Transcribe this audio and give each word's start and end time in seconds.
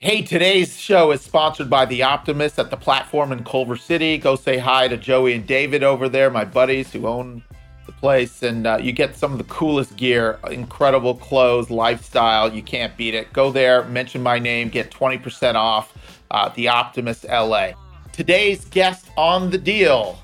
Hey, 0.00 0.22
today's 0.22 0.78
show 0.78 1.10
is 1.10 1.22
sponsored 1.22 1.68
by 1.68 1.84
The 1.84 2.04
Optimist 2.04 2.60
at 2.60 2.70
the 2.70 2.76
platform 2.76 3.32
in 3.32 3.42
Culver 3.42 3.76
City. 3.76 4.16
Go 4.16 4.36
say 4.36 4.56
hi 4.56 4.86
to 4.86 4.96
Joey 4.96 5.34
and 5.34 5.44
David 5.44 5.82
over 5.82 6.08
there, 6.08 6.30
my 6.30 6.44
buddies 6.44 6.92
who 6.92 7.08
own 7.08 7.42
the 7.84 7.90
place. 7.90 8.44
And 8.44 8.64
uh, 8.64 8.78
you 8.80 8.92
get 8.92 9.16
some 9.16 9.32
of 9.32 9.38
the 9.38 9.52
coolest 9.52 9.96
gear, 9.96 10.38
incredible 10.52 11.16
clothes, 11.16 11.68
lifestyle. 11.68 12.54
You 12.54 12.62
can't 12.62 12.96
beat 12.96 13.12
it. 13.12 13.32
Go 13.32 13.50
there, 13.50 13.82
mention 13.86 14.22
my 14.22 14.38
name, 14.38 14.68
get 14.68 14.92
20% 14.92 15.56
off 15.56 15.92
uh, 16.30 16.48
The 16.50 16.68
Optimist 16.68 17.24
LA. 17.24 17.70
Today's 18.12 18.66
guest 18.66 19.10
on 19.16 19.50
the 19.50 19.58
deal, 19.58 20.16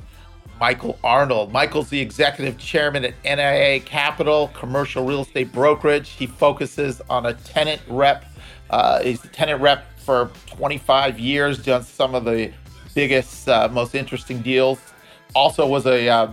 Michael 0.61 1.01
Arnold. 1.03 1.51
Michael's 1.51 1.91
the 1.91 2.01
executive 2.01 2.59
chairman 2.59 3.05
at 3.07 3.15
NAI 3.25 3.83
Capital, 3.85 4.53
commercial 4.55 5.05
real 5.05 5.23
estate 5.23 5.51
brokerage. 5.51 6.11
He 6.11 6.29
focuses 6.29 7.03
on 7.11 7.27
a 7.27 7.35
tenant 7.35 7.83
rep 7.89 8.25
uh, 8.71 9.03
he's 9.03 9.21
the 9.21 9.29
tenant 9.29 9.61
rep 9.61 9.87
for 9.99 10.31
25 10.47 11.19
years, 11.19 11.63
done 11.63 11.83
some 11.83 12.15
of 12.15 12.25
the 12.25 12.53
biggest, 12.95 13.49
uh, 13.49 13.69
most 13.73 13.95
interesting 13.95 14.41
deals. 14.41 14.79
Also 15.35 15.67
was 15.67 15.87
a 15.87 16.09
uh, 16.09 16.33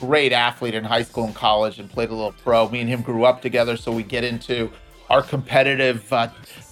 great 0.00 0.32
athlete 0.32 0.74
in 0.74 0.84
high 0.84 1.02
school 1.02 1.24
and 1.24 1.34
college 1.34 1.78
and 1.78 1.90
played 1.90 2.10
a 2.10 2.14
little 2.14 2.32
pro. 2.32 2.68
Me 2.68 2.80
and 2.80 2.88
him 2.88 3.02
grew 3.02 3.24
up 3.24 3.40
together, 3.40 3.76
so 3.76 3.90
we 3.92 4.02
get 4.02 4.24
into 4.24 4.70
our 5.08 5.22
competitive, 5.22 6.12
uh, 6.12 6.28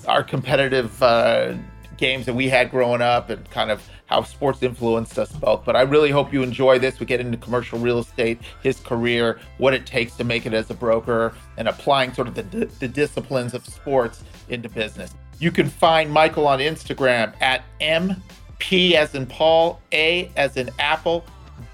our 0.06 0.22
competitive 0.22 1.02
uh, 1.02 1.54
games 1.96 2.26
that 2.26 2.34
we 2.34 2.48
had 2.48 2.70
growing 2.70 3.00
up 3.00 3.30
and 3.30 3.48
kind 3.50 3.70
of 3.70 3.88
how 4.06 4.22
sports 4.22 4.62
influenced 4.62 5.18
us 5.18 5.32
both. 5.32 5.64
But 5.64 5.76
I 5.76 5.82
really 5.82 6.10
hope 6.10 6.32
you 6.32 6.42
enjoy 6.42 6.78
this. 6.78 7.00
We 7.00 7.06
get 7.06 7.20
into 7.20 7.38
commercial 7.38 7.78
real 7.78 8.00
estate, 8.00 8.38
his 8.62 8.78
career, 8.80 9.40
what 9.58 9.72
it 9.72 9.86
takes 9.86 10.16
to 10.16 10.24
make 10.24 10.44
it 10.44 10.52
as 10.52 10.70
a 10.70 10.74
broker, 10.74 11.32
and 11.56 11.68
applying 11.68 12.12
sort 12.12 12.28
of 12.28 12.34
the, 12.34 12.66
the 12.80 12.88
disciplines 12.88 13.54
of 13.54 13.64
sports 13.64 14.24
into 14.48 14.68
business. 14.68 15.14
You 15.38 15.50
can 15.50 15.68
find 15.68 16.10
Michael 16.10 16.46
on 16.46 16.58
Instagram 16.58 17.34
at 17.40 17.64
MP 17.80 18.92
as 18.92 19.14
in 19.14 19.26
Paul, 19.26 19.80
A 19.92 20.30
as 20.36 20.56
in 20.56 20.70
Apple, 20.78 21.24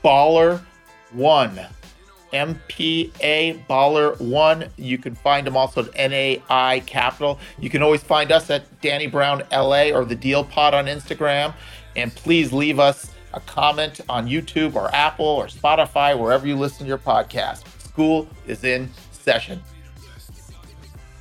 Baller 0.05 0.61
One. 1.13 1.61
MPA 2.33 3.67
Baller 3.67 4.21
One. 4.21 4.67
You 4.77 4.99
can 4.99 5.15
find 5.15 5.47
him 5.47 5.57
also 5.57 5.85
at 5.85 6.11
NAI 6.11 6.81
Capital. 6.87 7.39
You 7.59 7.71
can 7.71 7.83
always 7.83 8.03
find 8.03 8.31
us 8.33 8.51
at 8.51 8.81
Danny 8.81 9.07
Brown 9.07 9.43
LA 9.53 9.91
or 9.91 10.05
the 10.05 10.15
Deal 10.15 10.45
Pod 10.45 10.75
on 10.75 10.87
Instagram. 10.87 11.55
And 11.97 12.15
please 12.15 12.53
leave 12.53 12.79
us 12.79 13.13
a 13.33 13.41
comment 13.41 14.01
on 14.09 14.29
YouTube 14.29 14.75
or 14.75 14.95
Apple 14.95 15.27
or 15.27 15.47
Spotify, 15.47 16.19
wherever 16.19 16.47
you 16.47 16.57
listen 16.57 16.81
to 16.81 16.89
your 16.89 16.99
podcast. 16.99 17.65
School 17.83 18.29
is 18.47 18.65
in 18.65 18.89
session. 19.13 19.61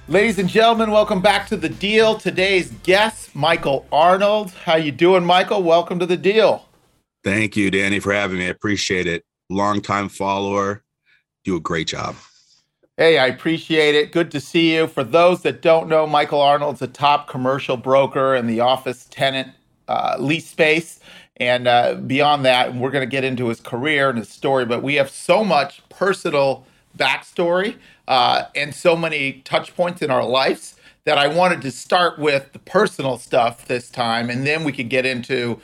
Ladies 0.09 0.39
and 0.39 0.49
gentlemen, 0.49 0.89
welcome 0.89 1.21
back 1.21 1.47
to 1.49 1.55
the 1.55 1.69
deal. 1.69 2.17
Today's 2.17 2.71
guest, 2.81 3.35
Michael 3.35 3.85
Arnold. 3.91 4.49
How 4.49 4.75
you 4.75 4.91
doing, 4.91 5.23
Michael? 5.23 5.61
Welcome 5.61 5.99
to 5.99 6.07
the 6.07 6.17
deal. 6.17 6.65
Thank 7.23 7.55
you, 7.55 7.69
Danny, 7.69 7.99
for 7.99 8.11
having 8.11 8.39
me. 8.39 8.47
I 8.47 8.49
appreciate 8.49 9.05
it. 9.05 9.23
Longtime 9.51 10.09
follower. 10.09 10.83
Do 11.43 11.57
a 11.57 11.59
great 11.59 11.89
job. 11.89 12.15
Hey, 12.97 13.19
I 13.19 13.27
appreciate 13.27 13.93
it. 13.93 14.11
Good 14.11 14.31
to 14.31 14.39
see 14.39 14.73
you. 14.73 14.87
For 14.87 15.03
those 15.03 15.43
that 15.43 15.61
don't 15.61 15.87
know, 15.87 16.07
Michael 16.07 16.41
Arnold's 16.41 16.81
a 16.81 16.87
top 16.87 17.27
commercial 17.27 17.77
broker 17.77 18.33
in 18.33 18.47
the 18.47 18.61
office 18.61 19.05
tenant 19.11 19.49
uh, 19.87 20.15
lease 20.17 20.47
space. 20.47 21.01
And 21.37 21.67
uh, 21.67 21.93
beyond 21.93 22.45
that, 22.45 22.73
we're 22.73 22.89
going 22.89 23.07
to 23.07 23.11
get 23.11 23.23
into 23.23 23.47
his 23.49 23.61
career 23.61 24.09
and 24.09 24.17
his 24.17 24.29
story, 24.29 24.65
but 24.65 24.81
we 24.81 24.95
have 24.95 25.11
so 25.11 25.43
much 25.43 25.87
personal 25.89 26.65
backstory 26.97 27.77
uh, 28.07 28.43
and 28.55 28.73
so 28.73 28.95
many 28.95 29.41
touch 29.45 29.75
points 29.75 30.01
in 30.01 30.11
our 30.11 30.25
lives 30.25 30.75
that 31.05 31.17
I 31.17 31.27
wanted 31.27 31.61
to 31.63 31.71
start 31.71 32.19
with 32.19 32.51
the 32.53 32.59
personal 32.59 33.17
stuff 33.17 33.67
this 33.67 33.89
time, 33.89 34.29
and 34.29 34.45
then 34.45 34.63
we 34.63 34.71
could 34.71 34.89
get 34.89 35.05
into 35.05 35.59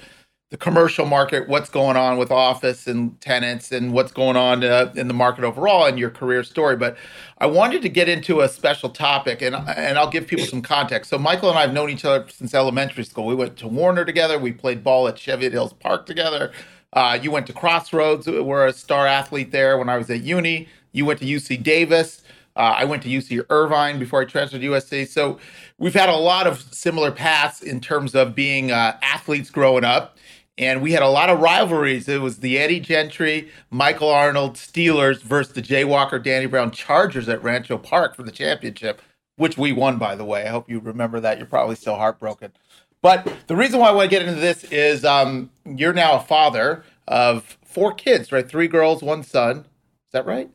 the 0.52 0.58
commercial 0.58 1.06
market, 1.06 1.50
what's 1.50 1.70
going 1.70 1.98
on 1.98 2.18
with 2.18 2.32
office 2.32 2.88
and 2.88 3.20
tenants, 3.20 3.72
and 3.72 3.92
what's 3.92 4.12
going 4.12 4.38
on 4.38 4.64
uh, 4.64 4.94
in 4.96 5.08
the 5.08 5.14
market 5.14 5.44
overall, 5.44 5.86
and 5.86 6.00
your 6.00 6.10
career 6.10 6.44
story. 6.44 6.76
But 6.78 6.98
I 7.40 7.48
wanted 7.48 7.82
to 7.82 7.90
get 7.90 8.08
into 8.08 8.42
a 8.42 8.48
special 8.48 8.90
topic, 8.90 9.42
and 9.42 9.56
and 9.56 9.98
I'll 9.98 10.10
give 10.10 10.28
people 10.28 10.46
some 10.46 10.62
context. 10.62 11.10
So 11.10 11.18
Michael 11.18 11.50
and 11.50 11.58
I 11.58 11.62
have 11.62 11.74
known 11.74 11.90
each 11.90 12.06
other 12.06 12.26
since 12.30 12.54
elementary 12.54 13.04
school. 13.04 13.26
We 13.26 13.36
went 13.36 13.58
to 13.58 13.68
Warner 13.68 14.06
together. 14.06 14.40
We 14.40 14.52
played 14.52 14.84
ball 14.84 15.08
at 15.08 15.18
Cheviot 15.18 15.52
Hills 15.52 15.74
Park 15.74 16.06
together. 16.06 16.54
Uh, 16.94 17.20
you 17.22 17.30
went 17.32 17.46
to 17.48 17.54
Crossroads. 17.54 18.26
We 18.26 18.40
were 18.40 18.68
a 18.68 18.74
star 18.74 19.06
athlete 19.06 19.52
there 19.52 19.78
when 19.78 19.90
I 19.90 19.98
was 19.98 20.10
at 20.10 20.22
uni. 20.22 20.70
You 20.96 21.06
went 21.06 21.20
to 21.20 21.26
UC 21.26 21.62
Davis. 21.62 22.22
Uh, 22.56 22.74
I 22.78 22.86
went 22.86 23.04
to 23.04 23.10
UC 23.10 23.46
Irvine 23.50 24.00
before 24.00 24.22
I 24.22 24.26
transferred 24.26 24.62
to 24.62 24.68
USC. 24.68 25.08
So 25.08 25.40
we've 25.78 25.94
had 25.94 26.08
a 26.08 26.16
lot 26.16 26.48
of 26.48 26.62
similar 26.74 27.12
paths 27.12 27.62
in 27.62 27.82
terms 27.82 28.16
of 28.16 28.34
being 28.34 28.72
uh, 28.72 28.98
athletes 29.02 29.50
growing 29.50 29.84
up. 29.84 30.18
And 30.58 30.82
we 30.82 30.94
had 30.94 31.04
a 31.04 31.10
lot 31.10 31.30
of 31.30 31.42
rivalries. 31.42 32.08
It 32.08 32.22
was 32.22 32.38
the 32.38 32.58
Eddie 32.58 32.80
Gentry, 32.80 33.50
Michael 33.72 34.10
Arnold 34.10 34.54
Steelers 34.56 35.22
versus 35.22 35.54
the 35.54 35.62
Jay 35.62 35.84
Walker, 35.84 36.18
Danny 36.18 36.46
Brown 36.46 36.72
Chargers 36.72 37.28
at 37.28 37.44
Rancho 37.44 37.78
Park 37.78 38.16
for 38.16 38.24
the 38.24 38.32
championship, 38.32 39.02
which 39.36 39.58
we 39.58 39.74
won, 39.74 39.98
by 39.98 40.16
the 40.16 40.24
way. 40.24 40.46
I 40.46 40.50
hope 40.50 40.70
you 40.70 40.80
remember 40.80 41.20
that. 41.20 41.38
You're 41.40 41.48
probably 41.48 41.76
still 41.76 41.96
heartbroken. 41.96 42.54
But 43.02 43.30
the 43.48 43.56
reason 43.58 43.82
why 43.82 43.90
I 43.90 43.92
want 43.92 44.10
to 44.10 44.18
get 44.18 44.26
into 44.26 44.40
this 44.40 44.64
is 44.66 45.04
um, 45.04 45.52
you're 45.66 45.94
now 45.94 46.16
a 46.16 46.22
father 46.22 46.86
of 47.06 47.58
four 47.66 47.94
kids, 47.94 48.32
right? 48.32 48.48
Three 48.48 48.70
girls, 48.70 49.04
one 49.04 49.24
son. 49.24 49.60
Is 49.60 50.12
that 50.14 50.26
right? 50.26 50.50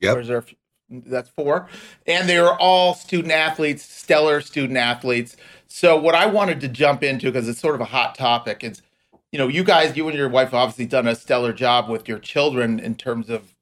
Yep. 0.00 0.16
Or 0.16 0.44
that's 0.88 1.28
four. 1.30 1.68
And 2.06 2.28
they 2.28 2.40
were 2.40 2.56
all 2.60 2.94
student 2.94 3.32
athletes, 3.32 3.82
stellar 3.82 4.40
student 4.40 4.78
athletes. 4.78 5.36
So 5.66 5.96
what 5.96 6.14
I 6.14 6.26
wanted 6.26 6.60
to 6.60 6.68
jump 6.68 7.02
into, 7.02 7.26
because 7.26 7.48
it's 7.48 7.60
sort 7.60 7.74
of 7.74 7.80
a 7.80 7.86
hot 7.86 8.14
topic, 8.14 8.62
is 8.62 8.82
you 9.32 9.38
know, 9.38 9.48
you 9.48 9.64
guys, 9.64 9.96
you 9.96 10.08
and 10.08 10.16
your 10.16 10.28
wife 10.28 10.54
obviously 10.54 10.86
done 10.86 11.06
a 11.08 11.14
stellar 11.14 11.52
job 11.52 11.90
with 11.90 12.08
your 12.08 12.18
children 12.18 12.78
in 12.78 12.94
terms 12.94 13.28
of 13.28 13.54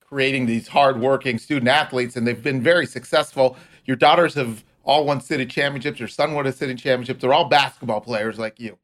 creating 0.00 0.46
these 0.46 0.68
hardworking 0.68 1.38
student 1.38 1.68
athletes, 1.68 2.16
and 2.16 2.26
they've 2.26 2.42
been 2.42 2.60
very 2.60 2.86
successful. 2.86 3.56
Your 3.84 3.96
daughters 3.96 4.34
have 4.34 4.64
all 4.84 5.04
won 5.04 5.20
city 5.20 5.46
championships. 5.46 5.98
Your 5.98 6.08
son 6.08 6.34
won 6.34 6.46
a 6.46 6.52
city 6.52 6.74
championship. 6.74 7.20
They're 7.20 7.32
all 7.32 7.48
basketball 7.48 8.00
players 8.00 8.38
like 8.38 8.60
you. 8.60 8.76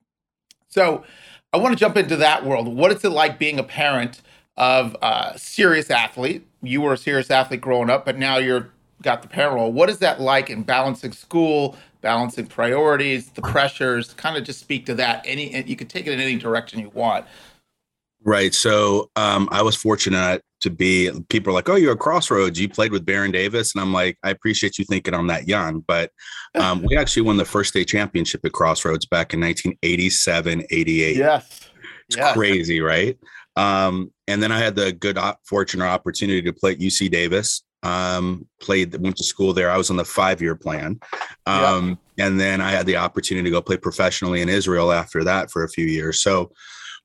So 0.68 1.04
I 1.52 1.58
want 1.58 1.76
to 1.76 1.78
jump 1.78 1.96
into 1.96 2.16
that 2.16 2.44
world. 2.44 2.68
What 2.68 2.92
is 2.92 3.04
it 3.04 3.10
like 3.10 3.38
being 3.38 3.58
a 3.58 3.64
parent 3.64 4.22
of 4.56 4.96
a 5.02 5.34
serious 5.36 5.90
athlete? 5.90 6.46
You 6.62 6.80
were 6.80 6.92
a 6.92 6.98
serious 6.98 7.30
athlete 7.30 7.60
growing 7.60 7.90
up, 7.90 8.04
but 8.04 8.18
now 8.18 8.38
you're 8.38 8.70
got 9.02 9.22
the 9.22 9.28
parent 9.28 9.54
role. 9.54 9.72
What 9.72 9.90
is 9.90 9.98
that 9.98 10.20
like 10.20 10.48
in 10.48 10.62
balancing 10.62 11.12
school, 11.12 11.76
balancing 12.00 12.46
priorities, 12.46 13.30
the 13.30 13.42
pressures? 13.42 14.14
Kind 14.14 14.36
of 14.36 14.44
just 14.44 14.60
speak 14.60 14.86
to 14.86 14.94
that. 14.94 15.22
Any 15.26 15.62
you 15.64 15.76
can 15.76 15.88
take 15.88 16.06
it 16.06 16.12
in 16.12 16.20
any 16.20 16.36
direction 16.36 16.80
you 16.80 16.90
want. 16.90 17.26
Right. 18.24 18.54
So 18.54 19.10
um, 19.16 19.48
I 19.50 19.62
was 19.62 19.74
fortunate 19.74 20.42
to 20.60 20.70
be. 20.70 21.10
People 21.28 21.50
are 21.50 21.54
like, 21.54 21.68
"Oh, 21.68 21.74
you're 21.74 21.94
a 21.94 21.96
Crossroads. 21.96 22.60
You 22.60 22.68
played 22.68 22.92
with 22.92 23.04
Baron 23.04 23.32
Davis," 23.32 23.74
and 23.74 23.82
I'm 23.82 23.92
like, 23.92 24.16
"I 24.22 24.30
appreciate 24.30 24.78
you 24.78 24.84
thinking 24.84 25.12
I'm 25.12 25.26
that 25.26 25.48
young." 25.48 25.80
But 25.80 26.12
um, 26.54 26.82
we 26.82 26.96
actually 26.96 27.22
won 27.22 27.36
the 27.36 27.44
first 27.44 27.70
state 27.70 27.88
championship 27.88 28.44
at 28.44 28.52
Crossroads 28.52 29.06
back 29.06 29.34
in 29.34 29.40
1987, 29.40 30.64
88. 30.70 31.16
Yes. 31.16 31.68
It's 32.08 32.16
yes. 32.16 32.34
crazy, 32.34 32.80
right? 32.80 33.18
Um, 33.56 34.12
and 34.28 34.42
then 34.42 34.50
I 34.50 34.58
had 34.58 34.74
the 34.74 34.92
good 34.92 35.18
fortune 35.44 35.82
or 35.82 35.86
opportunity 35.86 36.42
to 36.42 36.52
play 36.52 36.72
at 36.72 36.78
UC 36.78 37.10
Davis 37.10 37.62
um, 37.82 38.46
played, 38.60 38.94
went 38.96 39.16
to 39.16 39.24
school 39.24 39.52
there. 39.52 39.70
I 39.70 39.76
was 39.76 39.90
on 39.90 39.96
the 39.96 40.04
five 40.04 40.40
year 40.40 40.54
plan. 40.54 41.00
Um, 41.46 41.98
yeah. 42.16 42.26
And 42.26 42.40
then 42.40 42.60
I 42.60 42.70
had 42.70 42.86
the 42.86 42.96
opportunity 42.96 43.44
to 43.44 43.50
go 43.50 43.62
play 43.62 43.76
professionally 43.76 44.42
in 44.42 44.48
Israel 44.48 44.92
after 44.92 45.24
that 45.24 45.50
for 45.50 45.64
a 45.64 45.68
few 45.68 45.86
years. 45.86 46.20
So 46.20 46.52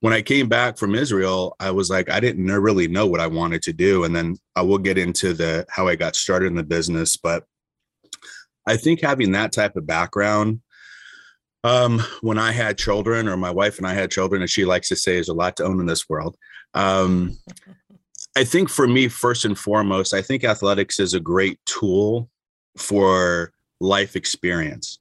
when 0.02 0.14
I 0.14 0.22
came 0.22 0.48
back 0.48 0.78
from 0.78 0.94
Israel, 0.94 1.56
I 1.60 1.72
was 1.72 1.90
like, 1.90 2.10
I 2.12 2.20
didn't 2.20 2.46
really 2.46 2.88
know 2.88 3.08
what 3.08 3.20
I 3.20 3.28
wanted 3.28 3.64
to 3.64 3.74
do. 3.74 4.04
And 4.04 4.16
then 4.16 4.38
I 4.56 4.62
will 4.62 4.78
get 4.78 4.98
into 4.98 5.34
the 5.34 5.66
how 5.70 5.88
I 5.88 5.96
got 5.96 6.16
started 6.16 6.48
in 6.48 6.56
the 6.56 6.64
business. 6.64 7.18
But 7.18 7.46
I 8.68 8.78
think 8.78 9.02
having 9.02 9.32
that 9.32 9.54
type 9.54 9.76
of 9.76 9.88
background, 9.88 10.62
um, 11.68 12.00
when 12.22 12.38
I 12.38 12.52
had 12.52 12.78
children, 12.78 13.28
or 13.28 13.38
my 13.38 13.52
wife 13.52 13.78
and 13.78 13.86
I 13.86 13.94
had 13.94 14.12
children, 14.12 14.42
as 14.42 14.52
she 14.52 14.66
likes 14.66 14.88
to 14.90 14.96
say, 14.96 15.14
there's 15.14 15.30
a 15.30 15.34
lot 15.34 15.58
to 15.58 15.66
own 15.66 15.80
in 15.80 15.86
this 15.86 16.08
world. 16.08 16.38
Um, 16.74 17.38
I 18.36 18.44
think 18.44 18.70
for 18.70 18.88
me, 18.88 19.08
first 19.08 19.46
and 19.46 19.58
foremost, 19.58 20.14
I 20.14 20.22
think 20.22 20.44
athletics 20.44 21.00
is 21.00 21.14
a 21.14 21.20
great 21.20 21.60
tool 21.66 22.30
for 22.78 23.52
life 23.80 24.16
experience. 24.16 25.00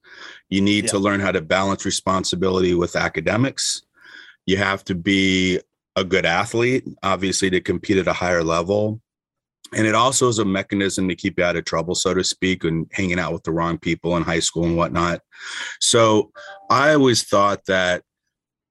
You 0.48 0.60
need 0.60 0.84
yeah. 0.84 0.90
to 0.90 0.98
learn 0.98 1.20
how 1.20 1.32
to 1.32 1.40
balance 1.40 1.84
responsibility 1.84 2.74
with 2.74 2.96
academics. 2.96 3.82
You 4.46 4.56
have 4.56 4.84
to 4.84 4.94
be 4.94 5.60
a 5.96 6.04
good 6.04 6.26
athlete, 6.26 6.84
obviously, 7.02 7.50
to 7.50 7.60
compete 7.60 7.98
at 7.98 8.08
a 8.08 8.12
higher 8.12 8.44
level. 8.44 9.00
And 9.74 9.86
it 9.86 9.94
also 9.94 10.28
is 10.28 10.38
a 10.38 10.44
mechanism 10.44 11.08
to 11.08 11.16
keep 11.16 11.38
you 11.38 11.44
out 11.44 11.56
of 11.56 11.64
trouble, 11.64 11.94
so 11.94 12.14
to 12.14 12.22
speak, 12.22 12.64
and 12.64 12.86
hanging 12.92 13.18
out 13.18 13.32
with 13.32 13.42
the 13.42 13.52
wrong 13.52 13.78
people 13.78 14.16
in 14.16 14.22
high 14.22 14.40
school 14.40 14.64
and 14.64 14.76
whatnot. 14.76 15.20
So 15.80 16.30
I 16.70 16.92
always 16.92 17.24
thought 17.24 17.64
that 17.66 18.02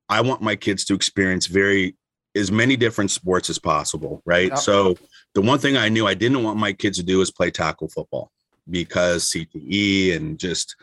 I 0.07 0.21
want 0.21 0.41
my 0.41 0.55
kids 0.55 0.85
to 0.85 0.93
experience 0.93 1.47
very 1.47 1.95
as 2.35 2.51
many 2.51 2.75
different 2.75 3.11
sports 3.11 3.49
as 3.49 3.59
possible, 3.59 4.21
right? 4.25 4.49
Yep. 4.49 4.57
So 4.59 4.97
the 5.33 5.41
one 5.41 5.59
thing 5.59 5.77
I 5.77 5.89
knew 5.89 6.05
I 6.05 6.13
didn't 6.13 6.43
want 6.43 6.59
my 6.59 6.73
kids 6.73 6.97
to 6.97 7.03
do 7.03 7.21
is 7.21 7.31
play 7.31 7.49
tackle 7.49 7.89
football 7.89 8.31
because 8.69 9.31
CTE 9.31 10.15
and 10.15 10.37
just 10.37 10.75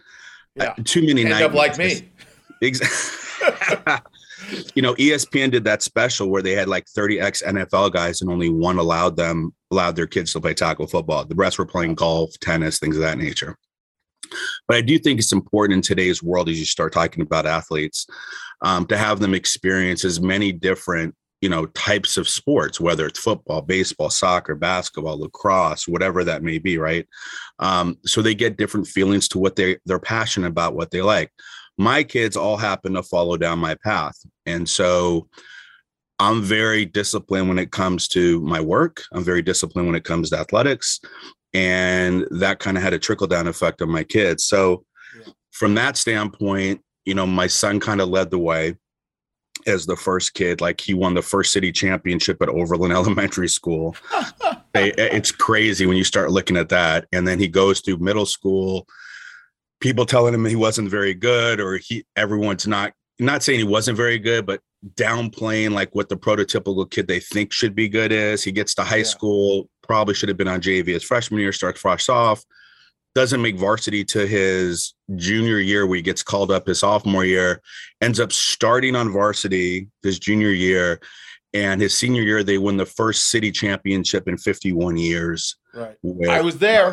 Yeah. 0.55 0.75
Uh, 0.79 0.83
too 0.85 1.03
many 1.07 1.25
End 1.25 1.33
up 1.33 1.55
like 1.55 1.79
me. 1.79 2.09
Exactly. 2.61 3.97
you 4.75 4.83
know, 4.83 4.95
ESPN 4.95 5.51
did 5.51 5.65
that 5.65 5.83
special 5.83 6.29
where 6.29 6.43
they 6.43 6.53
had 6.53 6.69
like 6.69 6.87
30 6.89 7.21
ex 7.21 7.43
NFL 7.43 7.93
guys 7.93 8.21
and 8.21 8.31
only 8.31 8.49
one 8.49 8.79
allowed 8.79 9.17
them 9.17 9.55
allowed 9.71 9.97
their 9.97 10.07
kids 10.07 10.33
to 10.33 10.41
play 10.41 10.55
tackle 10.55 10.87
football. 10.87 11.25
The 11.25 11.35
rest 11.35 11.59
were 11.59 11.67
playing 11.67 11.95
golf, 11.95 12.31
tennis, 12.41 12.79
things 12.79 12.97
of 12.97 13.03
that 13.03 13.19
nature. 13.19 13.57
But 14.69 14.77
I 14.77 14.81
do 14.81 14.99
think 14.99 15.19
it's 15.19 15.33
important 15.33 15.77
in 15.77 15.83
today's 15.83 16.23
world 16.23 16.49
as 16.49 16.59
you 16.59 16.65
start 16.65 16.93
talking 16.93 17.23
about 17.23 17.47
athletes 17.47 18.07
um, 18.63 18.87
to 18.87 18.97
have 18.97 19.21
them 19.21 19.35
experience 19.35 20.05
as 20.05 20.21
many 20.21 20.53
different 20.53 21.15
you 21.41 21.49
know 21.49 21.67
types 21.67 22.17
of 22.17 22.29
sports 22.29 22.81
whether 22.81 23.05
it's 23.05 23.19
football 23.19 23.61
baseball 23.61 24.09
soccer 24.09 24.55
basketball 24.55 25.19
lacrosse 25.19 25.89
whatever 25.89 26.23
that 26.23 26.43
may 26.43 26.59
be 26.59 26.79
right 26.79 27.07
um, 27.59 27.99
so 28.07 28.23
they 28.23 28.35
get 28.35 28.57
different 28.57 28.87
feelings 28.87 29.27
to 29.29 29.39
what 29.39 29.57
they 29.57 29.77
they're 29.85 29.99
passionate 29.99 30.47
about 30.47 30.75
what 30.75 30.93
they 30.93 31.03
like 31.03 31.33
my 31.77 32.05
kids 32.05 32.37
all 32.37 32.57
happen 32.57 32.95
to 32.95 33.03
follow 33.03 33.37
down 33.37 33.59
my 33.59 33.75
path 33.85 34.17
and 34.47 34.69
so 34.69 35.29
i'm 36.19 36.43
very 36.43 36.85
disciplined 36.85 37.49
when 37.49 37.59
it 37.59 37.71
comes 37.73 38.07
to 38.09 38.41
my 38.43 38.61
work. 38.61 39.03
I'm 39.13 39.25
very 39.25 39.43
disciplined 39.43 39.89
when 39.89 39.97
it 39.97 40.05
comes 40.05 40.31
to 40.31 40.39
athletics. 40.39 41.01
And 41.55 42.27
that 42.31 42.61
kind 42.61 42.77
of 42.77 42.83
had 42.83 42.93
a 42.95 42.99
trickle 42.99 43.27
down 43.27 43.47
effect 43.49 43.83
on 43.83 43.91
my 43.91 44.05
kids. 44.05 44.45
So 44.45 44.85
Yeah. 45.19 45.33
from 45.51 45.75
that 45.75 45.97
standpoint 45.97 46.81
you 47.05 47.15
know 47.15 47.27
my 47.27 47.49
son 47.49 47.81
kind 47.81 48.01
of 48.01 48.09
led 48.09 48.31
the 48.31 48.39
way 48.39 48.77
as 49.67 49.87
the 49.87 49.97
first 49.97 50.35
kid. 50.35 50.61
Like 50.61 50.81
he 50.81 50.95
won 50.95 51.15
the 51.15 51.23
first 51.23 51.53
city 51.53 51.73
championship 51.73 52.41
at 52.43 52.49
overland 52.49 52.93
elementary 53.01 53.49
school. 53.49 53.97
It's 54.75 55.31
crazy 55.31 55.85
when 55.85 55.99
you 55.99 56.05
start 56.05 56.31
looking 56.31 56.57
at 56.57 56.71
that. 56.71 57.07
And 57.13 57.29
then 57.29 57.39
he 57.39 57.47
goes 57.47 57.81
through 57.81 57.99
middle 57.99 58.25
school. 58.25 58.87
People 59.81 60.07
telling 60.07 60.33
him 60.33 60.47
he 60.47 60.57
wasn't 60.57 60.89
very 60.89 61.13
good 61.13 61.61
or 61.61 61.77
he 61.77 62.07
everyone's 62.17 62.67
not 62.67 62.95
not 63.19 63.43
saying 63.43 63.59
he 63.59 63.65
wasn't 63.65 63.97
very 63.97 64.19
good 64.19 64.47
but 64.47 64.61
downplaying 64.97 65.71
like 65.73 65.95
what 65.95 66.09
the 66.09 66.17
prototypical 66.17 66.91
kid 66.91 67.07
they 67.07 67.21
think 67.21 67.53
should 67.53 67.75
be 67.75 67.89
good 67.89 68.11
is. 68.13 68.43
He 68.43 68.51
gets 68.53 68.75
to 68.77 68.83
high 68.83 68.97
Yeah. 68.99 69.03
school 69.05 69.69
probably 69.83 70.15
should 70.15 70.29
have 70.29 70.39
been 70.39 70.49
on 70.49 70.61
jv 70.61 70.95
as 70.95 71.03
freshman 71.05 71.41
year 71.41 71.53
starts 71.53 71.81
fresh 71.81 72.09
off. 72.09 72.43
Doesn't 73.15 73.43
make 73.43 73.57
varsity 73.59 74.05
to 74.07 74.27
his 74.27 74.95
junior 75.17 75.59
year 75.59 75.87
where 75.87 75.97
he 75.97 76.03
gets 76.03 76.23
called 76.23 76.51
up 76.51 76.67
his 76.67 76.79
sophomore 76.81 77.25
year. 77.27 77.61
Ends 78.01 78.19
up 78.19 78.33
starting 78.33 78.97
on 78.97 79.11
varsity 79.13 79.89
his 80.03 80.19
junior 80.19 80.51
year 80.51 80.99
and 81.55 81.81
his 81.81 81.95
senior 81.95 82.23
year 82.23 82.43
they 82.43 82.57
win 82.59 82.79
the 82.79 82.87
first 82.87 83.29
city 83.29 83.53
championship 83.53 84.27
in 84.29 84.39
51 84.39 84.97
years 84.97 85.57
Right. 85.75 85.97
I 86.29 86.41
was 86.41 86.59
there. 86.59 86.93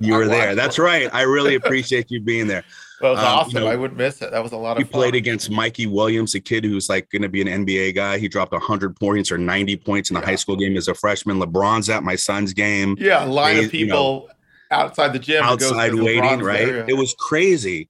you 0.00 0.14
were 0.14 0.26
there. 0.36 0.54
that's 0.54 0.78
right. 0.78 1.08
I 1.12 1.22
really 1.22 1.54
appreciate 1.54 2.10
you 2.10 2.20
being 2.20 2.48
there 2.48 2.64
That 3.02 3.10
was 3.10 3.18
Um, 3.18 3.24
you 3.24 3.30
awesome. 3.30 3.60
know, 3.64 3.66
I 3.66 3.76
wouldn't 3.76 3.98
miss 3.98 4.22
it. 4.22 4.30
That 4.30 4.42
was 4.42 4.52
a 4.52 4.56
lot 4.56 4.76
he 4.78 4.84
of 4.84 4.90
fun. 4.90 5.00
played 5.00 5.14
against 5.14 5.50
mikey 5.50 5.86
williams 5.86 6.34
a 6.34 6.40
kid 6.40 6.64
who's 6.64 6.88
like 6.88 7.10
going 7.10 7.22
to 7.22 7.28
be 7.28 7.42
an 7.42 7.66
nba 7.66 7.94
guy 7.94 8.16
he 8.18 8.28
dropped 8.28 8.52
100 8.52 8.96
points 8.98 9.30
or 9.32 9.36
90 9.38 9.76
points 9.76 10.10
in 10.10 10.14
the 10.14 10.20
Yeah. 10.20 10.26
high 10.26 10.36
school 10.36 10.56
game 10.56 10.76
as 10.76 10.88
a 10.88 10.94
freshman 10.94 11.38
lebron's 11.40 11.90
at 11.90 12.02
my 12.04 12.14
son's 12.16 12.52
game 12.54 12.96
Yeah, 12.98 13.24
a 13.24 13.26
line 13.26 13.56
They- 13.56 13.64
of 13.64 13.74
you 13.74 13.86
people 13.86 14.28
outside 14.70 15.12
the 15.12 15.18
gym. 15.18 15.42
outside 15.44 15.94
waiting, 15.94 16.22
LeBron's 16.22 16.42
right? 16.42 16.66
yeah. 16.68 16.84
It 16.88 16.94
was 16.96 17.14
crazy. 17.18 17.88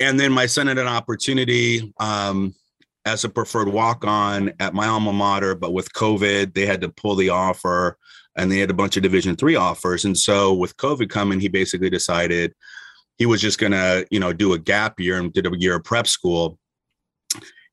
Yeah. 0.00 0.08
And 0.08 0.20
then 0.20 0.30
my 0.32 0.44
son 0.46 0.66
had 0.66 0.76
an 0.76 0.86
opportunity 0.88 1.92
um, 2.00 2.54
as 3.06 3.24
a 3.24 3.28
preferred 3.30 3.68
walk 3.68 4.04
on 4.04 4.52
at 4.60 4.74
my 4.74 4.86
alma 4.86 5.12
mater, 5.12 5.54
but 5.54 5.72
with 5.72 5.90
COVID, 5.94 6.52
they 6.52 6.66
had 6.66 6.82
to 6.82 6.90
pull 6.90 7.14
the 7.14 7.30
offer 7.30 7.96
and 8.36 8.52
they 8.52 8.58
had 8.58 8.68
a 8.70 8.74
bunch 8.74 8.96
of 8.98 9.02
Division 9.02 9.34
three 9.36 9.56
offers. 9.56 10.04
And 10.04 10.16
so 10.18 10.52
with 10.52 10.76
COVID 10.76 11.08
coming, 11.08 11.40
he 11.40 11.48
basically 11.48 11.88
decided 11.88 12.52
he 13.18 13.26
was 13.26 13.40
just 13.40 13.58
going 13.58 13.72
to, 13.72 14.06
you 14.10 14.20
know, 14.20 14.32
do 14.32 14.54
a 14.54 14.58
gap 14.58 14.98
year 14.98 15.18
and 15.18 15.32
did 15.32 15.46
a 15.46 15.58
year 15.58 15.76
of 15.76 15.84
prep 15.84 16.06
school. 16.06 16.58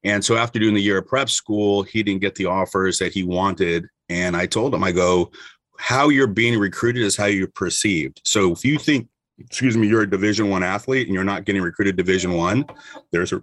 And 0.03 0.23
so 0.23 0.35
after 0.35 0.59
doing 0.59 0.75
the 0.75 0.81
year 0.81 0.99
of 0.99 1.07
prep 1.07 1.29
school, 1.29 1.83
he 1.83 2.03
didn't 2.03 2.21
get 2.21 2.35
the 2.35 2.45
offers 2.45 2.99
that 2.99 3.13
he 3.13 3.23
wanted. 3.23 3.87
And 4.09 4.35
I 4.35 4.45
told 4.45 4.73
him, 4.73 4.83
I 4.83 4.91
go, 4.91 5.31
how 5.77 6.09
you're 6.09 6.27
being 6.27 6.59
recruited 6.59 7.03
is 7.03 7.15
how 7.15 7.25
you're 7.25 7.47
perceived. 7.47 8.21
So 8.23 8.51
if 8.51 8.63
you 8.63 8.77
think, 8.77 9.07
excuse 9.39 9.75
me, 9.75 9.87
you're 9.87 10.03
a 10.03 10.09
division 10.09 10.49
one 10.49 10.63
athlete 10.63 11.07
and 11.07 11.13
you're 11.13 11.23
not 11.23 11.45
getting 11.45 11.61
recruited 11.61 11.95
division 11.95 12.33
one, 12.33 12.65
there's 13.11 13.33
a 13.33 13.41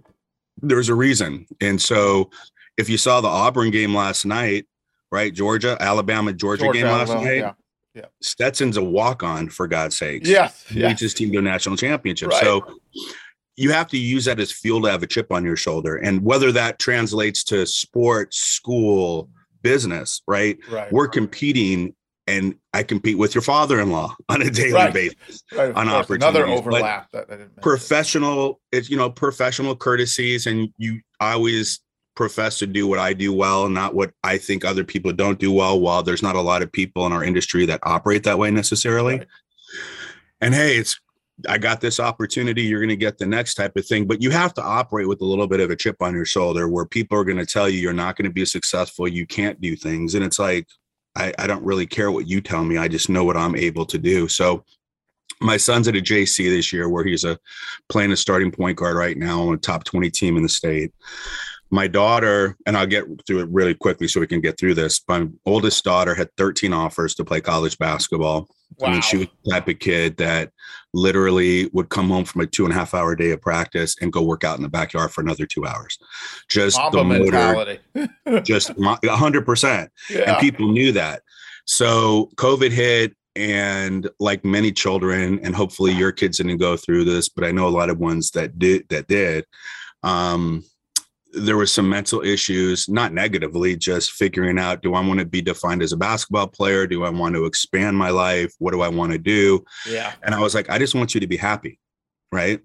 there's 0.61 0.89
a 0.89 0.95
reason. 0.95 1.45
And 1.61 1.81
so 1.81 2.29
if 2.77 2.89
you 2.89 2.97
saw 2.97 3.21
the 3.21 3.27
Auburn 3.27 3.71
game 3.71 3.93
last 3.95 4.25
night, 4.25 4.65
right? 5.11 5.33
Georgia, 5.33 5.77
Alabama, 5.79 6.33
Georgia, 6.33 6.65
Georgia, 6.65 6.79
game 6.79 6.87
last 6.87 7.09
Alabama, 7.09 7.41
night. 7.41 7.53
Stetson's 8.21 8.77
a 8.77 8.83
walk-on 8.83 9.49
for 9.49 9.67
God's 9.67 9.97
sakes. 9.97 10.27
Yes. 10.29 10.65
He 10.67 10.79
Yes. 10.79 10.89
leads 10.89 11.01
his 11.01 11.13
team 11.13 11.31
to 11.33 11.37
a 11.39 11.41
national 11.41 11.77
championship. 11.77 12.29
Right. 12.29 12.41
So 12.43 12.79
you 13.55 13.71
have 13.71 13.87
to 13.89 13.97
use 13.97 14.25
that 14.25 14.39
as 14.39 14.51
fuel 14.51 14.81
to 14.81 14.89
have 14.89 15.03
a 15.03 15.07
chip 15.07 15.31
on 15.31 15.43
your 15.43 15.55
shoulder. 15.55 15.97
And 15.97 16.23
whether 16.23 16.51
that 16.53 16.79
translates 16.79 17.43
to 17.45 17.65
sports, 17.67 18.37
school, 18.37 19.29
business, 19.61 20.21
right? 20.27 20.57
Right. 20.69 20.91
We're 20.91 21.07
competing 21.07 21.95
and 22.25 22.55
I 22.73 22.83
compete 22.83 23.17
with 23.17 23.35
your 23.35 23.41
father-in-law 23.41 24.15
on 24.29 24.41
a 24.41 24.49
daily 24.49 24.71
Right. 24.73 24.93
basis. 24.93 25.43
right, 25.51 25.73
on 25.75 25.87
course. 25.89 26.09
Another 26.09 26.43
opportunities, 26.47 26.61
but 26.61 26.67
overlap 26.73 27.11
that 27.11 27.25
I 27.29 27.35
didn't. 27.35 27.61
Professional, 27.61 28.61
it's 28.71 28.89
you 28.89 28.95
know, 28.95 29.09
professional 29.09 29.75
courtesies, 29.75 30.47
and 30.47 30.69
you 30.77 31.01
I 31.19 31.33
always 31.33 31.81
profess 32.15 32.59
to 32.59 32.67
do 32.67 32.87
what 32.87 32.99
I 32.99 33.13
do 33.13 33.33
well, 33.33 33.67
not 33.69 33.95
what 33.95 34.11
I 34.23 34.37
think 34.37 34.63
other 34.63 34.83
people 34.83 35.11
don't 35.13 35.39
do 35.39 35.51
well. 35.51 35.79
While 35.79 36.03
there's 36.03 36.23
not 36.23 36.35
a 36.35 36.41
lot 36.41 36.61
of 36.61 36.71
people 36.71 37.05
in 37.05 37.11
our 37.11 37.23
industry 37.23 37.65
that 37.65 37.79
operate 37.83 38.23
that 38.23 38.37
way 38.37 38.51
necessarily. 38.51 39.19
Right. 39.19 39.27
And 40.41 40.53
hey, 40.53 40.77
it's 40.77 40.99
I 41.49 41.57
got 41.57 41.81
this 41.81 41.99
opportunity, 41.99 42.61
you're 42.61 42.79
going 42.79 42.89
to 42.89 42.95
get 42.95 43.17
the 43.17 43.25
next 43.25 43.55
type 43.55 43.75
of 43.75 43.85
thing, 43.85 44.05
but 44.05 44.21
you 44.21 44.29
have 44.29 44.53
to 44.53 44.61
operate 44.61 45.07
with 45.07 45.21
a 45.21 45.25
little 45.25 45.47
bit 45.47 45.59
of 45.59 45.71
a 45.71 45.75
chip 45.75 45.97
on 46.01 46.13
your 46.13 46.25
shoulder 46.25 46.69
where 46.69 46.85
people 46.85 47.17
are 47.17 47.23
going 47.23 47.37
to 47.37 47.45
tell 47.45 47.67
you 47.67 47.79
you're 47.79 47.91
not 47.91 48.15
going 48.15 48.29
to 48.29 48.33
be 48.33 48.45
successful, 48.45 49.07
you 49.07 49.25
can't 49.25 49.59
do 49.59 49.75
things. 49.75 50.13
And 50.13 50.23
it's 50.23 50.37
like, 50.37 50.67
I, 51.15 51.33
I 51.39 51.47
don't 51.47 51.63
really 51.63 51.85
care 51.85 52.11
what 52.11 52.27
you 52.27 52.39
tell 52.39 52.63
me. 52.63 52.77
I 52.77 52.87
just 52.87 53.09
know 53.09 53.23
what 53.23 53.37
I'm 53.37 53.55
able 53.55 53.85
to 53.87 53.97
do. 53.97 54.27
So 54.27 54.63
my 55.41 55.57
son's 55.57 55.87
at 55.87 55.95
a 55.95 56.01
JC 56.01 56.49
this 56.49 56.71
year 56.71 56.87
where 56.87 57.03
he's 57.03 57.23
a 57.23 57.37
playing 57.89 58.11
a 58.11 58.17
starting 58.17 58.51
point 58.51 58.77
guard 58.77 58.95
right 58.95 59.17
now 59.17 59.41
on 59.41 59.55
a 59.55 59.57
top 59.57 59.83
20 59.83 60.09
team 60.11 60.37
in 60.37 60.43
the 60.43 60.49
state. 60.49 60.91
My 61.73 61.87
daughter, 61.87 62.55
and 62.67 62.77
I'll 62.77 62.85
get 62.85 63.05
through 63.25 63.39
it 63.39 63.49
really 63.49 63.73
quickly 63.73 64.07
so 64.07 64.19
we 64.19 64.27
can 64.27 64.41
get 64.41 64.59
through 64.59 64.75
this. 64.75 65.01
My 65.07 65.27
oldest 65.43 65.83
daughter 65.83 66.13
had 66.13 66.29
13 66.37 66.71
offers 66.71 67.15
to 67.15 67.25
play 67.25 67.41
college 67.41 67.79
basketball. 67.79 68.47
I 68.83 68.91
mean, 68.91 69.01
she 69.01 69.17
was 69.17 69.27
the 69.43 69.51
type 69.51 69.67
of 69.67 69.79
kid 69.79 70.17
that 70.17 70.51
literally 70.93 71.71
would 71.73 71.89
come 71.89 72.09
home 72.09 72.25
from 72.25 72.41
a 72.41 72.45
two 72.45 72.65
and 72.65 72.71
a 72.71 72.75
half 72.75 72.93
hour 72.93 73.15
day 73.15 73.31
of 73.31 73.41
practice 73.41 73.95
and 73.99 74.13
go 74.13 74.21
work 74.21 74.43
out 74.43 74.57
in 74.57 74.61
the 74.61 74.69
backyard 74.69 75.11
for 75.11 75.21
another 75.21 75.47
two 75.47 75.65
hours. 75.65 75.97
Just 76.47 76.77
Mamba 76.77 76.97
the 76.97 77.03
motor, 77.03 77.23
mentality. 77.23 77.79
just 78.43 78.69
a 78.69 79.15
hundred 79.15 79.43
percent. 79.43 79.89
yeah. 80.11 80.33
And 80.33 80.37
people 80.39 80.71
knew 80.71 80.91
that. 80.91 81.23
So 81.65 82.29
COVID 82.35 82.69
hit, 82.69 83.15
and 83.35 84.07
like 84.19 84.45
many 84.45 84.71
children, 84.71 85.39
and 85.41 85.55
hopefully 85.55 85.91
your 85.91 86.11
kids 86.11 86.37
didn't 86.37 86.57
go 86.57 86.77
through 86.77 87.05
this, 87.05 87.29
but 87.29 87.43
I 87.43 87.51
know 87.51 87.67
a 87.67 87.69
lot 87.69 87.89
of 87.89 87.97
ones 87.97 88.29
that 88.31 88.59
did 88.59 88.87
that 88.89 89.07
did. 89.07 89.45
Um, 90.03 90.63
there 91.33 91.57
was 91.57 91.71
some 91.71 91.89
mental 91.89 92.21
issues, 92.21 92.87
not 92.87 93.13
negatively, 93.13 93.75
just 93.75 94.11
figuring 94.11 94.59
out 94.59 94.81
do 94.81 94.93
I 94.93 95.05
want 95.05 95.19
to 95.19 95.25
be 95.25 95.41
defined 95.41 95.81
as 95.81 95.91
a 95.91 95.97
basketball 95.97 96.47
player? 96.47 96.85
Do 96.87 97.03
I 97.03 97.09
want 97.09 97.35
to 97.35 97.45
expand 97.45 97.97
my 97.97 98.11
life? 98.11 98.53
What 98.59 98.71
do 98.71 98.81
I 98.81 98.87
want 98.87 99.11
to 99.11 99.17
do? 99.17 99.63
yeah. 99.89 100.13
And 100.23 100.35
I 100.35 100.39
was 100.39 100.53
like, 100.53 100.69
I 100.69 100.77
just 100.77 100.95
want 100.95 101.13
you 101.13 101.19
to 101.21 101.27
be 101.27 101.37
happy. 101.37 101.79
Right. 102.31 102.61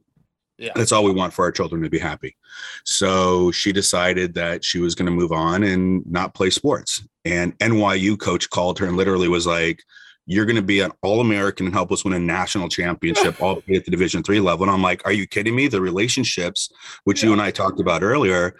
Yeah. 0.58 0.72
That's 0.74 0.92
all 0.92 1.04
we 1.04 1.12
want 1.12 1.32
for 1.32 1.44
our 1.44 1.52
children 1.52 1.82
to 1.82 1.90
be 1.90 1.98
happy. 1.98 2.36
So 2.84 3.52
she 3.52 3.72
decided 3.72 4.34
that 4.34 4.64
she 4.64 4.80
was 4.80 4.94
going 4.94 5.06
to 5.06 5.12
move 5.12 5.30
on 5.32 5.62
and 5.62 6.04
not 6.10 6.34
play 6.34 6.50
sports. 6.50 7.06
And 7.24 7.56
NYU 7.58 8.18
coach 8.18 8.50
called 8.50 8.78
her 8.80 8.86
and 8.86 8.96
literally 8.96 9.28
was 9.28 9.46
like, 9.46 9.82
you're 10.30 10.44
going 10.44 10.56
to 10.56 10.62
be 10.62 10.80
an 10.80 10.92
all-American 11.00 11.64
and 11.64 11.74
help 11.74 11.90
us 11.90 12.04
win 12.04 12.12
a 12.12 12.18
national 12.18 12.68
championship 12.68 13.40
all 13.42 13.54
the 13.54 13.62
way 13.66 13.78
at 13.78 13.86
the 13.86 13.90
division 13.90 14.22
three 14.22 14.40
level. 14.40 14.64
And 14.64 14.70
I'm 14.70 14.82
like, 14.82 15.00
are 15.06 15.12
you 15.12 15.26
kidding 15.26 15.56
me? 15.56 15.68
The 15.68 15.80
relationships, 15.80 16.70
which 17.04 17.22
you 17.22 17.32
and 17.32 17.40
I 17.40 17.50
talked 17.50 17.80
about 17.80 18.02
earlier, 18.02 18.54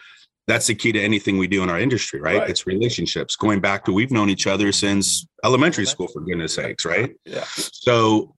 that's 0.47 0.67
the 0.67 0.75
key 0.75 0.93
to 0.93 0.99
anything 0.99 1.37
we 1.37 1.47
do 1.47 1.63
in 1.63 1.69
our 1.69 1.79
industry, 1.79 2.23
right? 2.23 2.39
Right. 2.39 2.49
It's 2.49 2.67
relationships. 2.67 3.37
Going 3.37 3.61
back 3.61 3.85
to 3.85 3.93
we've 3.93 4.11
known 4.11 4.31
each 4.31 4.47
other 4.47 4.73
since 4.73 5.27
elementary 5.45 5.85
school, 5.85 6.09
for 6.09 6.23
goodness 6.23 6.55
sakes, 6.55 6.87
right? 6.87 7.15
Yeah. 7.27 7.45
So 7.45 8.35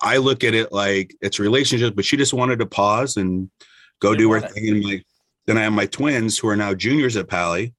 I 0.00 0.18
look 0.18 0.44
at 0.44 0.54
it 0.54 0.70
like 0.70 1.12
it's 1.20 1.40
relationships, 1.40 1.96
but 1.96 2.04
she 2.04 2.16
just 2.16 2.32
wanted 2.32 2.60
to 2.60 2.66
pause 2.66 3.16
and 3.16 3.50
go 3.98 4.14
do 4.14 4.30
her 4.30 4.40
thing. 4.40 4.68
And 4.68 4.84
like, 4.84 5.04
then 5.48 5.58
I 5.58 5.62
have 5.62 5.72
my 5.72 5.86
twins 5.86 6.38
who 6.38 6.46
are 6.46 6.54
now 6.54 6.74
juniors 6.74 7.16
at 7.16 7.26
Pali, 7.26 7.74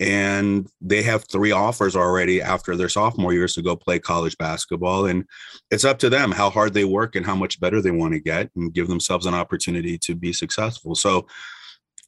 and 0.00 0.66
they 0.80 1.02
have 1.02 1.24
three 1.28 1.52
offers 1.52 1.94
already 1.94 2.40
after 2.40 2.74
their 2.74 2.88
sophomore 2.88 3.34
years 3.34 3.52
to 3.52 3.62
go 3.62 3.76
play 3.76 3.98
college 3.98 4.36
basketball. 4.38 5.04
And 5.04 5.26
it's 5.70 5.84
up 5.84 5.98
to 5.98 6.08
them 6.08 6.32
how 6.32 6.48
hard 6.48 6.72
they 6.72 6.86
work 6.86 7.14
and 7.14 7.26
how 7.26 7.36
much 7.36 7.60
better 7.60 7.82
they 7.82 7.90
want 7.90 8.14
to 8.14 8.20
get 8.20 8.50
and 8.56 8.72
give 8.72 8.88
themselves 8.88 9.26
an 9.26 9.34
opportunity 9.34 9.98
to 9.98 10.14
be 10.14 10.32
successful. 10.32 10.94
So, 10.94 11.26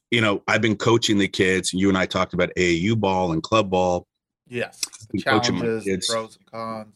you 0.09 0.21
know, 0.21 0.41
I've 0.47 0.61
been 0.61 0.75
coaching 0.75 1.19
the 1.19 1.27
kids. 1.27 1.71
You 1.71 1.87
and 1.87 1.97
I 1.97 2.07
talked 2.07 2.33
about 2.33 2.49
AAU 2.57 2.99
ball 2.99 3.31
and 3.31 3.43
club 3.43 3.69
ball. 3.69 4.07
Yes. 4.47 4.81
The 5.11 5.21
been 5.23 5.33
coaching 5.33 5.55
my 5.55 5.61
challenges, 5.61 6.07
the 6.07 6.13
pros 6.13 6.37
and 6.37 6.51
cons. 6.51 6.93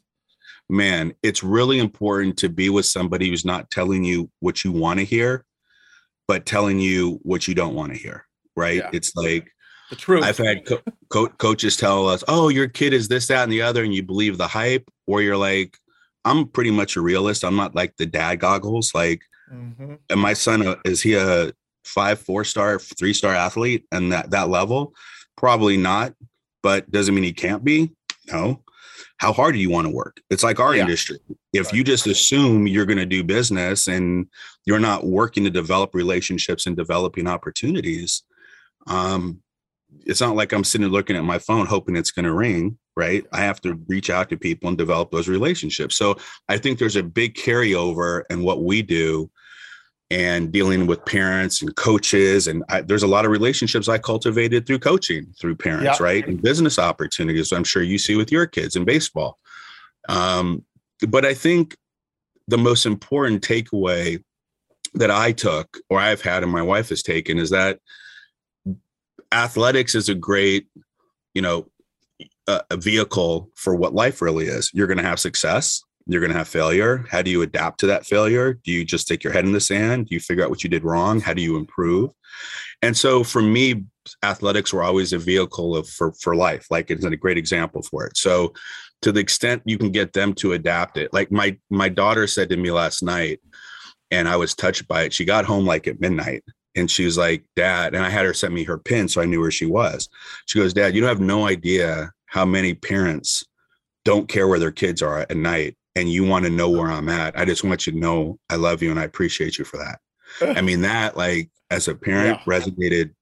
man, 0.68 1.14
it's 1.22 1.44
really 1.44 1.78
important 1.78 2.38
to 2.38 2.50
be 2.50 2.72
with 2.72 2.88
somebody 2.88 3.30
who's 3.30 3.46
not 3.46 3.70
telling 3.70 4.04
you 4.04 4.32
what 4.40 4.64
you 4.64 4.72
want 4.72 5.00
to 5.00 5.06
hear, 5.06 5.46
but 6.28 6.48
telling 6.48 6.80
you 6.80 7.20
what 7.22 7.48
you 7.48 7.54
don't 7.54 7.76
want 7.76 7.94
to 7.94 8.00
hear. 8.00 8.26
Right? 8.56 8.78
Yeah. 8.78 8.90
It's 8.94 9.16
like 9.16 9.52
the 9.90 9.96
truth. 9.96 10.24
I've 10.24 10.38
had 10.38 10.66
co- 10.66 10.82
co- 11.10 11.28
coaches 11.28 11.78
tell 11.78 12.08
us, 12.08 12.24
"Oh, 12.28 12.50
your 12.50 12.68
kid 12.68 12.94
is 12.94 13.08
this, 13.08 13.28
that, 13.28 13.44
and 13.44 13.52
the 13.52 13.62
other," 13.62 13.84
and 13.84 13.94
you 13.94 14.04
believe 14.04 14.38
the 14.38 14.48
hype, 14.48 14.90
or 15.06 15.22
you're 15.22 15.38
like, 15.38 15.78
"I'm 16.26 16.48
pretty 16.48 16.72
much 16.72 16.96
a 16.96 17.02
realist. 17.02 17.44
I'm 17.44 17.56
not 17.56 17.76
like 17.76 17.96
the 17.98 18.06
dad 18.06 18.40
goggles. 18.40 18.94
Like, 18.94 19.22
mm-hmm. 19.52 19.96
and 20.10 20.20
my 20.20 20.34
son 20.34 20.66
uh, 20.66 20.76
is 20.86 21.02
he 21.02 21.14
a 21.16 21.52
five, 21.86 22.20
four 22.20 22.44
star, 22.44 22.80
three 22.80 23.14
star 23.14 23.34
athlete, 23.34 23.86
and 23.92 24.12
that 24.12 24.32
that 24.32 24.50
level? 24.50 24.94
Probably 25.36 25.78
not, 25.78 26.14
but 26.64 26.90
doesn't 26.92 27.14
mean 27.16 27.24
he 27.24 27.34
can't 27.34 27.64
be. 27.64 27.92
No. 28.32 28.64
How 29.20 29.34
hard 29.34 29.54
do 29.56 29.60
you 29.60 29.70
want 29.72 29.88
to 29.88 29.94
work? 29.94 30.22
It's 30.30 30.44
like 30.44 30.60
our 30.60 30.76
Yeah. 30.76 30.82
industry. 30.84 31.18
If 31.54 31.68
Right. 31.68 31.76
you 31.76 31.84
just 31.84 32.06
assume 32.06 32.68
you're 32.68 32.86
going 32.86 33.00
to 33.00 33.06
do 33.06 33.24
business 33.24 33.88
and 33.88 34.28
you're 34.66 34.80
not 34.80 35.06
working 35.08 35.44
to 35.44 35.50
develop 35.50 35.96
relationships 35.96 36.68
and 36.68 36.76
developing 36.78 37.28
opportunities, 37.28 38.24
um, 38.86 39.42
it's 40.06 40.22
not 40.22 40.36
like 40.36 40.52
I'm 40.54 40.64
sitting 40.64 40.88
looking 40.88 41.16
at 41.16 41.24
my 41.24 41.40
phone 41.40 41.66
hoping 41.66 41.96
it's 41.96 42.12
going 42.12 42.26
to 42.26 42.34
ring, 42.34 42.78
right? 42.96 43.26
I 43.34 43.42
have 43.42 43.62
to 43.62 43.76
reach 43.88 44.10
out 44.10 44.30
to 44.30 44.38
people 44.38 44.68
and 44.70 44.78
develop 44.78 45.12
those 45.12 45.28
relationships. 45.28 45.96
So 45.96 46.18
I 46.50 46.58
think 46.58 46.80
there's 46.80 46.96
a 46.96 47.04
big 47.04 47.36
carryover 47.36 48.24
in 48.30 48.44
what 48.44 48.64
we 48.64 48.82
do 48.82 49.30
and 50.10 50.52
dealing 50.52 50.88
with 50.88 51.06
parents 51.06 51.62
and 51.62 51.76
coaches. 51.76 52.48
And 52.48 52.64
I, 52.70 52.82
there's 52.82 53.04
a 53.04 53.08
lot 53.08 53.26
of 53.26 53.32
relationships 53.32 53.90
I 53.90 53.98
cultivated 53.98 54.66
through 54.66 54.80
coaching, 54.80 55.34
through 55.40 55.56
parents, 55.56 56.00
Yeah. 56.00 56.04
right? 56.04 56.26
And 56.28 56.42
business 56.42 56.80
opportunities, 56.80 57.52
I'm 57.52 57.66
sure 57.66 57.84
you 57.84 57.98
see 57.98 58.16
with 58.16 58.32
your 58.32 58.46
kids 58.46 58.76
in 58.76 58.86
baseball. 58.86 59.38
Um, 60.08 60.64
but 61.08 61.26
I 61.26 61.34
think 61.34 61.76
the 62.48 62.58
most 62.58 62.86
important 62.86 63.42
takeaway 63.42 64.24
that 64.94 65.12
I 65.12 65.34
took 65.34 65.78
or 65.90 66.00
I've 66.00 66.22
had 66.22 66.44
and 66.44 66.52
my 66.52 66.62
wife 66.62 66.90
has 66.90 67.04
taken 67.04 67.38
is 67.38 67.50
that 67.50 67.80
athletics 69.32 69.96
is 69.96 70.10
a 70.10 70.16
great, 70.16 70.68
you 71.34 71.42
know, 71.42 71.68
a, 72.48 72.78
vehicle 72.78 73.50
for 73.56 73.76
what 73.76 73.94
life 73.94 74.22
really 74.22 74.46
is. 74.46 74.72
You're 74.74 74.88
going 74.88 74.98
to 74.98 75.04
have 75.04 75.20
success. 75.20 75.82
You're 76.06 76.22
going 76.22 76.32
to 76.32 76.38
have 76.38 76.48
failure. 76.48 77.06
How 77.10 77.22
do 77.22 77.30
you 77.30 77.42
adapt 77.42 77.82
to 77.82 77.88
that 77.88 78.06
failure? 78.06 78.54
Do 78.54 78.72
you 78.72 78.86
just 78.86 79.06
stick 79.06 79.24
your 79.24 79.34
head 79.34 79.46
in 79.46 79.52
the 79.52 79.60
sand? 79.60 80.08
Do 80.08 80.16
you 80.16 80.22
figure 80.22 80.44
out 80.44 80.50
what 80.50 80.64
you 80.64 80.70
did 80.70 80.86
wrong? 80.86 81.20
How 81.20 81.34
do 81.34 81.42
you 81.42 81.58
improve? 81.58 82.12
And 82.82 82.96
so 82.96 83.24
for 83.24 83.42
me, 83.42 83.84
athletics 84.24 84.72
were 84.72 84.84
always 84.84 85.12
a 85.12 85.18
vehicle 85.18 85.76
of 85.76 85.88
for 85.90 86.14
for 86.14 86.36
life. 86.36 86.68
Like 86.70 86.90
it's 86.90 87.04
a 87.04 87.16
great 87.18 87.38
example 87.38 87.82
for 87.82 88.06
it. 88.06 88.16
So 88.16 88.54
to 89.02 89.12
the 89.12 89.20
extent 89.20 89.64
you 89.66 89.78
can 89.78 89.92
get 89.92 90.14
them 90.14 90.34
to 90.36 90.54
adapt 90.54 90.98
it, 90.98 91.12
like 91.14 91.32
my 91.32 91.58
my 91.70 91.90
daughter 91.90 92.26
said 92.28 92.50
to 92.50 92.58
me 92.58 92.72
last 92.72 93.04
night, 93.04 93.40
and 94.10 94.30
I 94.30 94.38
was 94.38 94.56
touched 94.56 94.88
by 94.88 95.04
it. 95.04 95.14
She 95.14 95.26
got 95.26 95.46
home 95.46 95.66
like 95.66 95.88
at 95.88 96.00
midnight 96.00 96.44
and 96.78 96.90
she 96.90 97.04
was 97.04 97.18
like, 97.18 97.44
Dad, 97.56 97.96
and 97.96 98.06
I 98.06 98.10
had 98.10 98.26
her 98.26 98.34
send 98.34 98.54
me 98.54 98.64
her 98.64 98.78
pin 98.78 99.08
so 99.08 99.22
I 99.22 99.26
knew 99.26 99.42
where 99.42 99.52
she 99.52 99.66
was. 99.66 100.08
She 100.46 100.60
goes, 100.60 100.74
Dad, 100.74 100.96
you 100.96 101.02
don't 101.02 101.10
have 101.10 101.20
no 101.20 101.48
idea 101.48 102.12
how 102.28 102.46
many 102.46 102.74
parents 102.74 103.44
don't 104.06 104.30
care 104.30 104.48
where 104.48 104.60
their 104.60 104.72
kids 104.72 105.02
are 105.02 105.20
at 105.20 105.36
night 105.36 105.76
and 105.96 106.12
you 106.12 106.24
want 106.24 106.46
to 106.46 106.52
know 106.52 106.70
where 106.70 106.92
I'm 106.92 107.10
at. 107.10 107.38
I 107.38 107.44
just 107.46 107.64
want 107.64 107.88
you 107.88 107.94
to 107.94 108.00
know 108.00 108.38
I 108.50 108.56
love 108.56 108.82
you 108.82 108.92
and 108.92 109.00
I 109.00 109.04
appreciate 109.04 109.58
you 109.58 109.66
for 109.66 109.78
that. 109.78 110.00
I 110.58 110.62
mean, 110.62 110.82
that 110.82 111.18
like 111.18 111.50
as 111.72 111.88
a 111.88 111.96
parent 111.96 112.40
Yeah. 112.46 112.60
resonated 112.60 113.14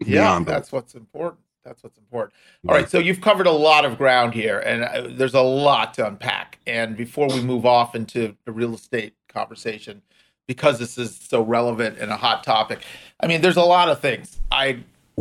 yeah, 0.00 0.40
that's 0.40 0.72
what's 0.72 0.94
important. 0.94 1.40
That's 1.64 1.82
what's 1.82 1.98
important. 1.98 2.34
All 2.68 2.74
right, 2.74 2.90
so 2.90 2.98
you've 2.98 3.20
covered 3.20 3.46
a 3.46 3.52
lot 3.52 3.84
of 3.84 3.96
ground 3.96 4.34
here, 4.34 4.58
and 4.58 4.84
uh, 4.84 5.08
there's 5.16 5.34
a 5.34 5.40
lot 5.40 5.94
to 5.94 6.06
unpack. 6.06 6.58
And 6.66 6.96
before 6.96 7.28
we 7.28 7.40
move 7.40 7.64
off 7.64 7.94
into 7.94 8.36
the 8.44 8.52
real 8.52 8.74
estate 8.74 9.14
conversation, 9.28 10.02
because 10.46 10.78
this 10.78 10.98
is 10.98 11.16
so 11.16 11.42
relevant 11.42 11.98
and 11.98 12.10
a 12.10 12.16
hot 12.16 12.44
topic, 12.44 12.80
I 13.20 13.26
mean, 13.26 13.40
there's 13.40 13.56
a 13.56 13.62
lot 13.62 13.88
of 13.88 14.00
things. 14.00 14.38
I 14.50 14.80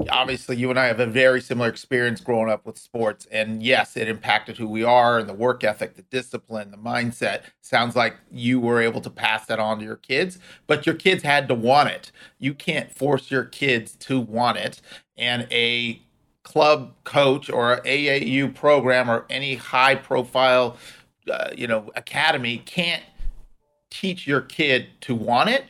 obviously 0.10 0.56
you 0.58 0.70
and 0.70 0.80
I 0.80 0.88
have 0.88 1.00
a 1.00 1.06
very 1.06 1.40
similar 1.40 1.70
experience 1.70 2.20
growing 2.20 2.50
up 2.50 2.66
with 2.66 2.78
sports, 2.78 3.28
and 3.32 3.62
yes, 3.62 3.96
it 3.96 4.08
impacted 4.08 4.58
who 4.58 4.68
we 4.68 4.84
are 4.84 5.20
and 5.20 5.30
the 5.30 5.34
work 5.34 5.64
ethic, 5.64 5.96
the 5.96 6.02
discipline, 6.04 6.72
the 6.72 6.78
mindset. 6.78 7.44
Sounds 7.62 7.96
like 7.96 8.16
you 8.32 8.60
were 8.60 8.82
able 8.82 9.02
to 9.02 9.10
pass 9.10 9.46
that 9.48 9.60
on 9.60 9.80
to 9.80 9.86
your 9.86 9.98
kids, 9.98 10.40
but 10.68 10.86
your 10.86 10.96
kids 10.96 11.24
had 11.24 11.48
to 11.48 11.54
want 11.54 11.90
it. 11.90 12.12
You 12.40 12.54
can't 12.54 12.92
force 12.92 13.30
your 13.30 13.44
kids 13.44 13.96
to 13.98 14.20
want 14.20 14.58
it, 14.58 14.82
and 15.18 15.48
a 15.52 16.02
club 16.44 16.94
coach 17.04 17.50
or 17.50 17.74
a 17.74 17.82
AAU 17.82 18.54
program 18.54 19.10
or 19.10 19.26
any 19.30 19.56
high 19.56 19.96
profile, 19.96 20.78
uh, 21.32 21.50
you 21.56 21.68
know, 21.68 21.90
academy 21.96 22.58
can't 22.66 23.04
teach 23.94 24.26
your 24.26 24.42
kid 24.42 24.88
to 25.02 25.14
want 25.14 25.50
it, 25.50 25.66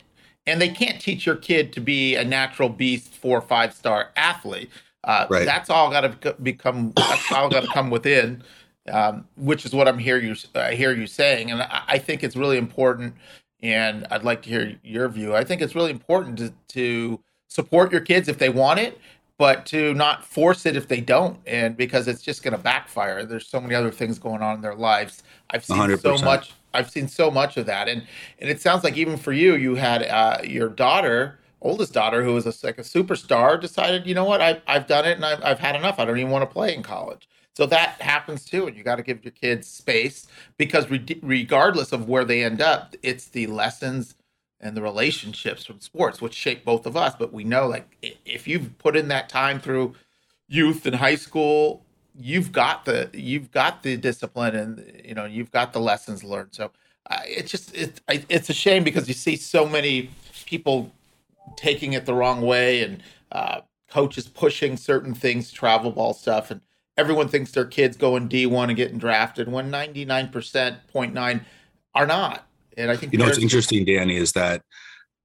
and 0.47 0.61
they 0.61 0.69
can't 0.69 0.99
teach 0.99 1.25
your 1.25 1.35
kid 1.35 1.73
to 1.73 1.81
be 1.81 2.15
a 2.15 2.23
natural 2.23 2.69
beast, 2.69 3.13
four 3.13 3.37
or 3.37 3.41
five 3.41 3.73
star 3.73 4.09
athlete. 4.15 4.69
Uh, 5.03 5.27
Right. 5.29 5.45
That's 5.45 5.69
all 5.69 5.91
got 5.91 6.21
to 6.21 6.33
become. 6.41 6.93
That's 6.95 7.31
all 7.31 7.49
got 7.49 7.63
to 7.63 7.69
come 7.73 7.89
within, 7.89 8.41
um, 8.89 9.27
which 9.35 9.65
is 9.65 9.73
what 9.73 9.87
I'm 9.87 9.99
hear 9.99 10.17
you. 10.17 10.35
I 10.55 10.75
hear 10.75 10.93
you 10.93 11.07
saying, 11.07 11.51
and 11.51 11.61
I, 11.61 11.83
I 11.87 11.97
think 11.97 12.23
it's 12.23 12.35
really 12.35 12.57
important. 12.57 13.13
And 13.61 14.05
I'd 14.11 14.23
like 14.23 14.41
to 14.43 14.49
hear 14.49 14.77
your 14.83 15.07
view. 15.07 15.35
I 15.35 15.45
think 15.45 15.61
it's 15.61 15.73
really 15.73 15.91
important 15.91 16.37
to, 16.39 16.53
to 16.69 17.19
support 17.47 17.93
your 17.93 18.01
kids 18.01 18.27
if 18.27 18.37
they 18.37 18.49
want 18.49 18.79
it, 18.79 18.99
but 19.37 19.65
to 19.67 19.93
not 19.93 20.25
force 20.25 20.65
it 20.65 20.75
if 20.75 20.89
they 20.89 20.99
don't, 20.99 21.39
and 21.47 21.77
because 21.77 22.09
it's 22.09 22.21
just 22.21 22.43
going 22.43 22.51
to 22.51 22.57
backfire. 22.61 23.25
There's 23.25 23.47
so 23.47 23.61
many 23.61 23.73
other 23.73 23.91
things 23.91 24.19
going 24.19 24.41
on 24.41 24.55
in 24.55 24.61
their 24.61 24.75
lives. 24.75 25.23
I've 25.49 25.63
seen 25.63 25.77
so 25.97 26.15
100%. 26.15 26.23
much. 26.25 26.53
I've 26.73 26.89
seen 26.89 27.07
so 27.07 27.31
much 27.31 27.57
of 27.57 27.65
that, 27.67 27.87
and 27.87 28.03
and 28.39 28.49
it 28.49 28.61
sounds 28.61 28.83
like 28.83 28.97
even 28.97 29.17
for 29.17 29.31
you, 29.31 29.55
you 29.55 29.75
had 29.75 30.03
uh, 30.03 30.39
your 30.43 30.69
daughter, 30.69 31.39
oldest 31.61 31.93
daughter, 31.93 32.23
who 32.23 32.33
was 32.33 32.45
a, 32.45 32.65
like 32.65 32.77
a 32.77 32.83
superstar, 32.83 33.59
decided, 33.59 34.05
you 34.05 34.15
know 34.15 34.25
what, 34.25 34.41
I, 34.41 34.61
I've 34.67 34.87
done 34.87 35.05
it, 35.05 35.15
and 35.15 35.25
I've, 35.25 35.43
I've 35.43 35.59
had 35.59 35.75
enough. 35.75 35.99
I 35.99 36.05
don't 36.05 36.17
even 36.17 36.31
want 36.31 36.47
to 36.49 36.53
play 36.53 36.73
in 36.75 36.83
college. 36.83 37.27
So 37.55 37.65
that 37.67 38.01
happens 38.01 38.45
too, 38.45 38.67
and 38.67 38.75
you 38.75 38.83
got 38.83 38.95
to 38.95 39.03
give 39.03 39.23
your 39.23 39.31
kids 39.31 39.67
space 39.67 40.27
because 40.57 40.89
re- 40.89 41.19
regardless 41.21 41.91
of 41.91 42.09
where 42.09 42.25
they 42.25 42.43
end 42.43 42.61
up, 42.61 42.95
it's 43.03 43.27
the 43.27 43.47
lessons 43.47 44.15
and 44.59 44.75
the 44.75 44.81
relationships 44.81 45.65
from 45.65 45.79
sports 45.79 46.21
which 46.21 46.33
shape 46.33 46.65
both 46.65 46.85
of 46.85 46.97
us. 46.97 47.13
But 47.17 47.31
we 47.31 47.43
know, 47.43 47.67
like, 47.67 47.95
if 48.25 48.47
you've 48.47 48.77
put 48.79 48.95
in 48.95 49.07
that 49.09 49.29
time 49.29 49.59
through 49.59 49.93
youth 50.47 50.85
and 50.85 50.95
high 50.95 51.15
school, 51.15 51.82
you've 52.15 52.51
got 52.51 52.85
the 52.85 53.09
you've 53.13 53.51
got 53.51 53.83
the 53.83 53.97
discipline 53.97 54.55
and 54.55 55.01
you 55.03 55.13
know 55.13 55.25
you've 55.25 55.51
got 55.51 55.73
the 55.73 55.79
lessons 55.79 56.23
learned. 56.23 56.49
So 56.51 56.71
uh, 57.09 57.19
it's 57.25 57.51
just 57.51 57.75
it's 57.75 58.01
it's 58.07 58.49
a 58.49 58.53
shame 58.53 58.83
because 58.83 59.07
you 59.07 59.13
see 59.13 59.35
so 59.35 59.67
many 59.67 60.09
people 60.45 60.91
taking 61.55 61.93
it 61.93 62.05
the 62.05 62.13
wrong 62.13 62.41
way 62.41 62.83
and 62.83 63.03
uh, 63.31 63.61
coaches 63.89 64.27
pushing 64.27 64.77
certain 64.77 65.13
things, 65.13 65.51
travel 65.51 65.91
ball 65.91 66.13
stuff, 66.13 66.51
and 66.51 66.61
everyone 66.97 67.27
thinks 67.27 67.51
their 67.51 67.65
kids 67.65 67.97
going 67.97 68.29
D1 68.29 68.67
and 68.67 68.75
getting 68.75 68.97
drafted 68.97 69.51
when 69.51 69.71
99% 69.71 70.31
0.9 70.31 71.41
are 71.95 72.07
not. 72.07 72.47
And 72.77 72.89
I 72.89 72.95
think 72.95 73.13
You 73.13 73.19
know 73.19 73.25
what's 73.25 73.37
interesting, 73.37 73.85
Danny, 73.85 74.15
is 74.15 74.31
that 74.33 74.61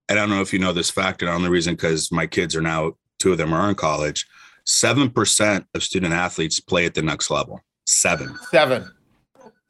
I 0.08 0.14
don't 0.14 0.30
know 0.30 0.40
if 0.40 0.52
you 0.52 0.58
know 0.58 0.72
this 0.72 0.90
fact, 0.90 1.22
and 1.22 1.28
the 1.30 1.34
only 1.34 1.48
reason 1.48 1.74
because 1.74 2.10
my 2.10 2.26
kids 2.26 2.56
are 2.56 2.62
now 2.62 2.92
two 3.18 3.32
of 3.32 3.38
them 3.38 3.52
are 3.52 3.68
in 3.68 3.74
college. 3.74 4.26
Seven 4.70 5.08
percent 5.08 5.64
of 5.74 5.82
student 5.82 6.12
athletes 6.12 6.60
play 6.60 6.84
at 6.84 6.92
the 6.92 7.00
next 7.00 7.30
level. 7.30 7.58
Seven. 7.86 8.36
seven 8.50 8.86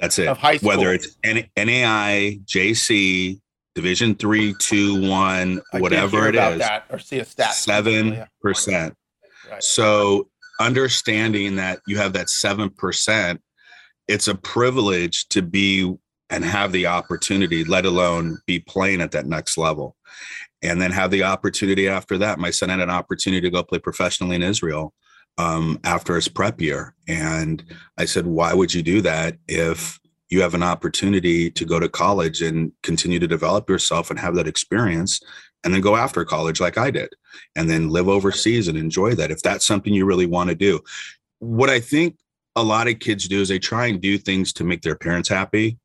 That's 0.01 0.19
it. 0.19 0.27
Of 0.27 0.39
high 0.39 0.57
school. 0.57 0.71
Whether 0.71 0.93
it's 0.93 1.17
N- 1.23 1.49
NAI, 1.57 2.41
JC, 2.45 3.41
Division 3.77 4.17
three, 4.17 4.57
two, 4.59 5.09
one, 5.09 5.61
I 5.73 5.77
can't 5.77 5.83
whatever 5.83 6.17
hear 6.19 6.29
it 6.31 6.35
about 6.35 6.53
is, 6.55 6.59
that 6.59 6.87
or 6.91 6.99
see 6.99 7.21
a 7.21 7.25
stat. 7.25 7.55
seven 7.55 8.25
percent. 8.43 8.95
right. 9.49 9.63
So 9.63 10.31
understanding 10.61 11.55
that 11.57 11.79
you 11.87 11.97
have 11.99 12.13
that 12.15 12.29
seven 12.29 12.69
percent, 12.69 13.41
it's 14.09 14.27
a 14.27 14.35
privilege 14.35 15.29
to 15.29 15.43
be 15.43 15.95
and 16.31 16.45
have 16.45 16.73
the 16.73 16.87
opportunity, 16.87 17.63
let 17.63 17.87
alone 17.87 18.37
be 18.47 18.59
playing 18.59 19.01
at 19.01 19.13
that 19.13 19.27
next 19.27 19.57
level. 19.57 19.95
And 20.63 20.83
then 20.83 20.91
have 20.91 21.11
the 21.11 21.23
opportunity 21.23 21.89
after 21.89 22.19
that. 22.19 22.39
My 22.39 22.51
son 22.51 22.69
had 22.69 22.81
an 22.81 22.91
opportunity 22.91 23.41
to 23.43 23.51
go 23.51 23.63
play 23.63 23.79
professionally 23.79 24.37
in 24.37 24.43
Israel 24.43 24.93
um, 25.39 25.79
after 25.85 26.17
his 26.17 26.29
prep 26.29 26.61
year. 26.61 26.95
And 27.07 27.65
I 27.97 28.05
said, 28.05 28.27
why 28.27 28.53
would 28.53 28.75
you 28.75 28.83
do 28.83 29.01
that 29.03 29.37
if 29.47 30.01
you 30.31 30.43
have 30.43 30.55
an 30.55 30.63
opportunity 30.63 31.51
to 31.51 31.65
go 31.65 31.81
to 31.81 31.89
college 31.89 32.43
and 32.43 32.73
continue 32.83 33.19
to 33.19 33.27
develop 33.27 33.71
yourself 33.71 34.11
and 34.11 34.19
have 34.19 34.35
that 34.35 34.49
experience 34.49 35.21
and 35.65 35.73
then 35.73 35.81
go 35.81 35.97
after 35.97 36.25
college 36.25 36.61
like 36.61 36.77
I 36.77 36.91
did 36.91 37.09
and 37.57 37.69
then 37.69 37.89
live 37.89 38.09
overseas 38.09 38.69
and 38.69 38.77
enjoy 38.77 39.15
that 39.15 39.31
if 39.31 39.43
that's 39.43 39.67
something 39.67 39.95
you 39.95 40.05
really 40.05 40.27
want 40.27 40.51
to 40.51 40.55
do. 40.55 40.81
What 41.39 41.71
I 41.71 41.81
think 41.81 42.17
a 42.57 42.63
lot 42.63 42.89
of 42.89 42.99
kids 42.99 43.29
do 43.29 43.41
is 43.41 43.49
they 43.49 43.59
try 43.59 43.87
and 43.87 44.01
do 44.01 44.19
things 44.19 44.53
to 44.55 44.65
make 44.65 44.83
their 44.83 44.97
parents 44.97 45.29
happy. 45.29 45.79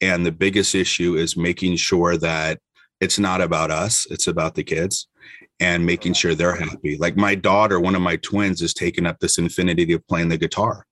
And 0.00 0.26
the 0.26 0.32
biggest 0.32 0.74
issue 0.74 1.14
is 1.14 1.36
making 1.36 1.76
sure 1.76 2.16
that 2.16 2.58
it's 3.00 3.18
not 3.18 3.40
about 3.40 3.70
us, 3.70 4.06
it's 4.10 4.26
about 4.26 4.54
the 4.54 4.64
kids 4.64 5.08
and 5.58 5.84
making 5.84 6.14
sure 6.14 6.34
they're 6.34 6.56
happy. 6.56 6.96
Like 6.98 7.16
my 7.16 7.34
daughter, 7.34 7.80
one 7.80 7.94
of 7.94 8.02
my 8.02 8.16
twins, 8.16 8.62
is 8.62 8.74
taking 8.74 9.06
up 9.06 9.18
this 9.20 9.38
infinity 9.38 9.92
of 9.92 10.06
playing 10.06 10.28
the 10.28 10.38
guitar 10.38 10.86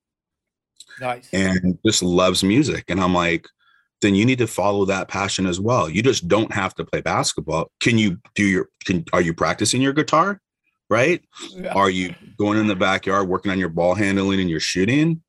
Nice. 1.00 1.28
and 1.32 1.78
just 1.84 2.02
loves 2.02 2.44
music. 2.44 2.84
And 2.88 3.00
I'm 3.00 3.14
like, 3.14 3.46
then 4.00 4.14
you 4.14 4.24
need 4.24 4.38
to 4.38 4.46
follow 4.46 4.84
that 4.84 5.08
passion 5.08 5.46
as 5.46 5.58
well. 5.60 5.88
You 5.88 6.02
just 6.02 6.28
don't 6.28 6.52
have 6.52 6.74
to 6.76 6.84
play 6.84 7.00
basketball. 7.00 7.70
Can 7.80 7.98
you 7.98 8.18
do 8.34 8.44
your 8.44 8.68
can 8.84 9.04
are 9.12 9.20
you 9.20 9.34
practicing 9.34 9.82
your 9.82 9.92
guitar? 9.92 10.40
Right? 10.90 11.22
Yeah. 11.50 11.72
Are 11.74 11.90
you 11.90 12.14
going 12.38 12.58
in 12.58 12.66
the 12.66 12.76
backyard 12.76 13.28
working 13.28 13.50
on 13.50 13.58
your 13.58 13.68
ball 13.68 13.94
handling 13.94 14.40
and 14.40 14.48
your 14.48 14.60
shooting? 14.60 15.22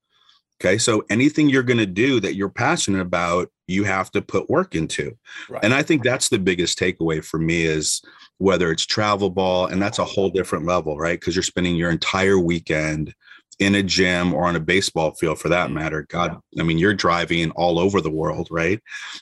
Okay. 0.61 0.77
So 0.77 1.03
anything 1.09 1.49
you're 1.49 1.63
going 1.63 1.79
to 1.79 1.85
do 1.85 2.19
that 2.19 2.35
you're 2.35 2.49
passionate 2.49 3.01
about, 3.01 3.49
you 3.69 3.83
have 3.83 4.11
to 4.11 4.21
put 4.21 4.49
work 4.49 4.75
into. 4.75 5.17
Right. 5.49 5.63
And 5.63 5.73
I 5.73 5.83
think 5.83 6.03
that's 6.03 6.29
the 6.29 6.39
biggest 6.39 6.79
takeaway 6.79 7.23
for 7.23 7.39
me 7.39 7.63
is 7.63 8.01
whether 8.37 8.71
it's 8.71 8.85
travel 8.85 9.29
ball, 9.29 9.67
and 9.67 9.81
that's 9.81 9.99
a 9.99 10.05
whole 10.05 10.29
different 10.29 10.65
level, 10.65 10.97
right? 10.97 11.19
Because 11.19 11.35
you're 11.35 11.43
spending 11.43 11.75
your 11.75 11.91
entire 11.91 12.39
weekend 12.39 13.13
in 13.59 13.75
a 13.75 13.83
gym 13.83 14.33
or 14.33 14.45
on 14.45 14.55
a 14.55 14.59
baseball 14.59 15.13
field 15.15 15.39
for 15.39 15.49
that 15.49 15.65
mm-hmm. 15.65 15.75
matter. 15.75 16.05
God, 16.09 16.39
I 16.57 16.63
mean, 16.63 16.77
you're 16.77 16.93
driving 16.93 17.51
all 17.51 17.77
over 17.77 18.01
the 18.01 18.09
world, 18.09 18.47
right? 18.49 18.81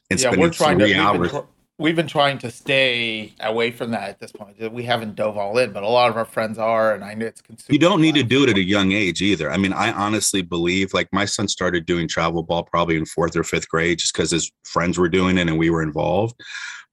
And 0.09 0.21
yeah, 0.21 0.35
we're 0.35 0.51
trying 0.51 0.79
to 0.79 0.93
hours. 0.95 1.19
We've 1.19 1.31
been, 1.31 1.43
we've 1.79 1.95
been 1.95 2.07
trying 2.07 2.37
to 2.39 2.49
stay 2.49 3.33
away 3.39 3.71
from 3.71 3.91
that 3.91 4.09
at 4.09 4.19
this 4.19 4.31
point. 4.31 4.71
We 4.71 4.83
haven't 4.83 5.15
dove 5.15 5.37
all 5.37 5.57
in, 5.57 5.71
but 5.71 5.83
a 5.83 5.87
lot 5.87 6.09
of 6.09 6.17
our 6.17 6.25
friends 6.25 6.57
are, 6.57 6.93
and 6.93 7.03
I 7.03 7.13
know 7.13 7.27
it's 7.27 7.41
consuming. 7.41 7.73
You 7.75 7.87
don't 7.87 8.01
need 8.01 8.15
to 8.15 8.23
do 8.23 8.43
it 8.43 8.49
at 8.49 8.57
a 8.57 8.63
young 8.63 8.91
age 8.91 9.21
either. 9.21 9.51
I 9.51 9.57
mean, 9.57 9.73
I 9.73 9.91
honestly 9.91 10.41
believe 10.41 10.93
like 10.93 11.07
my 11.11 11.25
son 11.25 11.47
started 11.47 11.85
doing 11.85 12.07
travel 12.07 12.43
ball 12.43 12.63
probably 12.63 12.97
in 12.97 13.05
fourth 13.05 13.35
or 13.35 13.43
fifth 13.43 13.69
grade 13.69 13.99
just 13.99 14.13
because 14.13 14.31
his 14.31 14.51
friends 14.63 14.97
were 14.97 15.09
doing 15.09 15.37
it 15.37 15.47
and 15.47 15.57
we 15.57 15.69
were 15.69 15.83
involved. 15.83 16.35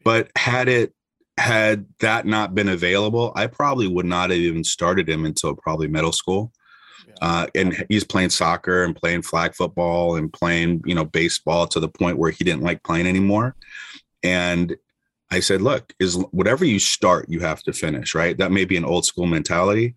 But 0.04 0.30
had 0.36 0.68
it 0.68 0.92
had 1.38 1.86
that 2.00 2.26
not 2.26 2.54
been 2.54 2.68
available, 2.68 3.32
I 3.34 3.46
probably 3.46 3.88
would 3.88 4.06
not 4.06 4.30
have 4.30 4.38
even 4.38 4.64
started 4.64 5.08
him 5.08 5.24
until 5.24 5.54
probably 5.54 5.88
middle 5.88 6.12
school. 6.12 6.52
Uh, 7.22 7.46
and 7.54 7.84
he's 7.88 8.04
playing 8.04 8.30
soccer 8.30 8.84
and 8.84 8.94
playing 8.96 9.22
flag 9.22 9.54
football 9.54 10.16
and 10.16 10.32
playing, 10.32 10.82
you 10.84 10.94
know, 10.94 11.04
baseball 11.04 11.66
to 11.66 11.80
the 11.80 11.88
point 11.88 12.18
where 12.18 12.30
he 12.30 12.44
didn't 12.44 12.62
like 12.62 12.82
playing 12.82 13.06
anymore. 13.06 13.54
And 14.24 14.76
I 15.30 15.40
said, 15.40 15.62
look, 15.62 15.92
is 16.00 16.16
whatever 16.32 16.64
you 16.64 16.78
start, 16.78 17.28
you 17.28 17.40
have 17.40 17.62
to 17.64 17.72
finish, 17.72 18.14
right? 18.14 18.36
That 18.36 18.52
may 18.52 18.64
be 18.64 18.76
an 18.76 18.84
old 18.84 19.04
school 19.04 19.26
mentality, 19.26 19.94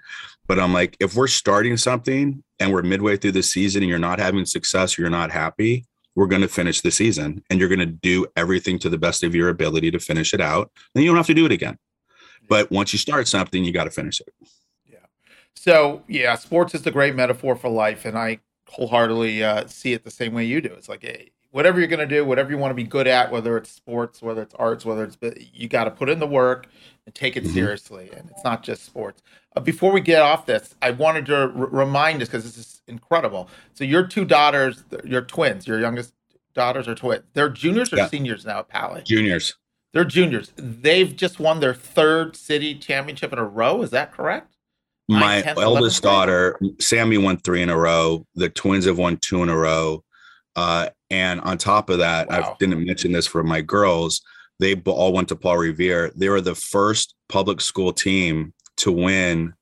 but 0.47 0.59
I'm 0.59 0.73
like, 0.73 0.95
if 0.99 1.15
we're 1.15 1.27
starting 1.27 1.77
something 1.77 2.43
and 2.59 2.73
we're 2.73 2.81
midway 2.81 3.17
through 3.17 3.33
the 3.33 3.43
season 3.43 3.83
and 3.83 3.89
you're 3.89 3.99
not 3.99 4.19
having 4.19 4.45
success, 4.45 4.97
or 4.97 5.01
you're 5.01 5.11
not 5.11 5.31
happy, 5.31 5.85
we're 6.15 6.27
going 6.27 6.41
to 6.41 6.47
finish 6.47 6.81
the 6.81 6.91
season 6.91 7.43
and 7.49 7.59
you're 7.59 7.69
going 7.69 7.79
to 7.79 7.85
do 7.85 8.25
everything 8.35 8.79
to 8.79 8.89
the 8.89 8.97
best 8.97 9.23
of 9.23 9.35
your 9.35 9.49
ability 9.49 9.91
to 9.91 9.99
finish 9.99 10.33
it 10.33 10.41
out. 10.41 10.71
And 10.95 11.03
you 11.03 11.09
don't 11.09 11.17
have 11.17 11.27
to 11.27 11.33
do 11.33 11.45
it 11.45 11.51
again. 11.51 11.77
But 12.49 12.71
once 12.71 12.93
you 12.93 12.99
start 12.99 13.27
something, 13.27 13.63
you 13.63 13.71
got 13.71 13.83
to 13.83 13.91
finish 13.91 14.21
it. 14.21 14.29
Yeah. 14.85 15.05
So 15.55 16.03
yeah, 16.07 16.35
sports 16.35 16.73
is 16.73 16.81
the 16.81 16.91
great 16.91 17.15
metaphor 17.15 17.55
for 17.55 17.69
life, 17.69 18.05
and 18.05 18.17
I 18.17 18.39
wholeheartedly 18.69 19.43
uh, 19.43 19.67
see 19.67 19.93
it 19.93 20.03
the 20.03 20.11
same 20.11 20.33
way 20.33 20.45
you 20.45 20.61
do. 20.61 20.69
It's 20.69 20.89
like 20.89 21.03
hey, 21.03 21.31
whatever 21.57 21.79
you're 21.79 21.87
going 21.87 22.07
to 22.07 22.15
do, 22.15 22.23
whatever 22.23 22.51
you 22.51 22.57
want 22.59 22.69
to 22.69 22.75
be 22.75 22.83
good 22.83 23.07
at, 23.07 23.31
whether 23.31 23.57
it's 23.57 23.71
sports, 23.71 24.21
whether 24.21 24.43
it's 24.43 24.53
arts, 24.59 24.85
whether 24.85 25.03
it's 25.03 25.17
you 25.51 25.67
got 25.67 25.85
to 25.85 25.91
put 25.91 26.07
in 26.07 26.19
the 26.19 26.27
work 26.27 26.67
and 27.07 27.15
take 27.15 27.35
it 27.35 27.43
mm-hmm. 27.43 27.53
seriously. 27.53 28.11
And 28.15 28.29
it's 28.29 28.43
not 28.43 28.61
just 28.61 28.85
sports. 28.85 29.23
Uh, 29.55 29.61
before 29.61 29.91
we 29.91 29.99
get 29.99 30.21
off 30.21 30.45
this, 30.45 30.75
I 30.83 30.91
wanted 30.91 31.25
to 31.25 31.35
r- 31.35 31.49
remind 31.49 32.21
us 32.21 32.27
because 32.27 32.43
this 32.43 32.59
is 32.59 32.83
incredible. 32.85 33.49
So 33.73 33.85
your 33.85 34.05
two 34.05 34.23
daughters, 34.23 34.83
your 35.03 35.23
twins, 35.23 35.65
your 35.65 35.79
youngest 35.79 36.13
daughters 36.53 36.87
are 36.87 36.93
twins. 36.93 37.23
They're 37.33 37.49
juniors 37.49 37.91
or 37.91 37.97
yeah. 37.97 38.07
seniors 38.07 38.45
now 38.45 38.59
at 38.59 38.69
Pali. 38.69 39.01
Juniors. 39.01 39.55
They're 39.93 40.05
juniors. 40.05 40.53
They've 40.57 41.15
just 41.15 41.39
won 41.39 41.59
their 41.59 41.73
third 41.73 42.35
city 42.35 42.75
championship 42.75 43.33
in 43.33 43.39
a 43.39 43.45
row. 43.45 43.81
Is 43.81 43.89
that 43.89 44.11
correct? 44.11 44.53
my 45.09 45.41
10th, 45.41 45.59
eldest 45.59 46.03
daughter, 46.03 46.59
Sammy, 46.79 47.17
won 47.17 47.37
three 47.37 47.63
in 47.63 47.69
a 47.69 47.77
row. 47.77 48.27
The 48.35 48.49
twins 48.49 48.85
have 48.85 48.99
won 48.99 49.17
two 49.17 49.41
in 49.41 49.49
a 49.49 49.57
row. 49.57 50.03
Uh, 50.55 50.89
and 51.09 51.41
on 51.41 51.57
top 51.57 51.89
of 51.89 51.99
that, 51.99 52.29
wow. 52.29 52.51
I 52.51 52.55
didn't 52.59 52.85
mention 52.85 53.11
this 53.11 53.27
for 53.27 53.43
my 53.43 53.61
girls. 53.61 54.21
They 54.59 54.75
all 54.85 55.13
went 55.13 55.29
to 55.29 55.35
Paul 55.35 55.57
Revere. 55.57 56.11
They 56.15 56.29
were 56.29 56.41
the 56.41 56.55
first 56.55 57.15
public 57.29 57.61
school 57.61 57.93
team 57.93 58.53
to 58.77 58.91
win 58.91 59.53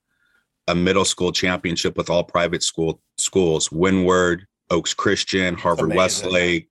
a 0.68 0.75
middle 0.75 1.06
school 1.06 1.32
championship 1.32 1.98
with 1.98 2.10
all 2.10 2.24
private 2.24 2.64
school 2.64 3.01
schools. 3.18 3.72
Windward, 3.72 4.46
Oaks 4.70 4.94
Christian, 4.94 5.55
Harvard 5.55 5.94
Westlake, 5.94 6.70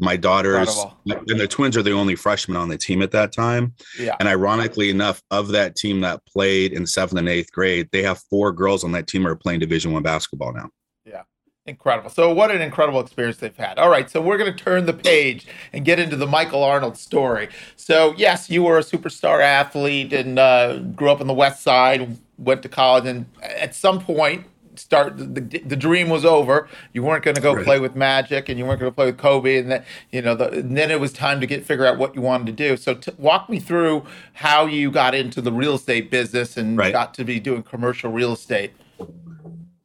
my 0.00 0.16
daughters 0.16 0.84
and 1.06 1.38
the 1.40 1.46
twins 1.46 1.76
are 1.76 1.82
the 1.82 1.92
only 1.92 2.16
freshmen 2.16 2.56
on 2.56 2.68
the 2.68 2.78
team 2.78 3.02
at 3.02 3.10
that 3.10 3.32
time. 3.32 3.74
Yeah. 3.98 4.16
And 4.18 4.28
ironically 4.28 4.88
enough, 4.88 5.22
of 5.30 5.48
that 5.48 5.76
team 5.76 6.00
that 6.00 6.24
played 6.26 6.72
in 6.72 6.86
seventh 6.86 7.18
and 7.18 7.28
eighth 7.28 7.52
grade, 7.52 7.88
they 7.92 8.02
have 8.02 8.22
four 8.30 8.50
girls 8.52 8.82
on 8.82 8.92
that 8.92 9.06
team 9.06 9.22
who 9.22 9.28
are 9.28 9.36
playing 9.36 9.60
Division 9.60 9.92
One 9.92 10.02
basketball 10.02 10.52
now. 10.54 10.70
Yeah. 11.04 11.22
Incredible. 11.66 12.10
So 12.10 12.32
what 12.32 12.50
an 12.50 12.60
incredible 12.60 13.00
experience 13.00 13.38
they've 13.38 13.56
had. 13.56 13.78
All 13.78 13.88
right, 13.88 14.10
so 14.10 14.20
we're 14.20 14.36
going 14.36 14.52
to 14.54 14.64
turn 14.64 14.84
the 14.84 14.92
page 14.92 15.46
and 15.72 15.82
get 15.82 15.98
into 15.98 16.14
the 16.14 16.26
Michael 16.26 16.62
Arnold 16.62 16.98
story. 16.98 17.48
So 17.76 18.12
yes, 18.18 18.50
you 18.50 18.62
were 18.62 18.76
a 18.76 18.82
superstar 18.82 19.42
athlete 19.42 20.12
and 20.12 20.38
uh, 20.38 20.78
grew 20.78 21.10
up 21.10 21.22
on 21.22 21.26
the 21.26 21.32
West 21.32 21.62
Side, 21.62 22.18
went 22.36 22.62
to 22.64 22.68
college, 22.68 23.06
and 23.06 23.24
at 23.42 23.74
some 23.74 23.98
point 23.98 24.46
start 24.76 25.16
the, 25.16 25.24
the 25.24 25.76
dream 25.76 26.10
was 26.10 26.24
over. 26.24 26.68
You 26.92 27.02
weren't 27.02 27.24
going 27.24 27.36
to 27.36 27.40
go 27.40 27.54
right. 27.54 27.64
play 27.64 27.80
with 27.80 27.96
Magic, 27.96 28.48
and 28.50 28.58
you 28.58 28.66
weren't 28.66 28.80
going 28.80 28.92
to 28.92 28.94
play 28.94 29.06
with 29.06 29.18
Kobe, 29.18 29.56
and 29.56 29.70
then 29.70 29.84
you 30.10 30.20
know, 30.20 30.34
the, 30.34 30.62
then 30.62 30.90
it 30.90 31.00
was 31.00 31.14
time 31.14 31.40
to 31.40 31.46
get 31.46 31.64
figure 31.64 31.86
out 31.86 31.96
what 31.96 32.14
you 32.14 32.20
wanted 32.20 32.46
to 32.46 32.52
do. 32.52 32.76
So, 32.76 32.94
t- 32.94 33.12
walk 33.16 33.48
me 33.48 33.58
through 33.58 34.04
how 34.34 34.66
you 34.66 34.90
got 34.90 35.14
into 35.14 35.40
the 35.40 35.52
real 35.52 35.74
estate 35.74 36.10
business 36.10 36.56
and 36.56 36.76
right. 36.76 36.92
got 36.92 37.14
to 37.14 37.24
be 37.24 37.40
doing 37.40 37.62
commercial 37.62 38.12
real 38.12 38.32
estate. 38.32 38.72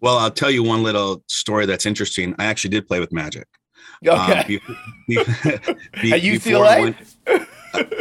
Well, 0.01 0.17
I'll 0.17 0.31
tell 0.31 0.51
you 0.51 0.63
one 0.63 0.83
little 0.83 1.23
story 1.27 1.65
that's 1.65 1.85
interesting. 1.85 2.35
I 2.39 2.45
actually 2.45 2.71
did 2.71 2.87
play 2.87 2.99
with 2.99 3.11
Magic. 3.11 3.47
Okay. 4.05 4.15
Um, 4.15 4.47
be, 4.47 4.59
be, 5.07 5.15
be, 6.01 6.13
At 6.13 6.21
UCLA. 6.21 6.95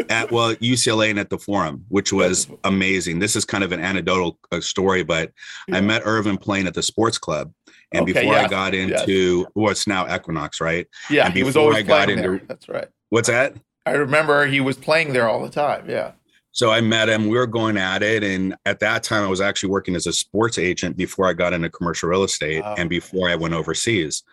at 0.08 0.30
well 0.30 0.54
UCLA 0.56 1.10
and 1.10 1.18
at 1.18 1.28
the 1.28 1.38
Forum, 1.38 1.84
which 1.88 2.12
was 2.12 2.48
amazing. 2.64 3.18
This 3.18 3.36
is 3.36 3.44
kind 3.44 3.62
of 3.62 3.72
an 3.72 3.80
anecdotal 3.80 4.38
uh, 4.52 4.60
story, 4.60 5.02
but. 5.02 5.32
I 5.70 5.80
met 5.80 6.02
Earvin 6.04 6.38
playing 6.38 6.66
at 6.66 6.74
the 6.74 6.82
sports 6.82 7.18
club, 7.18 7.52
and 7.92 8.02
okay, 8.02 8.12
before 8.12 8.34
I 8.34 8.48
got 8.48 8.74
into 8.74 9.40
yes. 9.40 9.46
what's 9.52 9.86
now 9.86 10.12
Equinox, 10.12 10.60
right? 10.60 10.86
Yeah, 11.10 11.26
and 11.26 11.34
he 11.34 11.42
was 11.42 11.56
always 11.56 11.78
I 11.78 11.82
got 11.82 12.08
into 12.08 12.22
there. 12.22 12.40
that's 12.48 12.68
right. 12.68 12.88
What's 13.10 13.28
that? 13.28 13.54
I 13.84 13.92
remember 13.92 14.46
he 14.46 14.60
was 14.60 14.76
playing 14.76 15.12
there 15.12 15.28
all 15.28 15.42
the 15.42 15.50
time. 15.50 15.88
Yeah. 15.88 16.12
So 16.52 16.70
I 16.70 16.80
met 16.80 17.08
him. 17.08 17.28
We 17.28 17.36
were 17.36 17.46
going 17.46 17.76
at 17.76 18.02
it, 18.02 18.24
and 18.24 18.56
at 18.64 18.80
that 18.80 19.02
time, 19.02 19.22
I 19.22 19.28
was 19.28 19.40
actually 19.40 19.70
working 19.70 19.94
as 19.94 20.06
a 20.06 20.12
sports 20.12 20.58
agent 20.58 20.96
before 20.96 21.26
I 21.26 21.32
got 21.32 21.52
into 21.52 21.70
commercial 21.70 22.08
real 22.08 22.24
estate 22.24 22.64
and 22.76 22.88
before 22.88 23.28
I 23.28 23.36
went 23.36 23.54
overseas 23.54 24.24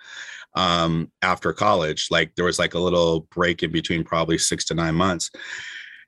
um, 0.56 1.12
after 1.22 1.54
college. 1.54 2.08
Like 2.10 2.34
there 2.36 2.46
was 2.46 2.60
like 2.60 2.74
a 2.74 2.80
little 2.80 3.22
break 3.32 3.64
in 3.64 3.72
between, 3.72 4.04
probably 4.04 4.38
six 4.38 4.66
to 4.66 4.74
nine 4.74 4.96
months. 4.96 5.30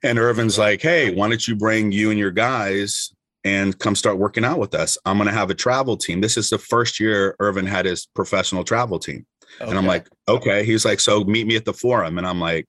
And 0.02 0.18
Earvin's 0.18 0.58
like, 0.58 0.80
"Hey, 0.80 1.14
why 1.14 1.28
don't 1.28 1.46
you 1.46 1.56
bring 1.56 1.92
you 1.92 2.10
and 2.10 2.18
your 2.18 2.30
guys 2.30 3.12
and 3.44 3.78
come 3.78 3.94
start 3.94 4.18
working 4.18 4.44
out 4.44 4.58
with 4.58 4.74
us? 4.74 4.98
I'm 5.04 5.18
going 5.18 5.28
to 5.28 5.34
have 5.34 5.50
a 5.50 5.54
travel 5.54 5.96
team. 5.96 6.20
This 6.20 6.36
is 6.36 6.50
the 6.50 6.58
first 6.58 6.98
year 6.98 7.36
Earvin 7.40 7.66
had 7.66 7.86
his 7.86 8.06
professional 8.06 8.64
travel 8.64 8.98
team." 8.98 9.26
Okay. 9.60 9.70
And 9.70 9.78
I'm 9.78 9.86
like, 9.86 10.08
"Okay." 10.28 10.64
He's 10.64 10.84
like, 10.84 11.00
"So 11.00 11.24
meet 11.24 11.46
me 11.46 11.56
at 11.56 11.64
the 11.64 11.72
forum." 11.72 12.18
And 12.18 12.26
I'm 12.26 12.40
like, 12.40 12.66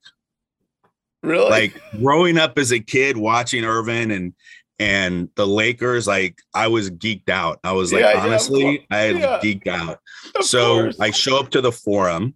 Really? 1.22 1.50
Like 1.50 1.80
growing 1.98 2.38
up 2.38 2.58
as 2.58 2.72
a 2.72 2.80
kid 2.80 3.16
watching 3.16 3.64
Earvin 3.64 4.14
and 4.14 4.34
and 4.78 5.28
the 5.34 5.46
Lakers, 5.46 6.06
like 6.06 6.38
I 6.54 6.68
was 6.68 6.90
geeked 6.90 7.28
out. 7.28 7.60
I 7.62 7.72
was 7.72 7.92
like, 7.92 8.02
yeah, 8.02 8.22
honestly, 8.24 8.86
yeah, 8.90 8.96
I 8.96 9.10
yeah. 9.10 9.40
geeked 9.42 9.66
out. 9.66 9.98
Of 10.34 10.44
so 10.44 10.82
course. 10.82 11.00
I 11.00 11.10
show 11.10 11.38
up 11.38 11.50
to 11.50 11.60
the 11.60 11.70
forum 11.70 12.34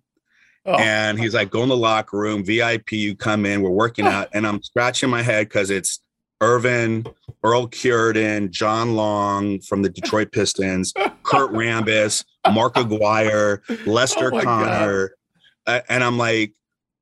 oh. 0.67 0.75
and 0.75 1.19
he's 1.19 1.35
like, 1.35 1.51
go 1.51 1.63
in 1.63 1.71
the 1.71 1.77
locker 1.77 2.19
room, 2.19 2.45
VIP, 2.45 2.93
you 2.93 3.17
come 3.17 3.47
in, 3.47 3.63
we're 3.63 3.71
working 3.71 4.07
out. 4.07 4.29
And 4.35 4.47
I'm 4.47 4.63
scratching 4.63 5.09
my 5.09 5.23
head 5.23 5.49
because 5.49 5.71
it's 5.71 6.01
Earvin, 6.43 7.07
Earl 7.43 7.69
Cureton, 7.69 8.51
John 8.51 8.95
Long 8.95 9.61
from 9.61 9.81
the 9.81 9.89
Detroit 9.89 10.31
Pistons, 10.31 10.93
Kurt 11.23 11.51
Rambis, 11.53 12.27
Mark 12.53 12.77
Aguirre, 12.77 13.63
Lester 13.87 14.35
oh 14.35 14.41
Conner. 14.43 15.15
Uh, 15.67 15.81
and 15.89 16.05
I'm 16.05 16.19
like, 16.19 16.53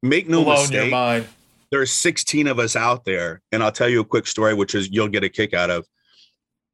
make 0.04 0.28
no 0.28 0.44
Blown 0.44 0.60
mistake 0.60 1.26
there's 1.72 1.90
16 1.90 2.46
of 2.46 2.58
us 2.58 2.76
out 2.76 3.04
there 3.04 3.40
and 3.50 3.62
i'll 3.62 3.72
tell 3.72 3.88
you 3.88 4.00
a 4.00 4.04
quick 4.04 4.26
story 4.28 4.54
which 4.54 4.76
is 4.76 4.90
you'll 4.90 5.08
get 5.08 5.24
a 5.24 5.28
kick 5.28 5.52
out 5.54 5.70
of. 5.70 5.86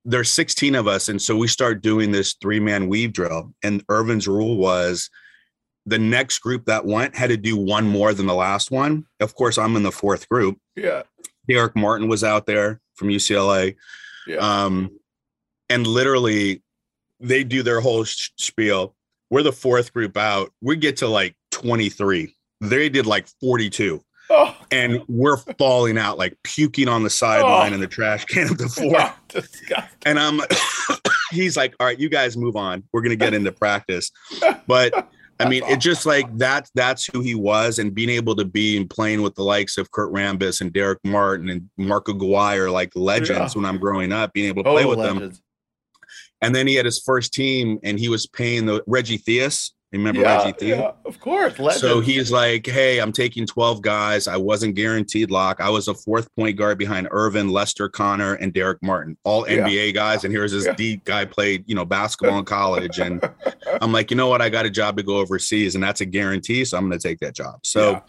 There's 0.05 0.31
16 0.31 0.75
of 0.75 0.87
us 0.87 1.09
and 1.09 1.23
so 1.23 1.37
we 1.37 1.49
start 1.49 1.83
doing 1.83 2.13
this 2.13 2.35
three 2.43 2.61
man 2.61 2.89
weave 2.89 3.13
drill 3.13 3.55
and 3.63 3.87
Earvin's 3.87 4.29
rule 4.29 4.57
was 4.57 5.09
the 5.87 5.99
next 5.99 6.41
group 6.41 6.67
that 6.67 6.85
went 6.85 7.17
had 7.17 7.31
to 7.31 7.37
do 7.37 7.57
one 7.57 7.87
more 7.87 8.13
than 8.13 8.27
the 8.27 8.35
last 8.35 8.71
one. 8.71 9.07
Of 9.21 9.35
course 9.35 9.57
i'm 9.57 9.77
in 9.77 9.83
the 9.83 9.93
fourth 9.93 10.29
group. 10.29 10.59
Yeah. 10.77 11.05
Darrick 11.49 11.77
Martin 11.77 12.09
was 12.09 12.25
out 12.25 12.47
there 12.47 12.81
from 12.95 13.09
ucla 13.09 13.75
yeah. 14.27 14.37
um 14.37 14.91
and 15.71 15.87
literally 15.87 16.63
they 17.21 17.45
do 17.45 17.63
their 17.63 17.81
whole 17.81 18.05
spiel. 18.05 18.95
We're 19.31 19.43
the 19.43 19.53
fourth 19.53 19.93
group 19.93 20.17
out. 20.17 20.51
We 20.61 20.77
get 20.77 20.97
to 20.99 21.09
like 21.09 21.37
23 21.53 22.35
they 22.61 22.89
did 22.89 23.07
like 23.07 23.29
42 23.41 24.03
Oh. 24.31 24.57
And 24.71 25.03
we're 25.09 25.39
falling 25.59 25.97
out, 25.99 26.19
like 26.19 26.37
puking 26.45 26.89
on 26.89 27.03
the 27.03 27.11
sideline 27.11 27.73
oh. 27.73 27.75
in 27.75 27.81
the 27.81 27.87
trash 27.87 28.25
can 28.27 28.51
of 28.51 28.59
the 28.59 28.69
floor. 28.69 29.15
and 30.05 30.19
I'm, 30.19 30.41
he's 31.31 31.57
like, 31.57 31.75
all 31.81 31.87
right, 31.87 31.99
you 31.99 32.09
guys 32.09 32.37
move 32.37 32.57
on. 32.57 32.85
We're 32.93 33.03
going 33.03 33.17
to 33.19 33.25
get 33.25 33.35
into 33.35 33.53
practice. 33.53 34.11
But 34.67 35.09
I 35.41 35.49
mean, 35.49 35.63
it's 35.67 35.85
just 35.85 36.05
like 36.05 36.37
that. 36.39 36.69
That's 36.75 37.07
who 37.07 37.21
he 37.21 37.35
was, 37.35 37.79
and 37.79 37.95
being 37.95 38.11
able 38.11 38.35
to 38.37 38.45
be 38.45 38.77
and 38.77 38.91
playing 38.91 39.23
with 39.23 39.35
the 39.35 39.45
likes 39.45 39.79
of 39.79 39.91
Kurt 39.93 40.13
Rambis 40.13 40.61
and 40.61 40.73
Darrick 40.73 40.99
Martin 41.05 41.49
and 41.49 41.71
Mark 41.77 42.09
Aguirre, 42.09 42.71
like 42.71 42.91
legends 42.97 43.55
yeah. 43.55 43.59
when 43.59 43.65
I'm 43.65 43.79
growing 43.79 44.13
up, 44.13 44.33
being 44.33 44.49
able 44.49 44.65
to 44.65 44.71
play 44.71 44.85
with 44.85 44.99
legends. 44.99 45.39
them. 45.39 45.45
And 46.41 46.55
then 46.55 46.67
he 46.67 46.75
had 46.75 46.85
his 46.85 47.01
first 47.01 47.33
team, 47.33 47.79
and 47.83 47.99
he 47.99 48.09
was 48.09 48.27
paying 48.27 48.67
the 48.67 48.83
Reggie 48.87 49.19
Theus 49.19 49.73
Remember 49.93 50.21
yeah, 50.21 50.45
Reggie 50.45 50.53
Theus? 50.53 50.79
Yeah, 50.79 50.93
of 51.07 51.19
course. 51.19 51.59
Legend. 51.59 51.81
So 51.81 52.01
he's 52.01 52.31
like, 52.31 52.67
hey, 52.67 52.99
I'm 52.99 53.13
taking 53.13 53.47
12 53.47 53.81
guys. 53.81 54.29
I 54.29 54.37
wasn't 54.37 54.75
guaranteed 54.75 55.31
lock. 55.31 55.61
I 55.61 55.71
was 55.71 55.89
a 55.89 55.95
fourth 55.95 56.35
point 56.37 56.59
guard 56.59 56.77
behind 56.77 57.09
Earvin, 57.11 57.51
Lester 57.51 57.89
Conner, 57.89 58.35
and 58.35 58.53
Darrick 58.53 58.79
Martin, 58.83 59.17
all 59.25 59.49
yeah. 59.49 59.67
NBA 59.67 59.95
guys. 59.95 60.25
And 60.25 60.33
here's 60.33 60.53
this 60.53 60.67
yeah. 60.67 60.75
deep 60.75 61.05
guy 61.05 61.25
played, 61.25 61.65
you 61.67 61.75
know, 61.75 61.87
basketball 61.87 62.39
in 62.39 62.45
college. 62.45 62.99
And 62.99 63.27
I'm 63.81 63.91
like, 63.91 64.11
you 64.11 64.17
know 64.17 64.29
what? 64.29 64.43
I 64.43 64.51
got 64.51 64.67
a 64.67 64.71
job 64.71 64.99
to 64.99 65.03
go 65.03 65.17
overseas, 65.17 65.75
and 65.75 65.83
that's 65.83 66.03
a 66.03 66.07
guarantee. 66.07 66.67
So 66.67 66.77
I'm 66.77 66.87
going 66.87 66.99
to 66.99 67.09
take 67.09 67.21
that 67.21 67.35
job. 67.35 67.61
So 67.65 68.03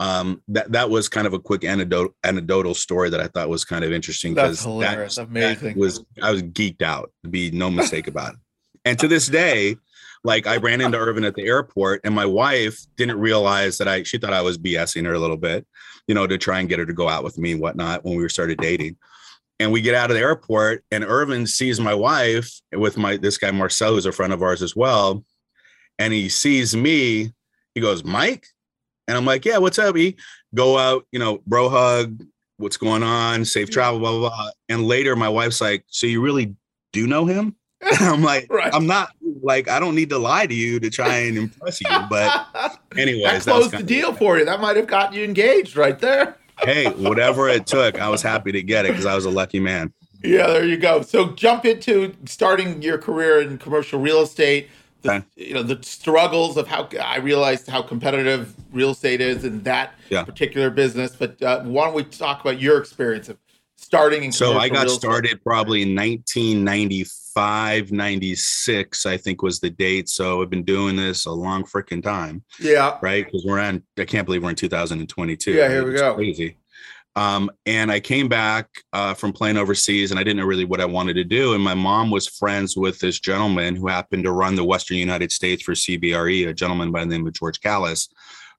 um, 0.00 0.42
that 0.48 0.72
that 0.72 0.90
was 0.90 1.08
kind 1.08 1.28
of 1.28 1.34
a 1.34 1.38
quick 1.38 1.62
anecdote 1.62 2.16
anecdotal 2.24 2.74
story 2.74 3.10
that 3.10 3.20
I 3.20 3.28
thought 3.28 3.48
was 3.48 3.64
kind 3.64 3.84
of 3.84 3.92
interesting 3.92 4.34
because 4.34 4.64
that, 4.64 5.18
amazing. 5.18 5.68
That 5.68 5.76
was 5.76 6.04
I 6.20 6.32
was 6.32 6.42
geeked 6.42 6.82
out 6.82 7.12
to 7.22 7.30
be 7.30 7.52
no 7.52 7.70
mistake 7.70 8.08
about 8.08 8.34
it. 8.34 8.40
And 8.84 8.98
to 8.98 9.06
this 9.06 9.28
day, 9.28 9.76
like 10.24 10.46
I 10.46 10.56
ran 10.56 10.80
into 10.80 10.98
Earvin 10.98 11.26
at 11.26 11.34
the 11.34 11.46
airport, 11.46 12.00
and 12.04 12.14
my 12.14 12.26
wife 12.26 12.78
didn't 12.96 13.18
realize 13.18 13.78
that 13.78 13.88
I. 13.88 14.02
She 14.04 14.18
thought 14.18 14.32
I 14.32 14.42
was 14.42 14.58
BSing 14.58 15.04
her 15.06 15.14
a 15.14 15.18
little 15.18 15.36
bit, 15.36 15.66
you 16.06 16.14
know, 16.14 16.26
to 16.26 16.38
try 16.38 16.60
and 16.60 16.68
get 16.68 16.78
her 16.78 16.86
to 16.86 16.92
go 16.92 17.08
out 17.08 17.24
with 17.24 17.38
me 17.38 17.52
and 17.52 17.60
whatnot 17.60 18.04
when 18.04 18.16
we 18.16 18.28
started 18.28 18.58
dating. 18.58 18.96
And 19.58 19.72
we 19.72 19.80
get 19.80 19.94
out 19.94 20.10
of 20.10 20.16
the 20.16 20.22
airport, 20.22 20.84
and 20.90 21.04
Earvin 21.04 21.46
sees 21.46 21.80
my 21.80 21.94
wife 21.94 22.60
with 22.72 22.96
my 22.96 23.16
this 23.16 23.38
guy 23.38 23.50
Marcel, 23.50 23.94
who's 23.94 24.06
a 24.06 24.12
friend 24.12 24.32
of 24.32 24.42
ours 24.42 24.62
as 24.62 24.76
well, 24.76 25.24
and 25.98 26.12
he 26.12 26.28
sees 26.28 26.76
me. 26.76 27.32
He 27.74 27.80
goes, 27.80 28.04
Mike, 28.04 28.46
and 29.08 29.16
I'm 29.16 29.24
like, 29.24 29.44
yeah, 29.44 29.58
what's 29.58 29.78
up? 29.78 29.96
He 29.96 30.16
go 30.54 30.78
out, 30.78 31.06
you 31.12 31.18
know, 31.18 31.40
bro 31.46 31.68
hug. 31.68 32.22
What's 32.58 32.76
going 32.76 33.02
on? 33.02 33.44
Safe 33.44 33.70
travel, 33.70 33.98
blah 33.98 34.12
blah 34.12 34.28
blah. 34.28 34.50
And 34.68 34.84
later, 34.86 35.16
my 35.16 35.28
wife's 35.28 35.60
like, 35.60 35.84
so 35.88 36.06
you 36.06 36.20
really 36.20 36.54
do 36.92 37.06
know 37.06 37.24
him? 37.24 37.56
I'm 37.82 38.22
like, 38.22 38.46
right. 38.50 38.72
I'm 38.72 38.86
not 38.86 39.10
like 39.42 39.68
I 39.68 39.80
don't 39.80 39.94
need 39.94 40.10
to 40.10 40.18
lie 40.18 40.46
to 40.46 40.54
you 40.54 40.80
to 40.80 40.90
try 40.90 41.16
and 41.18 41.36
impress 41.36 41.80
you. 41.80 41.88
But 42.08 42.46
anyways, 42.96 43.44
that 43.44 43.52
closed 43.52 43.72
the 43.72 43.82
deal 43.82 44.12
for 44.12 44.38
you. 44.38 44.44
That 44.44 44.60
might 44.60 44.76
have 44.76 44.86
gotten 44.86 45.16
you 45.16 45.24
engaged 45.24 45.76
right 45.76 45.98
there. 45.98 46.36
hey, 46.62 46.90
whatever 46.96 47.48
it 47.48 47.66
took, 47.66 48.00
I 48.00 48.08
was 48.08 48.22
happy 48.22 48.52
to 48.52 48.62
get 48.62 48.86
it 48.86 48.92
because 48.92 49.06
I 49.06 49.14
was 49.14 49.24
a 49.24 49.30
lucky 49.30 49.60
man. 49.60 49.92
Yeah, 50.22 50.46
there 50.48 50.64
you 50.64 50.76
go. 50.76 51.02
So 51.02 51.30
jump 51.30 51.64
into 51.64 52.14
starting 52.26 52.80
your 52.80 52.98
career 52.98 53.40
in 53.40 53.58
commercial 53.58 54.00
real 54.00 54.20
estate. 54.20 54.68
The, 55.02 55.14
okay. 55.14 55.26
You 55.36 55.54
know 55.54 55.62
the 55.62 55.82
struggles 55.82 56.56
of 56.56 56.68
how 56.68 56.88
I 57.02 57.18
realized 57.18 57.68
how 57.68 57.82
competitive 57.82 58.54
real 58.72 58.90
estate 58.90 59.20
is 59.20 59.44
in 59.44 59.62
that 59.64 59.94
yeah. 60.10 60.22
particular 60.22 60.70
business. 60.70 61.16
But 61.16 61.42
uh, 61.42 61.62
why 61.62 61.86
don't 61.86 61.94
we 61.94 62.04
talk 62.04 62.40
about 62.40 62.60
your 62.60 62.78
experience 62.78 63.28
of 63.28 63.38
starting 63.82 64.24
in 64.24 64.32
so 64.32 64.58
i 64.58 64.68
got 64.68 64.88
started 64.88 65.42
probably 65.44 65.82
in 65.82 65.94
1995 65.94 67.92
96 67.92 69.06
i 69.06 69.16
think 69.16 69.42
was 69.42 69.60
the 69.60 69.70
date. 69.70 70.08
So 70.08 70.42
i've 70.42 70.50
been 70.50 70.64
doing 70.64 70.96
this 70.96 71.26
a 71.26 71.32
long 71.32 71.64
freaking 71.64 72.02
time 72.02 72.42
yeah. 72.60 72.98
right? 73.02 73.24
Because 73.24 73.44
we're 73.44 73.60
on 73.60 73.82
i 73.98 74.04
can't 74.04 74.24
believe 74.26 74.42
we're 74.42 74.50
in 74.50 74.56
2022 74.56 75.52
yeah 75.52 75.68
here 75.68 75.86
we 75.86 75.92
go. 75.94 76.14
crazy. 76.14 76.56
Um, 77.14 77.50
and 77.66 77.92
I 77.92 78.00
came 78.00 78.26
back 78.26 78.68
uh, 78.94 79.12
from 79.12 79.34
playing 79.34 79.58
overseas, 79.58 80.10
and 80.10 80.18
I 80.18 80.24
didn't 80.24 80.38
know 80.38 80.46
really 80.46 80.64
what 80.64 80.80
I 80.80 80.86
wanted 80.86 81.12
to 81.16 81.24
do. 81.24 81.52
And 81.52 81.62
my 81.62 81.74
mom 81.74 82.10
was 82.10 82.26
friends 82.26 82.74
with 82.74 82.98
this 83.00 83.20
gentleman 83.20 83.76
who 83.76 83.86
happened 83.86 84.24
to 84.24 84.32
run 84.32 84.54
the 84.54 84.64
Western 84.64 84.96
United 84.96 85.30
States 85.30 85.62
for 85.62 85.72
CBRE, 85.72 86.48
a 86.48 86.54
gentleman 86.54 86.90
by 86.90 87.00
the 87.00 87.10
name 87.10 87.26
of 87.26 87.34
George 87.34 87.60
Callis 87.60 88.08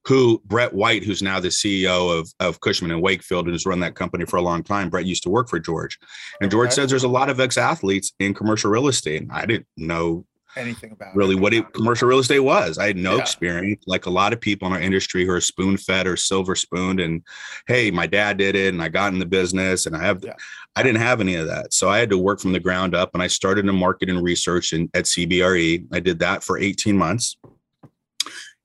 who 0.05 0.41
Brett 0.45 0.73
White, 0.73 1.03
who's 1.03 1.21
now 1.21 1.39
the 1.39 1.47
CEO 1.47 2.17
of, 2.17 2.29
of 2.39 2.59
Cushman 2.59 2.91
and 2.91 3.01
Wakefield 3.01 3.45
and 3.45 3.53
has 3.53 3.65
run 3.65 3.79
that 3.79 3.95
company 3.95 4.25
for 4.25 4.37
a 4.37 4.41
long 4.41 4.63
time. 4.63 4.89
Brett 4.89 5.05
used 5.05 5.23
to 5.23 5.29
work 5.29 5.49
for 5.49 5.59
George. 5.59 5.97
And 6.41 6.51
George 6.51 6.67
okay. 6.67 6.75
says 6.75 6.89
there's 6.89 7.03
a 7.03 7.09
lot 7.09 7.29
of 7.29 7.39
ex-athletes 7.39 8.13
in 8.19 8.33
commercial 8.33 8.69
real 8.69 8.87
estate. 8.87 9.21
And 9.21 9.31
I 9.31 9.45
didn't 9.45 9.67
know 9.77 10.25
anything 10.55 10.91
about 10.91 11.15
really 11.15 11.35
it. 11.35 11.39
what 11.39 11.53
it, 11.53 11.73
commercial 11.73 12.07
real 12.07 12.19
estate 12.19 12.39
was. 12.39 12.77
I 12.77 12.87
had 12.87 12.97
no 12.97 13.15
yeah. 13.15 13.21
experience, 13.21 13.83
like 13.87 14.05
a 14.05 14.11
lot 14.11 14.33
of 14.33 14.41
people 14.41 14.67
in 14.67 14.73
our 14.73 14.79
industry 14.79 15.25
who 15.25 15.31
are 15.31 15.41
spoon 15.41 15.77
fed 15.77 16.07
or 16.07 16.17
silver 16.17 16.55
spooned. 16.55 16.99
And 16.99 17.23
hey, 17.67 17.91
my 17.91 18.07
dad 18.07 18.37
did 18.37 18.55
it, 18.55 18.73
and 18.73 18.81
I 18.81 18.89
got 18.89 19.13
in 19.13 19.19
the 19.19 19.25
business, 19.25 19.85
and 19.85 19.95
I 19.95 20.03
have, 20.03 20.23
yeah. 20.23 20.33
I 20.75 20.83
didn't 20.83 21.01
have 21.01 21.21
any 21.21 21.35
of 21.35 21.47
that, 21.47 21.73
so 21.73 21.89
I 21.89 21.99
had 21.99 22.09
to 22.09 22.17
work 22.17 22.39
from 22.39 22.51
the 22.51 22.59
ground 22.59 22.95
up. 22.95 23.11
And 23.13 23.23
I 23.23 23.27
started 23.27 23.65
in 23.65 23.75
market 23.75 24.09
and 24.09 24.23
research 24.23 24.73
in, 24.73 24.89
at 24.93 25.05
CBRE. 25.05 25.87
I 25.91 25.99
did 25.99 26.19
that 26.19 26.43
for 26.43 26.57
18 26.57 26.97
months. 26.97 27.37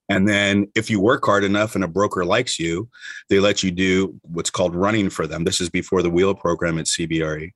And 0.08 0.26
then 0.26 0.68
if 0.74 0.88
you 0.88 1.00
work 1.00 1.24
hard 1.24 1.44
enough 1.44 1.74
and 1.74 1.84
a 1.84 1.88
broker 1.88 2.24
likes 2.24 2.58
you, 2.58 2.88
they 3.28 3.40
let 3.40 3.62
you 3.62 3.70
do 3.70 4.18
what's 4.22 4.50
called 4.50 4.74
running 4.74 5.10
for 5.10 5.26
them. 5.26 5.44
This 5.44 5.60
is 5.60 5.68
before 5.68 6.02
the 6.02 6.10
wheel 6.10 6.34
program 6.34 6.78
at 6.78 6.86
CBRE. 6.86 7.52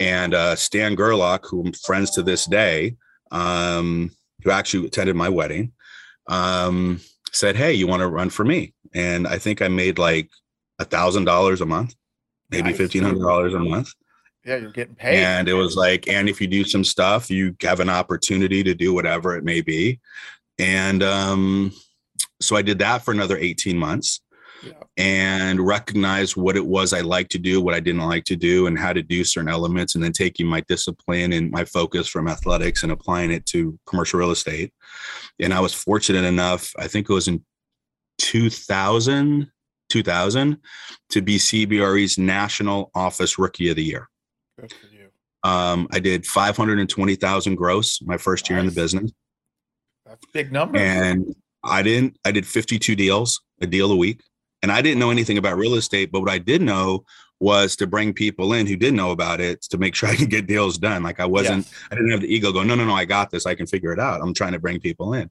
And 0.00 0.34
uh, 0.34 0.56
Stan 0.56 0.94
Gerlach, 0.94 1.46
who 1.46 1.66
I'm 1.66 1.72
friends 1.72 2.10
to 2.12 2.22
this 2.22 2.46
day, 2.46 2.96
um, 3.30 4.10
who 4.42 4.50
actually 4.50 4.86
attended 4.86 5.16
my 5.16 5.28
wedding, 5.28 5.72
um, 6.28 7.00
said, 7.30 7.56
Hey, 7.56 7.74
you 7.74 7.86
want 7.86 8.00
to 8.00 8.08
run 8.08 8.30
for 8.30 8.44
me? 8.44 8.74
And 8.94 9.26
I 9.26 9.38
think 9.38 9.62
I 9.62 9.68
made 9.68 9.98
like 9.98 10.30
a 10.78 10.84
thousand 10.84 11.24
dollars 11.24 11.60
a 11.60 11.66
month, 11.66 11.94
maybe 12.50 12.70
nice. 12.70 12.76
fifteen 12.76 13.02
hundred 13.02 13.22
dollars 13.22 13.54
a 13.54 13.58
month. 13.58 13.90
Yeah, 14.44 14.56
you're 14.56 14.72
getting 14.72 14.96
paid. 14.96 15.22
And 15.22 15.48
it 15.48 15.54
was 15.54 15.76
like, 15.76 16.08
and 16.08 16.28
if 16.28 16.40
you 16.40 16.48
do 16.48 16.64
some 16.64 16.82
stuff, 16.82 17.30
you 17.30 17.54
have 17.62 17.78
an 17.78 17.88
opportunity 17.88 18.64
to 18.64 18.74
do 18.74 18.92
whatever 18.92 19.36
it 19.36 19.44
may 19.44 19.60
be. 19.60 20.00
And 20.62 21.02
um, 21.02 21.72
so 22.40 22.54
I 22.54 22.62
did 22.62 22.78
that 22.78 23.04
for 23.04 23.10
another 23.10 23.36
18 23.36 23.76
months 23.76 24.20
yeah. 24.64 24.74
and 24.96 25.60
recognized 25.60 26.36
what 26.36 26.56
it 26.56 26.64
was 26.64 26.92
I 26.92 27.00
liked 27.00 27.32
to 27.32 27.38
do, 27.38 27.60
what 27.60 27.74
I 27.74 27.80
didn't 27.80 28.02
like 28.02 28.24
to 28.26 28.36
do, 28.36 28.68
and 28.68 28.78
how 28.78 28.92
to 28.92 29.02
do 29.02 29.24
certain 29.24 29.48
elements, 29.50 29.96
and 29.96 30.04
then 30.04 30.12
taking 30.12 30.46
my 30.46 30.60
discipline 30.68 31.32
and 31.32 31.50
my 31.50 31.64
focus 31.64 32.06
from 32.06 32.28
athletics 32.28 32.84
and 32.84 32.92
applying 32.92 33.32
it 33.32 33.44
to 33.46 33.76
commercial 33.86 34.20
real 34.20 34.30
estate. 34.30 34.72
And 35.40 35.52
I 35.52 35.58
was 35.58 35.74
fortunate 35.74 36.24
enough, 36.24 36.72
I 36.78 36.86
think 36.86 37.10
it 37.10 37.12
was 37.12 37.26
in 37.26 37.44
2000, 38.18 39.50
2000 39.88 40.58
to 41.10 41.22
be 41.22 41.38
CBRE's 41.38 42.18
National 42.18 42.92
Office 42.94 43.36
Rookie 43.36 43.70
of 43.70 43.76
the 43.76 43.84
Year. 43.84 44.08
Good 44.60 44.72
for 44.72 44.86
you. 44.86 45.08
Um, 45.42 45.88
I 45.90 45.98
did 45.98 46.24
520,000 46.24 47.56
gross 47.56 48.00
my 48.02 48.16
first 48.16 48.48
year 48.48 48.60
in 48.60 48.66
the 48.66 48.72
business. 48.72 49.10
That's 50.12 50.26
big 50.32 50.52
number. 50.52 50.78
And 50.78 51.34
I 51.64 51.82
didn't, 51.82 52.18
I 52.24 52.32
did 52.32 52.46
52 52.46 52.94
deals, 52.94 53.40
a 53.62 53.66
deal 53.66 53.90
a 53.90 53.96
week. 53.96 54.22
And 54.62 54.70
I 54.70 54.82
didn't 54.82 54.98
know 54.98 55.10
anything 55.10 55.38
about 55.38 55.56
real 55.56 55.74
estate, 55.74 56.12
but 56.12 56.20
what 56.20 56.30
I 56.30 56.38
did 56.38 56.60
know 56.60 57.04
was 57.40 57.74
to 57.76 57.86
bring 57.86 58.12
people 58.12 58.52
in 58.52 58.66
who 58.66 58.76
didn't 58.76 58.96
know 58.96 59.10
about 59.10 59.40
it 59.40 59.62
to 59.62 59.78
make 59.78 59.94
sure 59.94 60.10
I 60.10 60.16
could 60.16 60.28
get 60.28 60.46
deals 60.46 60.76
done. 60.76 61.02
Like 61.02 61.18
I 61.18 61.24
wasn't, 61.24 61.64
yes. 61.64 61.74
I 61.90 61.94
didn't 61.94 62.10
have 62.10 62.20
the 62.20 62.32
ego 62.32 62.52
go, 62.52 62.62
no, 62.62 62.74
no, 62.74 62.84
no, 62.84 62.94
I 62.94 63.06
got 63.06 63.30
this. 63.30 63.46
I 63.46 63.54
can 63.54 63.66
figure 63.66 63.92
it 63.92 63.98
out. 63.98 64.20
I'm 64.20 64.34
trying 64.34 64.52
to 64.52 64.60
bring 64.60 64.78
people 64.80 65.14
in. 65.14 65.30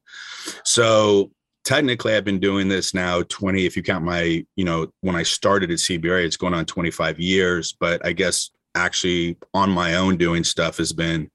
So 0.66 1.32
technically 1.64 2.16
I've 2.16 2.26
been 2.26 2.40
doing 2.40 2.68
this 2.68 2.96
now 2.96 3.22
20, 3.22 3.68
if 3.68 3.78
you 3.78 3.84
count 3.84 4.04
my, 4.04 4.44
you 4.56 4.66
know, 4.66 4.88
when 5.02 5.16
I 5.16 5.24
started 5.24 5.70
at 5.70 5.78
CBRE, 5.78 6.26
it's 6.26 6.38
going 6.38 6.56
on 6.56 6.66
25 6.66 7.20
years, 7.20 7.74
but 7.80 8.04
I 8.04 8.14
guess 8.14 8.50
actually 8.74 9.38
on 9.54 9.70
my 9.70 9.96
own 9.96 10.18
doing 10.18 10.44
stuff 10.44 10.78
has 10.78 10.92
been 10.92 11.30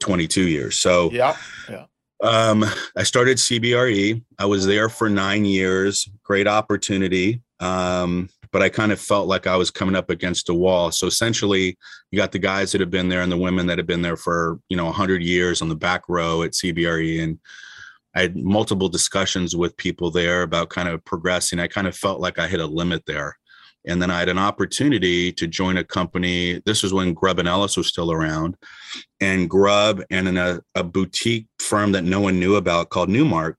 22 0.00 0.48
years. 0.48 0.78
So 0.78 1.10
yeah, 1.12 1.36
yeah. 1.68 1.84
Um, 2.22 2.64
I 2.96 3.02
started 3.02 3.36
CBRE. 3.38 4.22
I 4.38 4.46
was 4.46 4.66
there 4.66 4.88
for 4.88 5.08
nine 5.08 5.44
years. 5.44 6.08
Great 6.22 6.46
opportunity. 6.46 7.42
Um, 7.60 8.28
but 8.52 8.62
I 8.62 8.68
kind 8.68 8.92
of 8.92 9.00
felt 9.00 9.28
like 9.28 9.46
I 9.46 9.56
was 9.56 9.70
coming 9.70 9.96
up 9.96 10.08
against 10.08 10.48
a 10.48 10.54
wall. 10.54 10.90
So 10.90 11.06
essentially, 11.06 11.76
you 12.10 12.16
got 12.16 12.32
the 12.32 12.38
guys 12.38 12.72
that 12.72 12.80
have 12.80 12.90
been 12.90 13.08
there 13.08 13.20
and 13.20 13.30
the 13.30 13.36
women 13.36 13.66
that 13.66 13.78
have 13.78 13.86
been 13.86 14.02
there 14.02 14.16
for 14.16 14.58
you 14.68 14.76
know 14.76 14.86
100 14.86 15.22
years 15.22 15.60
on 15.60 15.68
the 15.68 15.76
back 15.76 16.08
row 16.08 16.42
at 16.42 16.52
CBRE, 16.52 17.22
and 17.22 17.38
I 18.14 18.22
had 18.22 18.36
multiple 18.36 18.88
discussions 18.88 19.54
with 19.54 19.76
people 19.76 20.10
there 20.10 20.42
about 20.42 20.70
kind 20.70 20.88
of 20.88 21.04
progressing. 21.04 21.58
I 21.58 21.66
kind 21.66 21.86
of 21.86 21.94
felt 21.94 22.20
like 22.20 22.38
I 22.38 22.48
hit 22.48 22.60
a 22.60 22.66
limit 22.66 23.04
there. 23.06 23.36
And 23.86 24.02
then 24.02 24.10
I 24.10 24.18
had 24.18 24.28
an 24.28 24.38
opportunity 24.38 25.32
to 25.32 25.46
join 25.46 25.76
a 25.76 25.84
company. 25.84 26.60
This 26.66 26.82
was 26.82 26.92
when 26.92 27.14
Grubb 27.14 27.38
and 27.38 27.46
Ellis 27.46 27.76
was 27.76 27.86
still 27.86 28.10
around. 28.10 28.56
And 29.20 29.48
Grubb 29.48 30.02
and 30.10 30.36
a, 30.36 30.60
a 30.74 30.82
boutique 30.82 31.46
firm 31.66 31.92
that 31.92 32.04
no 32.04 32.20
one 32.20 32.40
knew 32.40 32.56
about 32.56 32.90
called 32.90 33.08
Newmark 33.08 33.58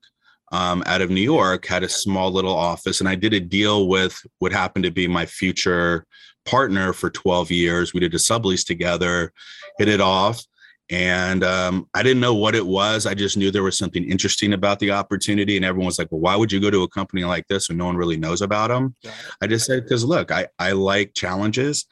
um, 0.52 0.82
out 0.86 1.02
of 1.02 1.10
New 1.10 1.22
York 1.22 1.66
had 1.66 1.84
a 1.84 1.90
small 1.90 2.32
little 2.32 2.56
office. 2.56 3.00
And 3.00 3.10
I 3.10 3.16
did 3.16 3.34
a 3.34 3.40
deal 3.40 3.88
with 3.88 4.20
what 4.40 4.52
happened 4.52 4.86
to 4.86 4.92
be 4.92 5.08
my 5.08 5.26
future 5.26 6.06
partner 6.46 6.94
for 6.94 7.10
12 7.10 7.52
years. 7.52 7.94
We 7.94 8.00
did 8.00 8.14
a 8.14 8.18
sublease 8.18 8.66
together, 8.66 9.34
hit 9.78 9.90
it 9.90 10.02
off 10.02 10.42
and 10.90 11.44
um, 11.44 11.90
I 11.94 12.02
didn't 12.02 12.22
know 12.22 12.34
what 12.34 12.56
it 12.56 12.66
was. 12.66 13.06
I 13.06 13.14
just 13.14 13.36
knew 13.36 13.52
there 13.52 13.64
was 13.64 13.78
something 13.78 14.10
interesting 14.10 14.54
about 14.54 14.80
the 14.80 14.92
opportunity. 14.92 15.58
And 15.58 15.66
everyone 15.66 15.88
was 15.88 16.00
like, 16.00 16.10
well, 16.12 16.22
why 16.22 16.36
would 16.36 16.52
you 16.52 16.62
go 16.62 16.72
to 16.72 16.84
a 16.84 16.88
company 16.88 17.26
like 17.26 17.46
this 17.48 17.68
when 17.68 17.78
no 17.78 17.86
one 17.86 17.98
really 17.98 18.16
knows 18.16 18.42
about 18.42 18.70
them? 18.70 18.96
I 19.42 19.48
just 19.48 19.66
said, 19.66 19.84
because 19.84 20.06
look, 20.06 20.32
I, 20.32 20.48
I 20.58 20.72
like 20.72 21.14
challenges. 21.14 21.86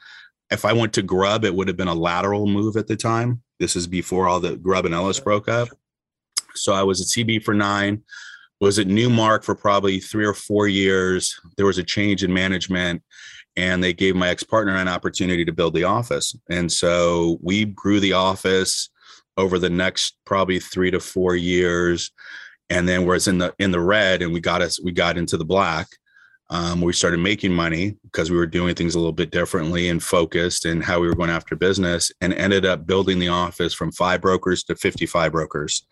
If 0.49 0.63
I 0.63 0.71
went 0.71 0.93
to 0.93 1.01
Grubb, 1.01 1.43
it 1.43 1.53
would 1.53 1.67
have 1.67 1.75
been 1.75 1.89
a 1.89 1.93
lateral 1.93 2.45
move 2.45 2.77
at 2.77 2.87
the 2.87 2.95
time. 2.95 3.41
This 3.59 3.75
is 3.75 3.85
before 3.85 4.27
all 4.27 4.39
the 4.39 4.55
Grubb 4.55 4.85
and 4.85 4.93
Ellis 4.93 5.19
broke 5.19 5.49
up. 5.49 5.67
So 6.57 6.73
I 6.73 6.83
was 6.83 7.01
at 7.01 7.07
CB 7.07 7.43
for 7.43 7.53
nine. 7.53 8.03
was 8.61 8.79
at 8.79 8.87
Newmark 8.87 9.43
for 9.43 9.55
probably 9.55 9.99
three 9.99 10.25
or 10.25 10.33
four 10.33 10.67
years. 10.67 11.39
There 11.57 11.65
was 11.65 11.77
a 11.77 11.83
change 11.83 12.23
in 12.23 12.33
management, 12.33 13.03
and 13.55 13.83
they 13.83 13.93
gave 13.93 14.15
my 14.15 14.29
ex 14.29 14.43
partner 14.43 14.75
an 14.75 14.87
opportunity 14.87 15.45
to 15.45 15.51
build 15.51 15.73
the 15.73 15.83
office. 15.83 16.35
And 16.49 16.71
so 16.71 17.37
we 17.41 17.65
grew 17.65 17.99
the 17.99 18.13
office 18.13 18.89
over 19.37 19.59
the 19.59 19.69
next 19.69 20.17
probably 20.25 20.59
three 20.59 20.91
to 20.91 20.99
four 20.99 21.35
years, 21.35 22.11
and 22.69 22.87
then 22.87 23.05
was 23.05 23.27
in 23.27 23.37
the 23.37 23.53
in 23.59 23.71
the 23.71 23.79
red, 23.79 24.21
and 24.21 24.33
we 24.33 24.39
got 24.39 24.61
us 24.61 24.81
we 24.81 24.91
got 24.91 25.17
into 25.17 25.37
the 25.37 25.45
black 25.45 25.87
um, 26.49 26.81
we 26.81 26.93
started 26.93 27.19
making 27.19 27.51
money 27.51 27.97
because 28.03 28.29
we 28.29 28.37
were 28.37 28.45
doing 28.45 28.75
things 28.75 28.93
a 28.93 28.99
little 28.99 29.11
bit 29.11 29.31
differently 29.31 29.89
and 29.89 30.03
focused 30.03 30.65
and 30.65 30.83
how 30.83 30.99
we 30.99 31.07
were 31.07 31.15
going 31.15 31.29
after 31.29 31.55
business 31.55 32.11
and 32.21 32.33
ended 32.33 32.65
up 32.65 32.85
building 32.85 33.17
the 33.17 33.29
office 33.29 33.73
from 33.73 33.91
five 33.91 34.21
brokers 34.21 34.63
to 34.63 34.75
55 34.75 35.31
brokers 35.31 35.87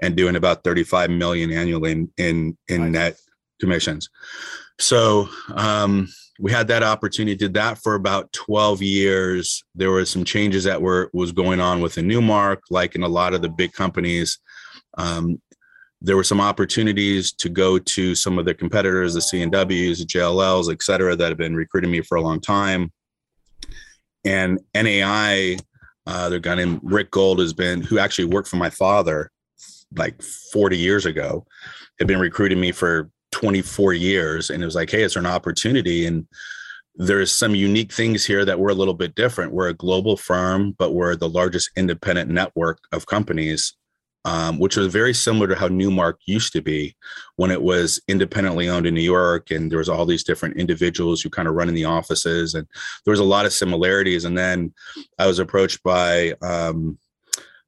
and 0.00 0.16
doing 0.16 0.34
about 0.34 0.64
35 0.64 1.10
million 1.10 1.52
annually 1.52 1.92
in 1.92 2.10
in, 2.16 2.56
in 2.68 2.92
net 2.92 3.16
commissions. 3.60 4.10
So 4.80 5.28
um, 5.54 6.08
we 6.40 6.50
had 6.50 6.66
that 6.68 6.82
opportunity 6.82 7.36
did 7.36 7.54
that 7.54 7.78
for 7.78 7.94
about 7.94 8.32
12 8.32 8.82
years. 8.82 9.62
There 9.76 9.92
were 9.92 10.04
some 10.04 10.24
changes 10.24 10.64
that 10.64 10.82
were 10.82 11.10
was 11.12 11.30
going 11.30 11.60
on 11.60 11.80
with 11.80 11.94
the 11.94 12.02
newmark 12.02 12.64
like 12.70 12.96
in 12.96 13.04
a 13.04 13.08
lot 13.08 13.34
of 13.34 13.42
the 13.42 13.48
big 13.48 13.72
companies 13.72 14.40
um, 14.98 15.40
there 16.04 16.16
were 16.16 16.24
some 16.24 16.40
opportunities 16.40 17.32
to 17.32 17.48
go 17.48 17.78
to 17.78 18.14
some 18.16 18.36
of 18.36 18.44
the 18.44 18.54
competitors, 18.54 19.14
the 19.14 19.20
CNWs, 19.20 19.98
the 19.98 20.04
JLLs, 20.04 20.72
et 20.72 20.82
cetera, 20.82 21.14
that 21.14 21.28
have 21.28 21.38
been 21.38 21.54
recruiting 21.54 21.92
me 21.92 22.00
for 22.00 22.16
a 22.16 22.20
long 22.20 22.40
time. 22.40 22.92
And 24.24 24.58
NAI, 24.74 25.58
uh, 26.06 26.28
their 26.28 26.40
guy 26.40 26.56
named 26.56 26.80
Rick 26.82 27.12
Gold 27.12 27.38
has 27.38 27.52
been, 27.52 27.82
who 27.82 28.00
actually 28.00 28.24
worked 28.24 28.48
for 28.48 28.56
my 28.56 28.70
father 28.70 29.30
like 29.96 30.20
40 30.52 30.76
years 30.76 31.06
ago, 31.06 31.46
had 32.00 32.08
been 32.08 32.18
recruiting 32.18 32.60
me 32.60 32.72
for 32.72 33.08
24 33.30 33.92
years. 33.92 34.50
And 34.50 34.60
it 34.60 34.66
was 34.66 34.74
like, 34.74 34.90
hey, 34.90 35.04
it's 35.04 35.14
an 35.14 35.26
opportunity. 35.26 36.06
And 36.06 36.26
there's 36.96 37.30
some 37.30 37.54
unique 37.54 37.92
things 37.92 38.24
here 38.24 38.44
that 38.44 38.58
we're 38.58 38.70
a 38.70 38.74
little 38.74 38.94
bit 38.94 39.14
different. 39.14 39.52
We're 39.52 39.68
a 39.68 39.74
global 39.74 40.16
firm, 40.16 40.74
but 40.78 40.94
we're 40.94 41.14
the 41.14 41.28
largest 41.28 41.70
independent 41.76 42.28
network 42.28 42.80
of 42.90 43.06
companies 43.06 43.76
um, 44.24 44.58
which 44.58 44.76
was 44.76 44.86
very 44.92 45.12
similar 45.12 45.48
to 45.48 45.54
how 45.54 45.68
Newmark 45.68 46.20
used 46.26 46.52
to 46.52 46.62
be 46.62 46.96
when 47.36 47.50
it 47.50 47.62
was 47.62 48.00
independently 48.08 48.68
owned 48.68 48.86
in 48.86 48.94
New 48.94 49.00
York, 49.00 49.50
and 49.50 49.70
there 49.70 49.78
was 49.78 49.88
all 49.88 50.06
these 50.06 50.24
different 50.24 50.56
individuals 50.56 51.20
who 51.20 51.30
kind 51.30 51.48
of 51.48 51.54
run 51.54 51.68
in 51.68 51.74
the 51.74 51.84
offices, 51.84 52.54
and 52.54 52.66
there 53.04 53.12
was 53.12 53.20
a 53.20 53.24
lot 53.24 53.46
of 53.46 53.52
similarities. 53.52 54.24
And 54.24 54.36
then 54.36 54.72
I 55.18 55.26
was 55.26 55.38
approached 55.38 55.82
by 55.82 56.34
um, 56.42 56.98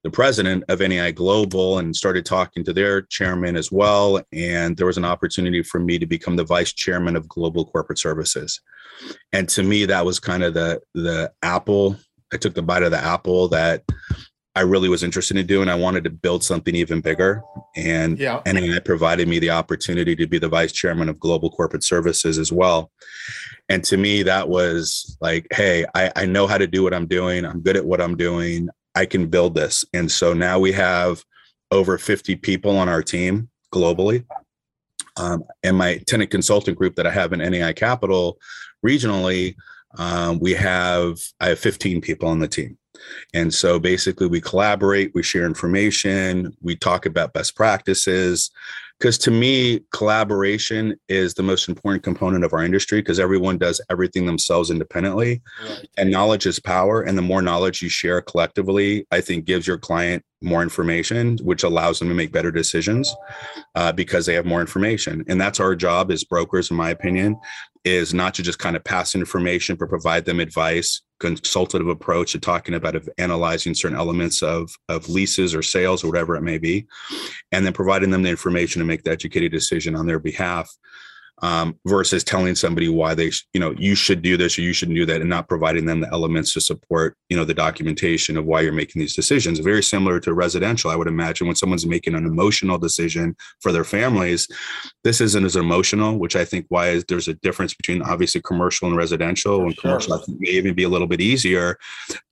the 0.04 0.10
president 0.10 0.62
of 0.68 0.80
NAI 0.80 1.12
Global 1.12 1.78
and 1.78 1.96
started 1.96 2.26
talking 2.26 2.62
to 2.64 2.74
their 2.74 3.02
chairman 3.02 3.56
as 3.56 3.72
well. 3.72 4.22
And 4.32 4.76
there 4.76 4.86
was 4.86 4.98
an 4.98 5.04
opportunity 5.04 5.62
for 5.62 5.80
me 5.80 5.98
to 5.98 6.06
become 6.06 6.36
the 6.36 6.44
vice 6.44 6.74
chairman 6.74 7.16
of 7.16 7.26
Global 7.26 7.64
Corporate 7.64 7.98
Services. 7.98 8.60
And 9.32 9.48
to 9.48 9.62
me, 9.62 9.86
that 9.86 10.04
was 10.04 10.20
kind 10.20 10.44
of 10.44 10.54
the 10.54 10.80
the 10.94 11.32
apple. 11.42 11.96
I 12.32 12.36
took 12.36 12.54
the 12.54 12.62
bite 12.62 12.82
of 12.82 12.90
the 12.90 12.98
apple 12.98 13.48
that 13.48 13.82
I 14.56 14.60
really 14.60 14.88
was 14.88 15.02
interested 15.02 15.36
in 15.36 15.46
doing. 15.46 15.68
I 15.68 15.74
wanted 15.74 16.04
to 16.04 16.10
build 16.10 16.44
something 16.44 16.74
even 16.76 17.00
bigger. 17.00 17.42
And 17.74 18.18
yeah. 18.18 18.40
NAI 18.46 18.78
provided 18.84 19.26
me 19.26 19.40
the 19.40 19.50
opportunity 19.50 20.14
to 20.14 20.26
be 20.28 20.38
the 20.38 20.48
vice 20.48 20.70
chairman 20.72 21.08
of 21.08 21.18
global 21.18 21.50
corporate 21.50 21.82
services 21.82 22.38
as 22.38 22.52
well. 22.52 22.92
And 23.68 23.82
to 23.84 23.96
me, 23.96 24.22
that 24.22 24.48
was 24.48 25.16
like, 25.20 25.46
hey, 25.52 25.84
I, 25.94 26.12
I 26.14 26.26
know 26.26 26.46
how 26.46 26.58
to 26.58 26.68
do 26.68 26.84
what 26.84 26.94
I'm 26.94 27.06
doing. 27.06 27.44
I'm 27.44 27.60
good 27.60 27.76
at 27.76 27.84
what 27.84 28.00
I'm 28.00 28.16
doing. 28.16 28.68
I 28.94 29.06
can 29.06 29.26
build 29.26 29.56
this. 29.56 29.84
And 29.92 30.10
so 30.10 30.32
now 30.32 30.60
we 30.60 30.70
have 30.72 31.24
over 31.72 31.98
50 31.98 32.36
people 32.36 32.76
on 32.76 32.88
our 32.88 33.02
team 33.02 33.48
globally. 33.72 34.24
Um, 35.16 35.44
and 35.64 35.76
my 35.76 35.98
tenant 36.06 36.30
consultant 36.30 36.78
group 36.78 36.94
that 36.96 37.06
I 37.06 37.10
have 37.10 37.32
in 37.32 37.40
NAI 37.40 37.72
Capital 37.72 38.38
regionally, 38.86 39.56
um, 39.96 40.38
we 40.38 40.52
have 40.54 41.18
I 41.40 41.48
have 41.48 41.58
15 41.58 42.00
people 42.00 42.28
on 42.28 42.38
the 42.38 42.48
team. 42.48 42.78
And 43.32 43.52
so 43.52 43.78
basically, 43.78 44.26
we 44.26 44.40
collaborate, 44.40 45.12
we 45.14 45.22
share 45.22 45.46
information, 45.46 46.56
we 46.62 46.76
talk 46.76 47.06
about 47.06 47.32
best 47.32 47.56
practices. 47.56 48.50
Because 48.98 49.18
to 49.18 49.30
me, 49.32 49.80
collaboration 49.92 50.94
is 51.08 51.34
the 51.34 51.42
most 51.42 51.68
important 51.68 52.04
component 52.04 52.44
of 52.44 52.52
our 52.52 52.62
industry 52.62 53.00
because 53.00 53.18
everyone 53.18 53.58
does 53.58 53.80
everything 53.90 54.24
themselves 54.24 54.70
independently. 54.70 55.42
Right. 55.68 55.88
And 55.98 56.12
knowledge 56.12 56.46
is 56.46 56.60
power. 56.60 57.02
And 57.02 57.18
the 57.18 57.22
more 57.22 57.42
knowledge 57.42 57.82
you 57.82 57.88
share 57.88 58.22
collectively, 58.22 59.04
I 59.10 59.20
think 59.20 59.46
gives 59.46 59.66
your 59.66 59.78
client 59.78 60.24
more 60.42 60.62
information, 60.62 61.38
which 61.42 61.64
allows 61.64 61.98
them 61.98 62.08
to 62.08 62.14
make 62.14 62.30
better 62.30 62.52
decisions 62.52 63.12
uh, 63.74 63.90
because 63.90 64.26
they 64.26 64.34
have 64.34 64.46
more 64.46 64.60
information. 64.60 65.24
And 65.26 65.40
that's 65.40 65.58
our 65.58 65.74
job 65.74 66.12
as 66.12 66.22
brokers, 66.22 66.70
in 66.70 66.76
my 66.76 66.90
opinion, 66.90 67.36
is 67.84 68.14
not 68.14 68.34
to 68.34 68.42
just 68.42 68.58
kind 68.58 68.76
of 68.76 68.84
pass 68.84 69.14
information, 69.14 69.76
but 69.76 69.88
provide 69.88 70.24
them 70.24 70.40
advice, 70.40 71.02
consultative 71.20 71.88
approach 71.88 72.32
to 72.32 72.40
talking 72.40 72.74
about 72.74 72.96
analyzing 73.18 73.74
certain 73.74 73.96
elements 73.96 74.42
of, 74.42 74.74
of 74.88 75.08
leases 75.08 75.54
or 75.54 75.62
sales 75.62 76.02
or 76.02 76.08
whatever 76.08 76.34
it 76.36 76.42
may 76.42 76.58
be, 76.58 76.86
and 77.52 77.64
then 77.64 77.72
providing 77.72 78.10
them 78.10 78.22
the 78.22 78.30
information 78.30 78.80
to 78.80 78.86
make 78.86 79.02
the 79.04 79.10
educated 79.10 79.52
decision 79.52 79.94
on 79.94 80.06
their 80.06 80.18
behalf 80.18 80.74
um, 81.42 81.78
versus 81.86 82.22
telling 82.22 82.54
somebody 82.54 82.88
why 82.88 83.14
they, 83.14 83.30
you 83.52 83.60
know, 83.60 83.72
you 83.72 83.94
should 83.94 84.22
do 84.22 84.36
this 84.36 84.58
or 84.58 84.62
you 84.62 84.72
shouldn't 84.72 84.96
do 84.96 85.06
that, 85.06 85.20
and 85.20 85.30
not 85.30 85.48
providing 85.48 85.84
them 85.84 86.00
the 86.00 86.08
elements 86.12 86.52
to 86.54 86.60
support, 86.60 87.16
you 87.28 87.36
know, 87.36 87.44
the 87.44 87.54
documentation 87.54 88.36
of 88.36 88.44
why 88.44 88.60
you're 88.60 88.72
making 88.72 89.00
these 89.00 89.16
decisions. 89.16 89.58
Very 89.58 89.82
similar 89.82 90.20
to 90.20 90.32
residential, 90.32 90.90
I 90.90 90.96
would 90.96 91.08
imagine, 91.08 91.46
when 91.46 91.56
someone's 91.56 91.86
making 91.86 92.14
an 92.14 92.24
emotional 92.24 92.78
decision 92.78 93.36
for 93.60 93.72
their 93.72 93.84
families, 93.84 94.48
this 95.02 95.20
isn't 95.20 95.44
as 95.44 95.56
emotional, 95.56 96.18
which 96.18 96.36
I 96.36 96.44
think 96.44 96.66
why 96.68 96.90
is 96.90 97.04
there's 97.08 97.28
a 97.28 97.34
difference 97.34 97.74
between 97.74 98.02
obviously 98.02 98.40
commercial 98.42 98.88
and 98.88 98.96
residential. 98.96 99.62
and 99.62 99.76
commercial, 99.76 100.14
I 100.14 100.18
think 100.18 100.40
may 100.40 100.50
even 100.50 100.74
be 100.74 100.84
a 100.84 100.88
little 100.88 101.08
bit 101.08 101.20
easier. 101.20 101.78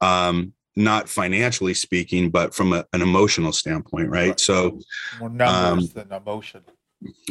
Um, 0.01 0.55
not 0.75 1.09
financially 1.09 1.75
speaking, 1.75 2.31
but 2.31 2.55
from 2.55 2.73
a, 2.73 2.87
an 2.95 3.03
emotional 3.03 3.53
standpoint, 3.53 4.09
right? 4.09 4.29
right. 4.29 4.41
So 4.41 4.81
more 5.19 5.29
numbers 5.29 5.95
um, 5.95 6.03
than 6.09 6.17
emotion 6.17 6.63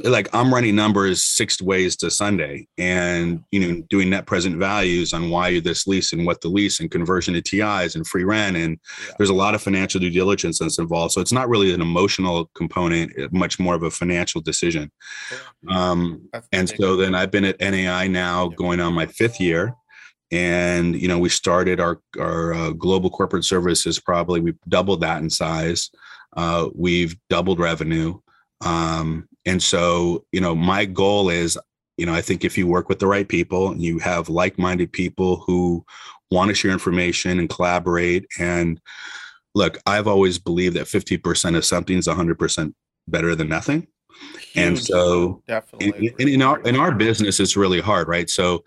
like 0.04 0.28
I'm 0.34 0.54
running 0.54 0.76
numbers 0.76 1.24
six 1.24 1.62
ways 1.62 1.96
to 1.98 2.12
Sunday 2.12 2.68
and, 2.78 3.44
you 3.52 3.60
know, 3.60 3.84
doing 3.90 4.10
net 4.10 4.26
present 4.26 4.58
values 4.58 5.14
on 5.14 5.30
why 5.30 5.50
you 5.50 5.62
this 5.62 5.88
lease 5.88 6.14
and 6.14 6.26
what 6.26 6.42
the 6.42 6.50
lease 6.50 6.80
and 6.80 6.90
conversion 6.90 7.34
to 7.34 7.42
TIs 7.42 7.96
and 7.96 8.06
free 8.06 8.24
rent. 8.24 8.58
And 8.58 8.80
yeah. 9.06 9.14
there's 9.18 9.30
a 9.30 9.36
lot 9.36 9.56
of 9.56 9.62
financial 9.62 10.00
due 10.00 10.10
diligence 10.10 10.60
that's 10.60 10.80
involved. 10.80 11.14
So 11.14 11.22
it's 11.22 11.32
not 11.32 11.50
really 11.50 11.74
an 11.74 11.82
emotional 11.82 12.50
component, 12.56 13.12
much 13.32 13.60
more 13.60 13.76
of 13.76 13.84
a 13.84 13.92
financial 13.92 14.42
decision. 14.42 14.92
Um, 15.70 16.30
and 16.52 16.70
so 16.70 16.96
then 16.96 17.16
I've 17.16 17.32
been 17.32 17.46
at 17.46 17.60
NAI 17.60 18.08
now 18.08 18.50
going 18.50 18.80
on 18.80 18.94
my 18.94 19.06
fifth 19.06 19.40
year. 19.40 19.76
And, 20.32 20.96
you 21.00 21.08
know, 21.08 21.20
we 21.20 21.30
started 21.30 21.80
our, 21.80 22.00
our 22.18 22.54
uh, 22.54 22.70
global 22.72 23.10
corporate 23.10 23.44
services, 23.44 24.00
probably 24.00 24.40
we 24.40 24.54
doubled 24.70 25.02
that 25.02 25.22
in 25.22 25.30
size. 25.30 25.90
Uh, 26.36 26.70
we've 26.74 27.16
doubled 27.30 27.60
revenue. 27.60 28.18
Um, 28.62 29.28
and 29.46 29.62
so, 29.62 30.26
you 30.32 30.42
know, 30.42 30.56
my 30.56 30.86
goal 30.86 31.30
is, 31.30 31.58
you 31.98 32.06
know, 32.06 32.14
I 32.14 32.22
think 32.22 32.44
if 32.44 32.58
you 32.58 32.68
work 32.68 32.90
with 32.90 33.00
the 33.00 33.08
right 33.08 33.28
people 33.28 33.70
and 33.70 33.82
you 33.82 34.00
have 34.00 34.30
like 34.30 34.58
minded 34.58 34.92
people 34.92 35.38
who 35.38 35.86
want 36.32 36.50
to 36.50 36.56
share 36.56 36.72
information 36.72 37.40
and 37.40 37.50
collaborate. 37.50 38.26
And 38.40 38.80
look, 39.54 39.78
I've 39.86 40.08
always 40.08 40.40
believed 40.40 40.76
that 40.78 40.88
50% 40.88 41.58
of 41.58 41.66
something 41.66 41.98
is 41.98 42.08
100% 42.08 42.74
better 43.08 43.36
than 43.36 43.50
nothing. 43.50 43.88
Huge. 44.40 44.52
And 44.56 44.80
so, 44.80 45.42
definitely, 45.48 46.14
in, 46.20 46.28
in, 46.28 46.42
our 46.42 46.60
in 46.62 46.76
our 46.76 46.92
business, 46.92 47.40
it's 47.40 47.58
really 47.58 47.80
hard, 47.80 48.08
right? 48.08 48.30
So, 48.30 48.64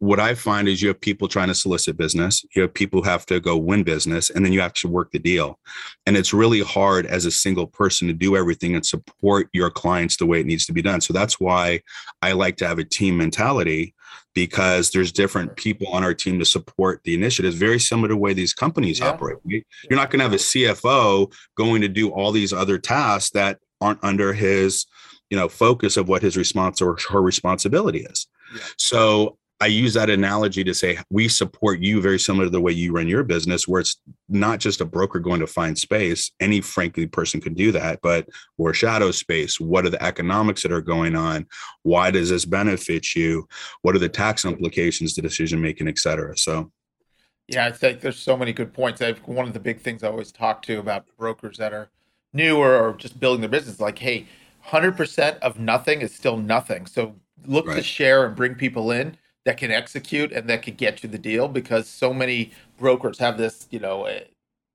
what 0.00 0.20
I 0.20 0.34
find 0.34 0.68
is 0.68 0.80
you 0.80 0.88
have 0.88 1.00
people 1.00 1.26
trying 1.26 1.48
to 1.48 1.54
solicit 1.54 1.96
business, 1.96 2.44
you 2.54 2.62
have 2.62 2.72
people 2.72 3.02
who 3.02 3.08
have 3.08 3.26
to 3.26 3.40
go 3.40 3.56
win 3.56 3.82
business, 3.82 4.30
and 4.30 4.44
then 4.44 4.52
you 4.52 4.60
have 4.60 4.72
to 4.74 4.88
work 4.88 5.10
the 5.10 5.18
deal. 5.18 5.58
And 6.06 6.16
it's 6.16 6.32
really 6.32 6.60
hard 6.60 7.06
as 7.06 7.24
a 7.24 7.30
single 7.30 7.66
person 7.66 8.06
to 8.06 8.14
do 8.14 8.36
everything 8.36 8.74
and 8.74 8.86
support 8.86 9.48
your 9.52 9.70
clients 9.70 10.16
the 10.16 10.26
way 10.26 10.40
it 10.40 10.46
needs 10.46 10.66
to 10.66 10.72
be 10.72 10.82
done. 10.82 11.00
So 11.00 11.12
that's 11.12 11.40
why 11.40 11.80
I 12.22 12.32
like 12.32 12.56
to 12.58 12.68
have 12.68 12.78
a 12.78 12.84
team 12.84 13.16
mentality 13.16 13.94
because 14.34 14.90
there's 14.90 15.10
different 15.10 15.56
people 15.56 15.88
on 15.88 16.04
our 16.04 16.14
team 16.14 16.38
to 16.38 16.44
support 16.44 17.00
the 17.02 17.14
initiatives, 17.14 17.56
very 17.56 17.80
similar 17.80 18.08
to 18.08 18.14
the 18.14 18.18
way 18.18 18.32
these 18.32 18.54
companies 18.54 19.00
yeah. 19.00 19.08
operate. 19.08 19.38
Right? 19.44 19.66
You're 19.90 19.98
not 19.98 20.10
going 20.10 20.20
to 20.20 20.24
have 20.24 20.32
a 20.32 20.36
CFO 20.36 21.32
going 21.56 21.82
to 21.82 21.88
do 21.88 22.10
all 22.10 22.30
these 22.30 22.52
other 22.52 22.78
tasks 22.78 23.30
that 23.30 23.58
aren't 23.80 24.02
under 24.04 24.32
his 24.32 24.86
you 25.30 25.36
know 25.36 25.48
focus 25.48 25.96
of 25.96 26.08
what 26.08 26.22
his 26.22 26.36
response 26.36 26.80
or 26.80 26.96
her 27.10 27.20
responsibility 27.20 28.00
is. 28.00 28.28
Yeah. 28.54 28.62
So 28.76 29.38
I 29.60 29.66
use 29.66 29.94
that 29.94 30.08
analogy 30.08 30.62
to 30.62 30.72
say 30.72 30.98
we 31.10 31.26
support 31.26 31.80
you 31.80 32.00
very 32.00 32.18
similar 32.18 32.44
to 32.44 32.50
the 32.50 32.60
way 32.60 32.70
you 32.70 32.92
run 32.92 33.08
your 33.08 33.24
business, 33.24 33.66
where 33.66 33.80
it's 33.80 33.96
not 34.28 34.60
just 34.60 34.80
a 34.80 34.84
broker 34.84 35.18
going 35.18 35.40
to 35.40 35.48
find 35.48 35.76
space. 35.76 36.30
Any 36.38 36.60
frankly 36.60 37.06
person 37.06 37.40
can 37.40 37.54
do 37.54 37.72
that, 37.72 37.98
but 38.00 38.28
we're 38.56 38.72
shadow 38.72 39.10
space. 39.10 39.58
What 39.58 39.84
are 39.84 39.90
the 39.90 40.02
economics 40.02 40.62
that 40.62 40.70
are 40.70 40.80
going 40.80 41.16
on? 41.16 41.46
Why 41.82 42.12
does 42.12 42.30
this 42.30 42.44
benefit 42.44 43.16
you? 43.16 43.48
What 43.82 43.96
are 43.96 44.00
the 44.00 44.08
tax 44.08 44.44
implications 44.44 45.14
to 45.14 45.22
decision 45.22 45.60
making, 45.60 45.88
et 45.88 45.98
cetera? 45.98 46.38
So 46.38 46.70
yeah, 47.48 47.66
I 47.66 47.72
think 47.72 48.00
there's 48.00 48.18
so 48.18 48.36
many 48.36 48.52
good 48.52 48.72
points. 48.72 49.02
I've, 49.02 49.18
one 49.20 49.46
of 49.46 49.54
the 49.54 49.60
big 49.60 49.80
things 49.80 50.04
I 50.04 50.08
always 50.08 50.30
talk 50.30 50.62
to 50.62 50.78
about 50.78 51.06
brokers 51.16 51.56
that 51.56 51.72
are 51.72 51.88
new 52.32 52.58
or, 52.58 52.76
or 52.76 52.92
just 52.92 53.18
building 53.18 53.40
their 53.40 53.50
business, 53.50 53.80
like, 53.80 53.98
hey, 53.98 54.26
100% 54.66 55.38
of 55.38 55.58
nothing 55.58 56.02
is 56.02 56.14
still 56.14 56.36
nothing. 56.36 56.86
So 56.86 57.16
look 57.46 57.66
right. 57.66 57.76
to 57.76 57.82
share 57.82 58.26
and 58.26 58.36
bring 58.36 58.54
people 58.54 58.90
in 58.90 59.16
that 59.48 59.56
can 59.56 59.70
execute 59.70 60.30
and 60.30 60.46
that 60.46 60.62
could 60.62 60.76
get 60.76 61.02
you 61.02 61.08
the 61.08 61.16
deal 61.16 61.48
because 61.48 61.88
so 61.88 62.12
many 62.12 62.50
brokers 62.76 63.18
have 63.18 63.38
this, 63.38 63.66
you 63.70 63.78
know, 63.78 64.04
eh, 64.04 64.20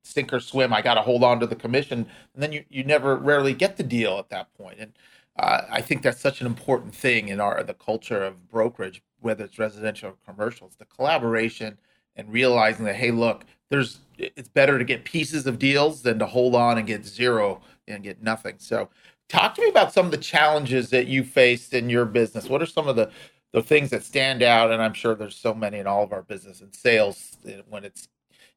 sink 0.03 0.33
or 0.33 0.39
swim. 0.39 0.73
I 0.73 0.81
got 0.81 0.95
to 0.95 1.01
hold 1.01 1.23
on 1.23 1.39
to 1.41 1.45
the 1.45 1.55
commission, 1.55 2.07
and 2.33 2.41
then 2.41 2.51
you 2.51 2.65
you 2.69 2.83
never 2.83 3.15
rarely 3.15 3.53
get 3.53 3.77
the 3.77 3.83
deal 3.83 4.17
at 4.17 4.29
that 4.29 4.51
point. 4.55 4.79
And 4.79 4.93
uh, 5.37 5.61
I 5.69 5.79
think 5.81 6.01
that's 6.01 6.19
such 6.19 6.41
an 6.41 6.47
important 6.47 6.95
thing 6.95 7.27
in 7.27 7.39
our 7.39 7.61
the 7.61 7.75
culture 7.75 8.23
of 8.23 8.49
brokerage, 8.49 9.03
whether 9.21 9.43
it's 9.43 9.59
residential 9.59 10.09
or 10.09 10.15
commercial. 10.25 10.65
It's 10.65 10.75
the 10.75 10.85
collaboration 10.85 11.77
and 12.15 12.33
realizing 12.33 12.85
that 12.85 12.95
hey, 12.95 13.11
look, 13.11 13.45
there's 13.69 13.99
it's 14.17 14.49
better 14.49 14.79
to 14.79 14.83
get 14.83 15.05
pieces 15.05 15.45
of 15.45 15.59
deals 15.59 16.01
than 16.01 16.17
to 16.17 16.25
hold 16.25 16.55
on 16.55 16.79
and 16.79 16.87
get 16.87 17.05
zero 17.05 17.61
and 17.87 18.03
get 18.03 18.23
nothing. 18.23 18.55
So 18.57 18.89
talk 19.29 19.53
to 19.53 19.61
me 19.61 19.69
about 19.69 19.93
some 19.93 20.05
of 20.07 20.11
the 20.11 20.17
challenges 20.17 20.89
that 20.89 21.05
you 21.05 21.23
faced 21.23 21.75
in 21.75 21.91
your 21.91 22.05
business. 22.05 22.49
What 22.49 22.63
are 22.63 22.65
some 22.65 22.87
of 22.87 22.95
the 22.95 23.11
the 23.53 23.63
things 23.63 23.91
that 23.91 24.03
stand 24.03 24.43
out? 24.43 24.71
And 24.71 24.81
I'm 24.81 24.93
sure 24.93 25.15
there's 25.15 25.37
so 25.37 25.53
many 25.53 25.79
in 25.79 25.87
all 25.87 26.03
of 26.03 26.11
our 26.11 26.23
business 26.23 26.61
and 26.61 26.75
sales 26.75 27.37
eh, 27.47 27.61
when 27.69 27.85
it's 27.85 28.09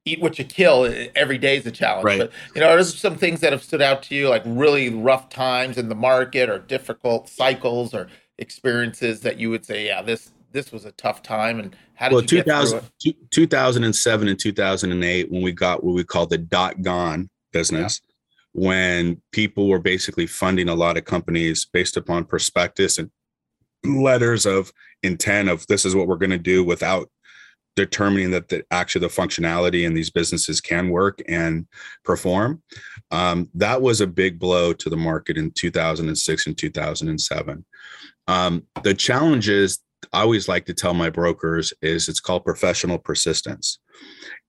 eat 0.04 0.20
what 0.20 0.38
you 0.38 0.44
kill 0.44 0.84
eh, 0.84 1.08
every 1.14 1.38
day 1.38 1.56
is 1.56 1.66
a 1.66 1.70
challenge. 1.70 2.04
Right. 2.04 2.18
But 2.18 2.32
you 2.54 2.60
know, 2.60 2.68
there's 2.68 2.98
some 2.98 3.16
things 3.16 3.40
that 3.40 3.52
have 3.52 3.62
stood 3.62 3.82
out 3.82 4.02
to 4.04 4.14
you, 4.14 4.28
like 4.28 4.42
really 4.44 4.88
rough 4.88 5.28
times 5.28 5.78
in 5.78 5.88
the 5.88 5.94
market 5.94 6.48
or 6.48 6.58
difficult 6.58 7.28
cycles 7.28 7.94
or 7.94 8.08
experiences 8.38 9.20
that 9.20 9.38
you 9.38 9.50
would 9.50 9.64
say, 9.64 9.86
yeah, 9.86 10.02
this 10.02 10.32
this 10.52 10.72
was 10.72 10.86
a 10.86 10.92
tough 10.92 11.22
time 11.22 11.60
and 11.60 11.76
how 11.94 12.08
did 12.08 12.14
well, 12.14 12.22
you 12.22 12.28
2000, 12.28 12.82
2007 13.30 14.28
and 14.28 14.38
2008 14.38 15.30
when 15.30 15.42
we 15.42 15.52
got 15.52 15.84
what 15.84 15.94
we 15.94 16.02
call 16.02 16.26
the 16.26 16.38
dot 16.38 16.80
gone 16.80 17.28
business 17.52 18.00
yeah. 18.02 18.12
when 18.52 19.22
people 19.32 19.68
were 19.68 19.78
basically 19.78 20.26
funding 20.26 20.68
a 20.70 20.74
lot 20.74 20.96
of 20.96 21.04
companies 21.04 21.66
based 21.66 21.96
upon 21.96 22.24
prospectus 22.24 22.96
and 22.96 23.10
letters 23.84 24.46
of 24.46 24.72
intent 25.02 25.48
of 25.48 25.66
this 25.66 25.84
is 25.84 25.94
what 25.94 26.08
we're 26.08 26.16
going 26.16 26.30
to 26.30 26.38
do 26.38 26.64
without 26.64 27.08
determining 27.76 28.30
that 28.30 28.48
the 28.48 28.64
actually 28.70 29.02
the 29.02 29.12
functionality 29.12 29.84
in 29.84 29.92
these 29.92 30.10
businesses 30.10 30.62
can 30.62 30.88
work 30.88 31.20
and 31.28 31.66
perform. 32.04 32.62
Um, 33.10 33.50
that 33.54 33.82
was 33.82 34.00
a 34.00 34.06
big 34.06 34.38
blow 34.38 34.72
to 34.72 34.88
the 34.88 34.96
market 34.96 35.36
in 35.36 35.50
2006 35.50 36.46
and 36.46 36.56
2007 36.56 37.64
um, 38.28 38.62
the 38.82 38.94
challenges 38.94 39.80
i 40.12 40.20
always 40.20 40.48
like 40.48 40.66
to 40.66 40.74
tell 40.74 40.94
my 40.94 41.10
brokers 41.10 41.72
is 41.82 42.08
it's 42.08 42.20
called 42.20 42.44
professional 42.44 42.98
persistence. 42.98 43.78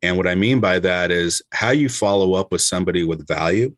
And 0.02 0.18
what 0.18 0.28
i 0.28 0.36
mean 0.36 0.60
by 0.60 0.80
that 0.80 1.12
is 1.12 1.42
how 1.52 1.72
you 1.72 1.90
follow 1.90 2.34
up 2.34 2.52
with 2.52 2.62
somebody 2.62 3.04
with 3.04 3.28
value 3.28 3.76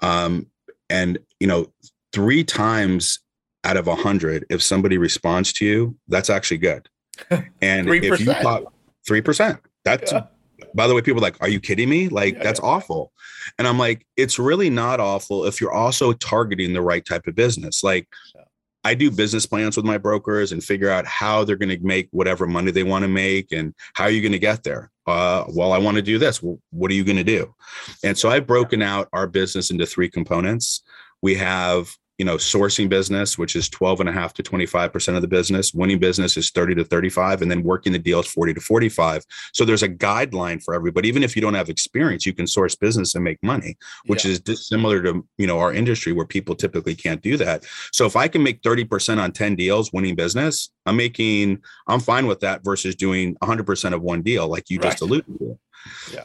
um, 0.00 0.46
and 0.90 1.18
you 1.40 1.46
know 1.46 1.72
three 2.12 2.44
times 2.44 3.20
out 3.66 3.76
of 3.76 3.88
a 3.88 3.96
hundred, 3.96 4.46
if 4.48 4.62
somebody 4.62 4.96
responds 4.96 5.52
to 5.54 5.66
you, 5.66 5.96
that's 6.08 6.30
actually 6.30 6.58
good. 6.58 6.88
And 7.60 7.88
3%. 7.88 8.12
if 8.12 8.20
you 8.20 8.32
pop 8.34 8.72
three 9.06 9.20
percent, 9.20 9.58
that's 9.84 10.12
yeah. 10.12 10.26
by 10.74 10.86
the 10.86 10.94
way, 10.94 11.02
people 11.02 11.20
are 11.20 11.22
like, 11.22 11.40
are 11.40 11.48
you 11.48 11.60
kidding 11.60 11.88
me? 11.88 12.08
Like 12.08 12.34
yeah, 12.34 12.42
that's 12.42 12.60
yeah. 12.60 12.68
awful. 12.68 13.12
And 13.58 13.66
I'm 13.66 13.78
like, 13.78 14.06
it's 14.16 14.38
really 14.38 14.70
not 14.70 15.00
awful 15.00 15.46
if 15.46 15.60
you're 15.60 15.72
also 15.72 16.12
targeting 16.12 16.72
the 16.72 16.82
right 16.82 17.04
type 17.04 17.26
of 17.26 17.34
business. 17.34 17.82
Like 17.82 18.06
I 18.84 18.94
do 18.94 19.10
business 19.10 19.46
plans 19.46 19.76
with 19.76 19.84
my 19.84 19.98
brokers 19.98 20.52
and 20.52 20.62
figure 20.62 20.90
out 20.90 21.06
how 21.06 21.42
they're 21.42 21.56
going 21.56 21.76
to 21.76 21.84
make 21.84 22.08
whatever 22.12 22.46
money 22.46 22.70
they 22.70 22.84
want 22.84 23.02
to 23.02 23.08
make 23.08 23.50
and 23.50 23.74
how 23.94 24.04
are 24.04 24.10
you 24.10 24.22
going 24.22 24.30
to 24.32 24.38
get 24.38 24.62
there. 24.62 24.92
Uh, 25.08 25.44
well, 25.48 25.72
I 25.72 25.78
want 25.78 25.96
to 25.96 26.02
do 26.02 26.18
this. 26.18 26.40
Well, 26.40 26.60
what 26.70 26.90
are 26.92 26.94
you 26.94 27.02
going 27.02 27.16
to 27.16 27.24
do? 27.24 27.52
And 28.04 28.16
so 28.16 28.28
I've 28.28 28.46
broken 28.46 28.82
out 28.82 29.08
our 29.12 29.26
business 29.26 29.70
into 29.70 29.86
three 29.86 30.08
components. 30.08 30.82
We 31.20 31.34
have 31.34 31.96
you 32.18 32.24
know 32.24 32.36
sourcing 32.36 32.88
business 32.88 33.36
which 33.36 33.56
is 33.56 33.68
12 33.68 34.00
and 34.00 34.08
a 34.08 34.12
half 34.12 34.32
to 34.34 34.42
25% 34.42 35.16
of 35.16 35.22
the 35.22 35.28
business 35.28 35.74
winning 35.74 35.98
business 35.98 36.36
is 36.36 36.50
30 36.50 36.76
to 36.76 36.84
35 36.84 37.42
and 37.42 37.50
then 37.50 37.62
working 37.62 37.92
the 37.92 37.98
deals 37.98 38.26
40 38.26 38.54
to 38.54 38.60
45 38.60 39.24
so 39.52 39.64
there's 39.64 39.82
a 39.82 39.88
guideline 39.88 40.62
for 40.62 40.74
everybody 40.74 41.08
even 41.08 41.22
if 41.22 41.36
you 41.36 41.42
don't 41.42 41.54
have 41.54 41.68
experience 41.68 42.24
you 42.26 42.32
can 42.32 42.46
source 42.46 42.74
business 42.74 43.14
and 43.14 43.24
make 43.24 43.42
money 43.42 43.76
which 44.06 44.24
yeah. 44.24 44.32
is 44.32 44.40
dissimilar 44.40 45.02
to 45.02 45.26
you 45.38 45.46
know 45.46 45.58
our 45.58 45.72
industry 45.72 46.12
where 46.12 46.26
people 46.26 46.54
typically 46.54 46.94
can't 46.94 47.22
do 47.22 47.36
that 47.36 47.64
so 47.92 48.06
if 48.06 48.16
i 48.16 48.28
can 48.28 48.42
make 48.42 48.62
30% 48.62 49.20
on 49.20 49.32
10 49.32 49.56
deals 49.56 49.92
winning 49.92 50.14
business 50.14 50.70
i'm 50.86 50.96
making 50.96 51.62
i'm 51.86 52.00
fine 52.00 52.26
with 52.26 52.40
that 52.40 52.64
versus 52.64 52.94
doing 52.94 53.34
100% 53.36 53.92
of 53.92 54.02
one 54.02 54.22
deal 54.22 54.48
like 54.48 54.70
you 54.70 54.78
right. 54.78 54.90
just 54.90 55.02
alluded 55.02 55.38
to 55.38 55.58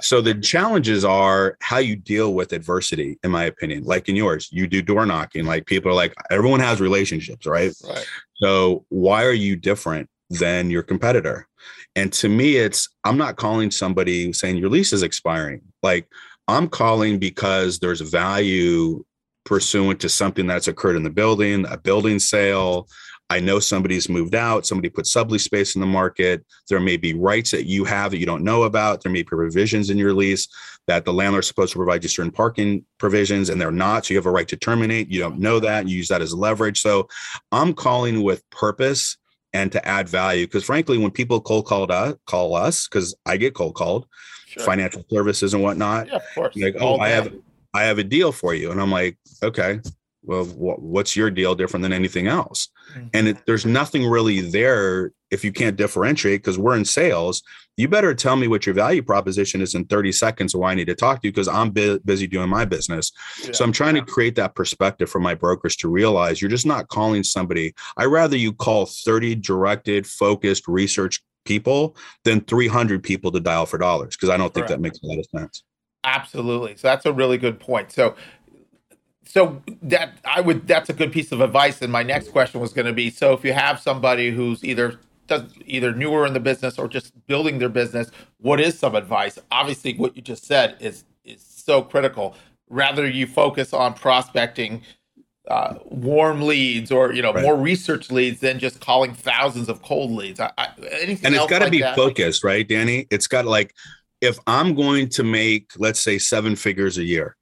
so 0.02 0.21
the 0.21 0.36
challenges 0.36 1.04
are 1.06 1.58
how 1.62 1.78
you 1.78 1.95
deal 1.95 2.34
with 2.34 2.54
adversity, 2.54 3.17
in 3.24 3.32
my 3.32 3.45
opinion. 3.45 3.84
Like 3.84 4.10
in 4.10 4.15
yours, 4.15 4.50
you 4.52 4.67
do 4.67 4.82
door 4.82 5.06
knocking. 5.06 5.45
Like 5.45 5.65
people 5.65 5.91
are 5.91 5.95
like, 5.95 6.13
everyone 6.30 6.60
has 6.60 6.80
relationships, 6.82 7.45
right? 7.45 7.74
Right. 7.88 8.06
So 8.36 8.86
why 8.89 9.26
are 9.26 9.34
you 9.34 9.56
different 9.56 10.10
than 10.30 10.69
your 10.69 10.84
competitor? 10.84 11.47
And 11.95 12.12
to 12.13 12.30
me, 12.30 12.56
it's 12.58 12.89
I'm 13.04 13.17
not 13.17 13.36
calling 13.36 13.71
somebody 13.71 14.32
saying 14.34 14.58
your 14.58 14.69
lease 14.69 14.93
is 14.93 15.04
expiring. 15.04 15.62
Like 15.84 16.08
I'm 16.47 16.67
calling 16.67 17.19
because 17.19 17.80
there's 17.80 18.02
value 18.02 19.04
pursuant 19.43 20.00
to 20.02 20.10
something 20.10 20.47
that's 20.47 20.67
occurred 20.67 20.95
in 20.95 21.04
the 21.04 21.10
building, 21.10 21.65
a 21.67 21.78
building 21.78 22.19
sale, 22.19 22.88
I 23.32 23.39
know 23.39 23.60
somebody's 23.60 24.10
moved 24.10 24.36
out, 24.36 24.65
somebody 24.65 24.89
put 24.89 25.06
sublease 25.06 25.39
space 25.39 25.74
in 25.76 25.80
the 25.80 25.88
market. 25.88 26.46
There 26.67 26.82
may 26.82 26.98
be 26.98 27.13
rights 27.13 27.52
that 27.52 27.65
you 27.65 27.86
have 27.86 28.12
that 28.12 28.17
you 28.17 28.26
don't 28.26 28.44
know 28.44 28.63
about. 28.63 29.02
There 29.02 29.12
may 29.12 29.20
be 29.20 29.24
provisions 29.24 29.89
in 29.89 29.98
your 29.98 30.13
lease 30.13 30.50
that 30.88 31.06
the 31.06 31.13
landlord's 31.13 31.48
supposed 31.48 31.72
to 31.72 31.80
provide 31.80 32.04
you 32.04 32.10
certain 32.10 32.34
parking 32.34 32.84
provisions 32.98 33.48
and 33.48 33.62
they're 33.62 33.72
not. 33.72 34.06
So 34.06 34.13
you 34.13 34.17
have 34.17 34.26
a 34.26 34.32
right 34.32 34.50
to 34.50 34.58
terminate. 34.58 35.10
You 35.10 35.22
don't 35.22 35.39
know 35.39 35.62
that. 35.62 35.88
You 35.88 35.96
use 35.96 36.10
that 36.10 36.22
as 36.22 36.34
leverage. 36.34 36.82
So 36.82 37.08
I'm 37.54 37.74
calling 37.74 38.22
with 38.22 38.48
purpose 38.50 39.15
and 39.54 39.72
to 39.72 39.88
add 39.88 40.10
value. 40.10 40.46
Because 40.46 40.65
frankly, 40.65 40.98
when 40.98 41.12
people 41.12 41.39
cold 41.39 41.67
called 41.67 41.89
us, 41.89 42.15
call 42.26 42.54
us, 42.54 42.89
because 42.89 43.15
I 43.26 43.38
get 43.38 43.56
cold 43.56 43.76
called, 43.76 44.08
sure. 44.48 44.63
financial 44.63 45.06
services 45.10 45.54
and 45.54 45.63
whatnot. 45.63 46.08
Yeah, 46.08 46.15
of 46.17 46.24
course. 46.36 46.58
Like, 46.58 46.76
oh, 46.82 46.98
I 46.98 47.08
have 47.08 47.34
I 47.74 47.84
have 47.84 47.98
a 47.98 48.04
deal 48.04 48.34
for 48.34 48.54
you. 48.54 48.72
And 48.72 48.82
I'm 48.82 48.91
like, 48.91 49.17
okay, 49.41 49.80
well, 50.22 50.44
what's 50.44 51.15
your 51.15 51.32
deal 51.32 51.56
different 51.56 51.84
than 51.84 51.94
anything 51.94 52.28
else? 52.28 52.67
Mm-hmm. 52.93 53.08
And 53.13 53.27
it, 53.30 53.38
there's 53.45 53.65
nothing 53.65 54.06
really 54.06 54.41
there 54.41 55.12
if 55.30 55.43
you 55.45 55.51
can't 55.51 55.77
differentiate 55.77 56.41
because 56.41 56.58
we're 56.58 56.75
in 56.75 56.86
sales. 56.86 57.41
You 57.77 57.88
better 57.88 58.13
tell 58.13 58.36
me 58.36 58.47
what 58.47 58.65
your 58.65 58.75
value 58.75 59.01
proposition 59.01 59.62
is 59.62 59.75
in 59.75 59.86
30 59.86 60.12
seconds, 60.12 60.54
or 60.54 60.60
why 60.62 60.71
I 60.71 60.75
need 60.75 60.88
to 60.88 60.95
talk 60.95 61.21
to 61.21 61.27
you 61.27 61.32
because 61.32 61.47
I'm 61.47 61.71
bu- 61.71 61.99
busy 61.99 62.27
doing 62.27 62.49
my 62.49 62.65
business. 62.65 63.12
Yeah. 63.43 63.51
So 63.54 63.63
I'm 63.63 63.71
trying 63.71 63.95
to 63.95 64.01
create 64.01 64.36
that 64.36 64.56
perspective 64.56 65.10
for 65.10 65.19
my 65.19 65.34
brokers 65.34 65.75
to 65.77 65.89
realize 65.89 66.41
you're 66.41 66.49
just 66.49 66.65
not 66.65 66.89
calling 66.89 67.23
somebody. 67.23 67.73
I 67.97 68.06
rather 68.06 68.36
you 68.38 68.54
call 68.54 68.86
30 68.86 69.36
directed, 69.36 70.06
focused 70.06 70.67
research 70.67 71.21
people 71.45 71.95
than 72.23 72.41
300 72.41 73.01
people 73.01 73.32
to 73.32 73.39
dial 73.39 73.65
for 73.65 73.77
dollars 73.77 74.15
because 74.15 74.30
I 74.30 74.38
don't 74.38 74.54
think 74.54 74.67
that 74.67 74.80
makes 74.80 74.99
a 75.01 75.08
lot 75.08 75.17
of 75.17 75.25
sense. 75.25 75.63
Absolutely. 76.04 76.75
So 76.77 76.88
that's 76.88 77.06
a 77.06 77.13
really 77.13 77.38
good 77.38 77.60
point. 77.60 77.91
So 77.91 78.15
so 79.25 79.62
that 79.84 80.13
I 80.25 80.41
would 80.41 80.67
that's 80.67 80.89
a 80.89 80.93
good 80.93 81.12
piece 81.12 81.31
of 81.31 81.41
advice. 81.41 81.81
And 81.81 81.91
my 81.91 82.03
next 82.03 82.29
question 82.29 82.60
was 82.60 82.73
going 82.73 82.88
to 82.88 82.93
be: 82.93 83.10
so 83.10 83.34
if 83.34 83.43
you 83.45 83.53
have 83.53 83.79
somebody 83.79 84.31
who's 84.31 84.63
either 84.63 84.99
does 85.27 85.43
either 85.65 85.93
newer 85.93 86.25
in 86.25 86.34
the 86.34 86.39
business 86.39 86.77
or 86.77 86.88
just 86.88 87.13
building 87.27 87.60
their 87.60 87.69
business, 87.69 88.12
what 88.39 88.60
is 88.60 88.77
some 88.77 88.95
advice? 88.95 89.39
Obviously, 89.51 89.93
what 89.93 90.15
you 90.15 90.21
just 90.21 90.45
said 90.45 90.75
is 90.79 91.05
is 91.23 91.41
so 91.41 91.81
critical. 91.81 92.36
Rather, 92.69 93.07
you 93.07 93.27
focus 93.27 93.73
on 93.73 93.93
prospecting 93.93 94.81
uh, 95.47 95.75
warm 95.86 96.41
leads 96.41 96.91
or 96.91 97.13
you 97.13 97.21
know 97.21 97.34
right. 97.34 97.43
more 97.43 97.55
research 97.55 98.12
leads 98.12 98.39
than 98.39 98.60
just 98.60 98.79
calling 98.79 99.13
thousands 99.13 99.69
of 99.69 99.81
cold 99.81 100.12
leads. 100.12 100.39
I, 100.39 100.51
I, 100.57 100.67
and 100.77 101.10
it's 101.10 101.21
got 101.21 101.60
to 101.60 101.65
like 101.65 101.71
be 101.71 101.81
that? 101.81 101.95
focused, 101.95 102.43
right, 102.43 102.67
Danny? 102.67 103.07
It's 103.12 103.27
got 103.27 103.45
like 103.45 103.73
if 104.21 104.39
I'm 104.47 104.75
going 104.75 105.10
to 105.10 105.23
make 105.23 105.71
let's 105.77 105.99
say 105.99 106.17
seven 106.17 106.55
figures 106.55 106.97
a 106.97 107.03
year 107.03 107.36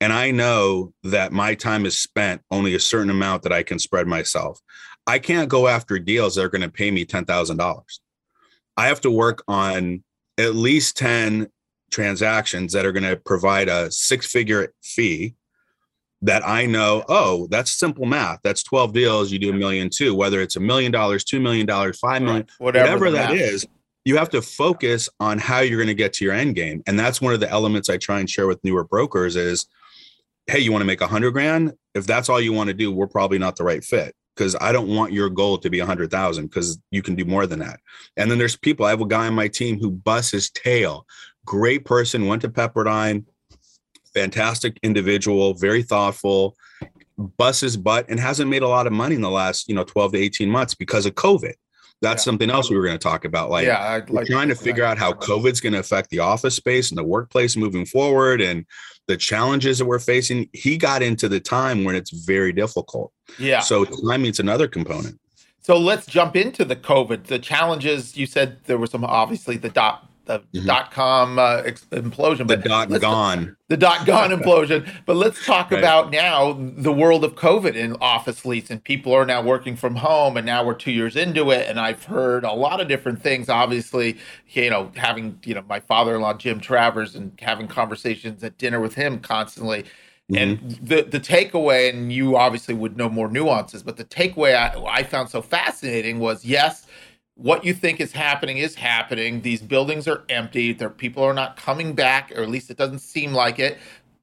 and 0.00 0.12
I 0.12 0.30
know 0.30 0.92
that 1.02 1.32
my 1.32 1.54
time 1.54 1.84
is 1.84 2.00
spent 2.00 2.42
only 2.50 2.74
a 2.74 2.80
certain 2.80 3.10
amount 3.10 3.42
that 3.42 3.52
I 3.52 3.62
can 3.62 3.78
spread 3.78 4.06
myself. 4.06 4.60
I 5.06 5.18
can't 5.18 5.48
go 5.48 5.68
after 5.68 5.98
deals 5.98 6.34
that 6.34 6.44
are 6.44 6.48
going 6.48 6.62
to 6.62 6.70
pay 6.70 6.90
me 6.90 7.04
$10,000. 7.04 7.82
I 8.76 8.86
have 8.86 9.00
to 9.02 9.10
work 9.10 9.42
on 9.46 10.02
at 10.38 10.54
least 10.54 10.96
10 10.96 11.48
transactions 11.90 12.72
that 12.72 12.86
are 12.86 12.92
going 12.92 13.04
to 13.04 13.16
provide 13.16 13.68
a 13.68 13.90
six 13.90 14.26
figure 14.26 14.72
fee 14.82 15.34
that 16.22 16.46
I 16.46 16.66
know, 16.66 17.04
oh, 17.08 17.46
that's 17.50 17.72
simple 17.72 18.06
math. 18.06 18.40
That's 18.42 18.62
12 18.62 18.92
deals. 18.92 19.32
You 19.32 19.38
do 19.38 19.50
a 19.50 19.54
million 19.54 19.90
two, 19.90 20.14
whether 20.14 20.40
it's 20.40 20.56
a 20.56 20.60
million 20.60 20.92
dollars, 20.92 21.24
$2 21.24 21.40
million, 21.40 21.66
$5 21.66 22.22
million, 22.22 22.46
whatever, 22.58 22.86
whatever 22.86 23.10
that 23.10 23.32
is 23.32 23.66
you 24.04 24.16
have 24.16 24.30
to 24.30 24.42
focus 24.42 25.08
on 25.18 25.38
how 25.38 25.60
you're 25.60 25.78
going 25.78 25.86
to 25.88 25.94
get 25.94 26.12
to 26.14 26.24
your 26.24 26.34
end 26.34 26.54
game. 26.54 26.82
And 26.86 26.98
that's 26.98 27.20
one 27.20 27.34
of 27.34 27.40
the 27.40 27.50
elements 27.50 27.88
I 27.88 27.98
try 27.98 28.20
and 28.20 28.28
share 28.28 28.46
with 28.46 28.62
newer 28.64 28.84
brokers 28.84 29.36
is 29.36 29.66
hey, 30.46 30.58
you 30.58 30.72
want 30.72 30.82
to 30.82 30.86
make 30.86 31.00
a 31.00 31.06
hundred 31.06 31.32
grand? 31.32 31.72
If 31.94 32.06
that's 32.06 32.28
all 32.28 32.40
you 32.40 32.52
want 32.52 32.68
to 32.68 32.74
do, 32.74 32.92
we're 32.92 33.06
probably 33.06 33.38
not 33.38 33.56
the 33.56 33.64
right 33.64 33.82
fit 33.82 34.14
because 34.34 34.56
I 34.60 34.72
don't 34.72 34.88
want 34.88 35.12
your 35.12 35.28
goal 35.28 35.58
to 35.58 35.70
be 35.70 35.80
a 35.80 35.86
hundred 35.86 36.10
thousand 36.10 36.46
because 36.46 36.78
you 36.90 37.02
can 37.02 37.14
do 37.14 37.24
more 37.24 37.46
than 37.46 37.58
that. 37.58 37.80
And 38.16 38.30
then 38.30 38.38
there's 38.38 38.56
people. 38.56 38.86
I 38.86 38.90
have 38.90 39.00
a 39.00 39.06
guy 39.06 39.26
on 39.26 39.34
my 39.34 39.48
team 39.48 39.78
who 39.80 39.90
busts 39.90 40.32
his 40.32 40.50
tail. 40.50 41.06
Great 41.44 41.84
person, 41.84 42.26
went 42.26 42.42
to 42.42 42.48
Pepperdine, 42.48 43.24
fantastic 44.14 44.78
individual, 44.82 45.54
very 45.54 45.82
thoughtful, 45.82 46.56
busts 47.36 47.60
his 47.60 47.76
butt 47.76 48.06
and 48.08 48.18
hasn't 48.18 48.50
made 48.50 48.62
a 48.62 48.68
lot 48.68 48.86
of 48.86 48.92
money 48.92 49.14
in 49.14 49.20
the 49.20 49.30
last 49.30 49.68
you 49.68 49.74
know 49.74 49.84
12 49.84 50.12
to 50.12 50.18
18 50.18 50.50
months 50.50 50.74
because 50.74 51.06
of 51.06 51.14
covid 51.14 51.54
that's 52.00 52.22
yeah. 52.22 52.24
something 52.24 52.50
else 52.50 52.70
we 52.70 52.76
were 52.76 52.84
going 52.84 52.98
to 52.98 53.02
talk 53.02 53.24
about 53.24 53.50
like, 53.50 53.66
yeah, 53.66 53.80
I'd 53.80 54.10
like 54.10 54.26
trying 54.26 54.48
to 54.48 54.54
figure 54.54 54.84
out 54.84 54.98
how 54.98 55.12
covid's 55.12 55.60
going 55.60 55.74
to 55.74 55.78
affect 55.78 56.10
the 56.10 56.20
office 56.20 56.56
space 56.56 56.90
and 56.90 56.98
the 56.98 57.04
workplace 57.04 57.56
moving 57.56 57.84
forward 57.84 58.40
and 58.40 58.64
the 59.06 59.16
challenges 59.16 59.78
that 59.78 59.84
we're 59.84 59.98
facing. 59.98 60.48
He 60.52 60.76
got 60.76 61.02
into 61.02 61.28
the 61.28 61.40
time 61.40 61.84
when 61.84 61.94
it's 61.94 62.10
very 62.10 62.52
difficult. 62.52 63.12
Yeah. 63.38 63.60
So 63.60 63.84
timing's 63.84 64.40
another 64.40 64.68
component. 64.68 65.18
So 65.62 65.78
let's 65.78 66.06
jump 66.06 66.36
into 66.36 66.64
the 66.64 66.76
covid 66.76 67.24
the 67.24 67.38
challenges. 67.38 68.16
You 68.16 68.26
said 68.26 68.58
there 68.64 68.78
were 68.78 68.86
some 68.86 69.04
obviously 69.04 69.56
the 69.56 69.68
dot 69.68 70.09
the 70.30 70.58
mm-hmm. 70.58 70.66
dot 70.66 70.90
com 70.90 71.38
uh, 71.38 71.62
implosion. 71.90 72.46
But 72.46 72.62
the 72.62 72.68
dot 72.68 73.00
gone. 73.00 73.56
The 73.68 73.76
dot 73.76 74.06
gone 74.06 74.30
implosion. 74.30 74.88
But 75.06 75.16
let's 75.16 75.44
talk 75.44 75.70
right. 75.70 75.78
about 75.78 76.10
now 76.10 76.52
the 76.58 76.92
world 76.92 77.24
of 77.24 77.34
COVID 77.34 77.74
in 77.74 77.96
office 78.00 78.44
lease, 78.44 78.70
and 78.70 78.82
people 78.82 79.12
are 79.12 79.24
now 79.24 79.42
working 79.42 79.76
from 79.76 79.96
home, 79.96 80.36
and 80.36 80.46
now 80.46 80.64
we're 80.64 80.74
two 80.74 80.92
years 80.92 81.16
into 81.16 81.50
it, 81.50 81.68
and 81.68 81.78
I've 81.78 82.04
heard 82.04 82.44
a 82.44 82.52
lot 82.52 82.80
of 82.80 82.88
different 82.88 83.22
things. 83.22 83.48
Obviously, 83.48 84.18
you 84.48 84.70
know, 84.70 84.90
having 84.96 85.38
you 85.44 85.54
know 85.54 85.64
my 85.68 85.80
father-in-law 85.80 86.34
Jim 86.34 86.60
Travers 86.60 87.14
and 87.14 87.32
having 87.40 87.68
conversations 87.68 88.42
at 88.44 88.58
dinner 88.58 88.80
with 88.80 88.94
him 88.94 89.18
constantly. 89.20 89.84
Mm-hmm. 90.30 90.36
And 90.36 90.70
the 90.80 91.02
the 91.02 91.18
takeaway, 91.18 91.90
and 91.90 92.12
you 92.12 92.36
obviously 92.36 92.74
would 92.74 92.96
know 92.96 93.08
more 93.08 93.28
nuances, 93.28 93.82
but 93.82 93.96
the 93.96 94.04
takeaway 94.04 94.54
I, 94.54 95.00
I 95.00 95.02
found 95.02 95.28
so 95.28 95.42
fascinating 95.42 96.20
was 96.20 96.44
yes, 96.44 96.86
what 97.40 97.64
you 97.64 97.72
think 97.72 98.00
is 98.00 98.12
happening 98.12 98.58
is 98.58 98.74
happening. 98.74 99.40
These 99.40 99.62
buildings 99.62 100.06
are 100.06 100.24
empty. 100.28 100.74
Their 100.74 100.90
people 100.90 101.22
are 101.22 101.32
not 101.32 101.56
coming 101.56 101.94
back, 101.94 102.30
or 102.36 102.42
at 102.42 102.50
least 102.50 102.70
it 102.70 102.76
doesn't 102.76 102.98
seem 102.98 103.32
like 103.32 103.58
it. 103.58 103.78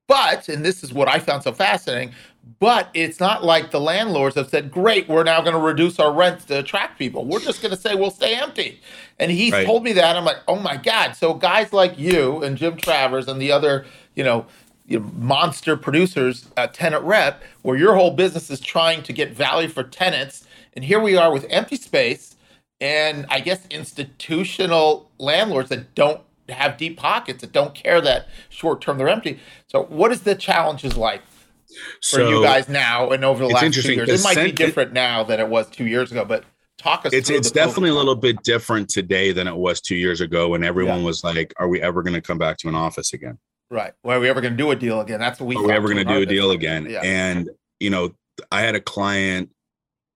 But, 0.05 0.47
and 0.49 0.63
this 0.63 0.83
is 0.83 0.93
what 0.93 1.07
I 1.07 1.17
found 1.17 1.41
so 1.41 1.51
fascinating, 1.51 2.13
but 2.59 2.89
it's 2.93 3.19
not 3.19 3.43
like 3.43 3.71
the 3.71 3.81
landlords 3.81 4.35
have 4.35 4.49
said, 4.49 4.71
great, 4.71 5.09
we're 5.09 5.23
now 5.23 5.41
going 5.41 5.55
to 5.55 5.59
reduce 5.59 5.99
our 5.99 6.13
rents 6.13 6.45
to 6.45 6.59
attract 6.59 6.99
people. 6.99 7.25
We're 7.25 7.39
just 7.39 7.61
going 7.61 7.73
to 7.73 7.81
say 7.81 7.95
we'll 7.95 8.11
stay 8.11 8.35
empty. 8.35 8.79
And 9.19 9.31
he 9.31 9.51
right. 9.51 9.65
told 9.65 9.83
me 9.83 9.93
that. 9.93 10.15
I'm 10.15 10.23
like, 10.23 10.37
oh 10.47 10.59
my 10.59 10.77
God. 10.77 11.13
So 11.13 11.33
guys 11.33 11.73
like 11.73 11.97
you 11.97 12.43
and 12.43 12.55
Jim 12.55 12.77
Travers 12.77 13.27
and 13.27 13.41
the 13.41 13.51
other, 13.51 13.85
you 14.15 14.23
know, 14.23 14.45
you 14.85 14.99
know, 14.99 15.11
monster 15.15 15.75
producers 15.75 16.47
at 16.55 16.73
Tenant 16.73 17.03
Rep, 17.03 17.43
where 17.63 17.75
your 17.75 17.95
whole 17.95 18.11
business 18.11 18.49
is 18.49 18.61
trying 18.61 19.03
to 19.03 19.11
get 19.11 19.33
value 19.33 19.67
for 19.67 19.83
tenants. 19.83 20.47
And 20.73 20.85
here 20.85 20.99
we 20.99 21.17
are 21.17 21.33
with 21.33 21.45
empty 21.49 21.75
space 21.75 22.36
and 22.79 23.25
I 23.29 23.39
guess 23.39 23.65
institutional 23.69 25.11
landlords 25.17 25.69
that 25.69 25.95
don't 25.95 26.21
have 26.49 26.77
deep 26.77 26.97
pockets 26.97 27.41
that 27.41 27.51
don't 27.51 27.75
care 27.75 27.99
that 28.01 28.27
short 28.49 28.81
term 28.81 28.97
they're 28.97 29.09
empty. 29.09 29.39
So, 29.67 29.83
what 29.83 30.11
is 30.11 30.21
the 30.21 30.35
challenges 30.35 30.95
like 30.95 31.21
for 31.67 32.17
so, 32.19 32.29
you 32.29 32.43
guys 32.43 32.69
now 32.69 33.09
and 33.09 33.25
over 33.25 33.45
the 33.45 33.53
last 33.53 33.73
two 33.73 33.93
years? 33.93 34.09
It 34.09 34.23
might 34.23 34.43
be 34.43 34.51
different 34.51 34.93
now 34.93 35.23
than 35.23 35.39
it 35.39 35.47
was 35.47 35.69
two 35.69 35.85
years 35.85 36.11
ago, 36.11 36.25
but 36.25 36.43
talk 36.77 37.05
us. 37.05 37.13
It's 37.13 37.29
it's 37.29 37.51
definitely 37.51 37.89
a 37.89 37.95
little 37.95 38.15
bit 38.15 38.41
different 38.43 38.89
today 38.89 39.31
than 39.31 39.47
it 39.47 39.55
was 39.55 39.81
two 39.81 39.95
years 39.95 40.21
ago 40.21 40.49
when 40.49 40.63
everyone 40.63 40.99
yeah. 40.99 41.05
was 41.05 41.23
like, 41.23 41.53
"Are 41.57 41.67
we 41.67 41.81
ever 41.81 42.03
going 42.03 42.15
to 42.15 42.21
come 42.21 42.37
back 42.37 42.57
to 42.57 42.69
an 42.69 42.75
office 42.75 43.13
again?" 43.13 43.37
Right. 43.69 43.93
Well, 44.03 44.17
are 44.17 44.21
we 44.21 44.29
ever 44.29 44.39
going 44.39 44.53
to 44.53 44.57
do 44.57 44.71
a 44.71 44.75
deal 44.75 45.01
again? 45.01 45.19
That's 45.19 45.39
what 45.39 45.47
we. 45.47 45.55
Are 45.55 45.63
we 45.63 45.73
ever 45.73 45.87
going 45.87 46.05
to 46.05 46.13
do 46.13 46.21
a 46.21 46.25
deal 46.25 46.51
again? 46.51 46.87
Yeah. 46.89 47.01
And 47.03 47.49
you 47.79 47.89
know, 47.89 48.13
I 48.51 48.61
had 48.61 48.75
a 48.75 48.81
client 48.81 49.49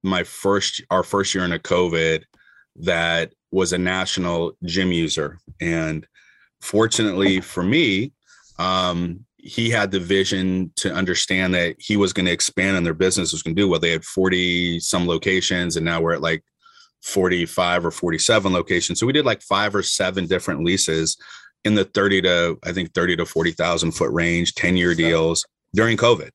my 0.03 0.24
first 0.24 0.82
our 0.89 1.03
first 1.03 1.36
year 1.36 1.43
into 1.43 1.59
COVID 1.59 2.24
that 2.78 3.34
was 3.51 3.74
a 3.74 3.78
national 3.78 4.53
gym 4.63 4.91
user. 4.91 5.39
And 5.59 6.07
fortunately 6.61 7.41
for 7.41 7.63
me, 7.63 8.13
um, 8.59 9.26
he 9.38 9.69
had 9.69 9.91
the 9.91 9.99
vision 9.99 10.72
to 10.76 10.93
understand 10.93 11.53
that 11.55 11.76
he 11.80 11.97
was 11.97 12.13
going 12.13 12.28
to 12.28 12.32
expand 12.32 12.78
and 12.78 12.86
their 12.86 12.93
business 12.93 13.32
was 13.32 13.41
going 13.41 13.55
to 13.55 13.61
do 13.61 13.67
well. 13.67 13.80
They 13.80 13.91
had 13.91 14.05
40 14.05 14.80
some 14.80 15.07
locations 15.07 15.76
and 15.76 15.86
now 15.86 15.99
we're 15.99 16.13
at 16.13 16.22
like 16.22 16.43
45 17.01 17.88
or 17.88 17.91
47 17.91 18.53
locations. 18.53 18.99
So 18.99 19.07
we 19.07 19.13
did 19.13 19.26
like 19.26 19.41
five 19.41 19.76
or 19.76 19.82
seven 19.82 20.28
different 20.28 20.63
leases 20.63 21.17
in 21.63 21.74
the 21.74 21.86
30 21.86 22.22
to, 22.22 22.59
I 22.63 22.72
think 22.72 22.93
30 22.93 23.17
to 23.17 23.26
40,000 23.26 23.91
foot 23.91 24.11
range, 24.11 24.53
10 24.53 24.78
year 24.78 24.93
deals 24.93 25.45
during 25.74 25.97
COVID 25.97 26.30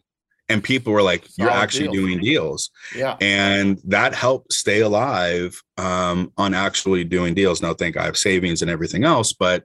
and 0.49 0.63
people 0.63 0.93
were 0.93 1.03
like 1.03 1.27
you're 1.37 1.51
actually 1.51 1.89
deal. 1.89 2.07
doing 2.07 2.19
deals. 2.21 2.71
Yeah. 2.95 3.17
And 3.21 3.81
that 3.85 4.15
helped 4.15 4.53
stay 4.53 4.81
alive 4.81 5.61
um, 5.77 6.33
on 6.37 6.55
actually 6.55 7.05
doing 7.05 7.35
deals. 7.35 7.63
Now 7.63 7.75
think 7.75 7.97
i 7.97 8.05
have 8.05 8.17
savings 8.17 8.63
and 8.63 8.71
everything 8.71 9.05
else 9.05 9.33
but 9.33 9.65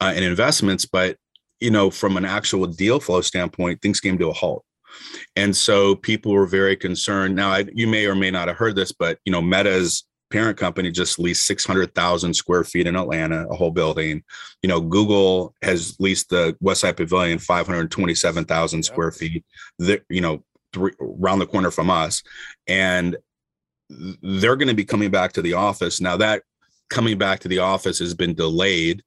uh, 0.00 0.12
and 0.14 0.24
investments 0.24 0.84
but 0.84 1.16
you 1.60 1.70
know 1.70 1.90
from 1.90 2.16
an 2.16 2.24
actual 2.24 2.66
deal 2.66 3.00
flow 3.00 3.20
standpoint 3.20 3.80
things 3.82 4.00
came 4.00 4.18
to 4.18 4.28
a 4.28 4.32
halt. 4.32 4.64
And 5.36 5.56
so 5.56 5.94
people 5.94 6.32
were 6.32 6.46
very 6.46 6.76
concerned. 6.76 7.36
Now 7.36 7.50
I, 7.50 7.64
you 7.72 7.86
may 7.86 8.06
or 8.06 8.14
may 8.14 8.30
not 8.30 8.48
have 8.48 8.56
heard 8.56 8.76
this 8.76 8.92
but 8.92 9.18
you 9.24 9.32
know 9.32 9.42
meta's 9.42 10.04
parent 10.30 10.56
company 10.56 10.90
just 10.90 11.18
leased 11.18 11.44
600,000 11.46 12.34
square 12.34 12.64
feet 12.64 12.86
in 12.86 12.96
Atlanta, 12.96 13.46
a 13.48 13.54
whole 13.54 13.70
building. 13.70 14.22
You 14.62 14.68
know, 14.68 14.80
Google 14.80 15.54
has 15.62 15.98
leased 15.98 16.30
the 16.30 16.56
Westside 16.62 16.96
Pavilion 16.96 17.38
527,000 17.38 18.82
square 18.82 19.10
feet, 19.10 19.44
you 19.78 20.20
know, 20.20 20.44
three, 20.72 20.92
around 21.00 21.40
the 21.40 21.46
corner 21.46 21.70
from 21.70 21.90
us. 21.90 22.22
And 22.66 23.16
they're 23.88 24.56
going 24.56 24.68
to 24.68 24.74
be 24.74 24.84
coming 24.84 25.10
back 25.10 25.32
to 25.32 25.42
the 25.42 25.54
office. 25.54 26.00
Now, 26.00 26.16
that 26.18 26.42
coming 26.88 27.18
back 27.18 27.40
to 27.40 27.48
the 27.48 27.58
office 27.58 27.98
has 27.98 28.14
been 28.14 28.34
delayed 28.34 29.02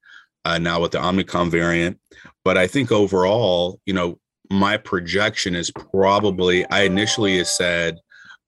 uh, 0.46 0.58
now 0.58 0.82
with 0.82 0.92
the 0.92 1.06
Omicron 1.06 1.50
variant. 1.50 2.00
But 2.44 2.58
I 2.58 2.68
think 2.68 2.92
overall, 2.92 3.80
you 3.86 3.94
know, 3.94 4.20
my 4.50 4.78
projection 4.78 5.56
is 5.56 5.72
probably, 5.72 6.66
I 6.66 6.82
initially 6.82 7.44
said, 7.46 8.00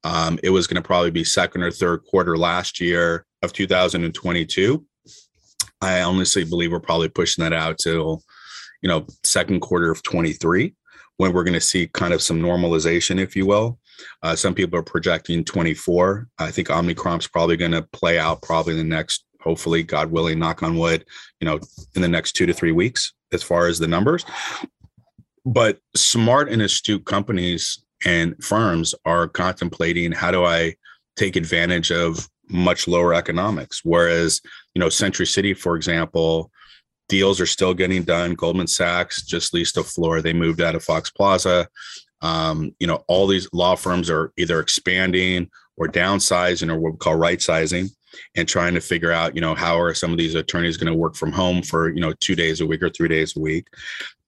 um, 0.06 0.40
it 0.44 0.52
was 0.52 0.68
going 0.68 0.82
to 0.82 0.86
probably 0.86 1.10
be 1.10 1.24
second 1.24 1.64
or 1.64 1.72
third 1.72 2.04
quarter 2.06 2.38
last 2.38 2.80
year 2.80 3.26
of 3.42 3.52
2022. 3.54 4.86
I 5.82 6.02
honestly 6.04 6.46
believe 6.46 6.72
we're 6.72 6.80
probably 6.80 7.10
pushing 7.10 7.44
that 7.44 7.54
out 7.54 7.80
till, 7.80 8.22
you 8.84 8.88
know, 8.88 9.08
second 9.24 9.62
quarter 9.62 9.90
of 9.90 10.04
23 10.04 10.76
when 11.18 11.34
we're 11.34 11.44
going 11.44 11.56
to 11.56 11.60
see 11.60 11.88
kind 11.88 12.14
of 12.14 12.22
some 12.22 12.40
normalization, 12.40 13.20
if 13.20 13.36
you 13.36 13.48
will. 13.48 13.80
Uh, 14.22 14.36
some 14.36 14.54
people 14.54 14.78
are 14.78 14.84
projecting 14.84 15.44
24. 15.44 16.28
I 16.38 16.52
think 16.52 16.70
Omicron's 16.70 17.28
probably 17.28 17.58
going 17.58 17.72
to 17.72 17.82
play 17.82 18.20
out 18.20 18.44
probably 18.44 18.74
in 18.74 18.78
the 18.78 18.84
next, 18.84 19.26
hopefully, 19.42 19.82
God 19.82 20.12
willing, 20.12 20.38
knock 20.38 20.62
on 20.62 20.78
wood, 20.78 21.04
you 21.40 21.46
know, 21.46 21.60
in 21.96 22.04
the 22.04 22.08
next 22.08 22.34
two 22.34 22.46
to 22.46 22.54
three 22.54 22.72
weeks 22.72 23.12
as 23.34 23.42
far 23.42 23.66
as 23.66 23.80
the 23.80 23.88
numbers. 23.88 24.24
But 25.48 25.80
smart 25.96 26.50
and 26.50 26.62
astute 26.62 27.06
companies 27.06 27.85
and 28.06 28.42
firms 28.44 28.96
are 29.06 29.28
contemplating 29.28 30.12
how 30.12 30.32
do 30.32 30.46
I 30.46 30.76
take 31.16 31.36
advantage 31.36 31.92
of 31.92 32.30
much 32.50 32.88
lower 32.88 33.14
economics. 33.14 33.82
Whereas, 33.84 34.42
you 34.74 34.80
know, 34.80 34.90
Century 34.90 35.26
City, 35.26 35.54
for 35.54 35.76
example, 35.76 36.52
deals 37.10 37.42
are 37.42 37.46
still 37.46 37.74
getting 37.74 38.04
done. 38.04 38.36
Goldman 38.36 38.68
Sachs 38.68 39.24
just 39.24 39.54
leased 39.54 39.78
a 39.78 39.84
floor. 39.84 40.22
They 40.22 40.34
moved 40.34 40.62
out 40.62 40.76
of 40.76 40.84
Fox 40.84 41.10
Plaza. 41.10 41.68
Um, 42.22 42.76
you 42.80 42.88
know, 42.88 43.04
all 43.08 43.28
these 43.28 43.50
law 43.54 43.76
firms 43.76 44.10
are 44.10 44.32
either 44.38 44.60
expanding 44.60 45.50
or 45.78 45.88
downsizing 45.88 46.72
or 46.72 46.80
what 46.80 46.94
we 46.94 46.98
call 46.98 47.16
right 47.16 47.42
sizing 47.42 47.90
and 48.36 48.48
trying 48.48 48.74
to 48.74 48.82
figure 48.82 49.12
out, 49.12 49.36
you 49.36 49.42
know, 49.42 49.56
how 49.56 49.80
are 49.80 49.94
some 49.94 50.12
of 50.12 50.18
these 50.18 50.36
attorneys 50.36 50.78
going 50.78 50.92
to 50.92 50.98
work 50.98 51.16
from 51.16 51.32
home 51.32 51.62
for, 51.62 51.90
you 51.90 52.02
know, 52.02 52.14
two 52.20 52.36
days 52.36 52.62
a 52.62 52.66
week 52.66 52.82
or 52.82 52.90
three 52.90 53.08
days 53.08 53.36
a 53.36 53.40
week 53.40 53.68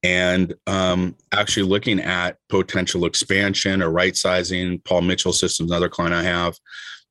and 0.03 0.53
um, 0.67 1.15
actually 1.31 1.63
looking 1.63 1.99
at 1.99 2.37
potential 2.49 3.05
expansion 3.05 3.81
or 3.81 3.89
right 3.89 4.15
sizing. 4.15 4.79
Paul 4.79 5.01
Mitchell 5.01 5.33
Systems, 5.33 5.71
another 5.71 5.89
client 5.89 6.13
I 6.13 6.23
have, 6.23 6.55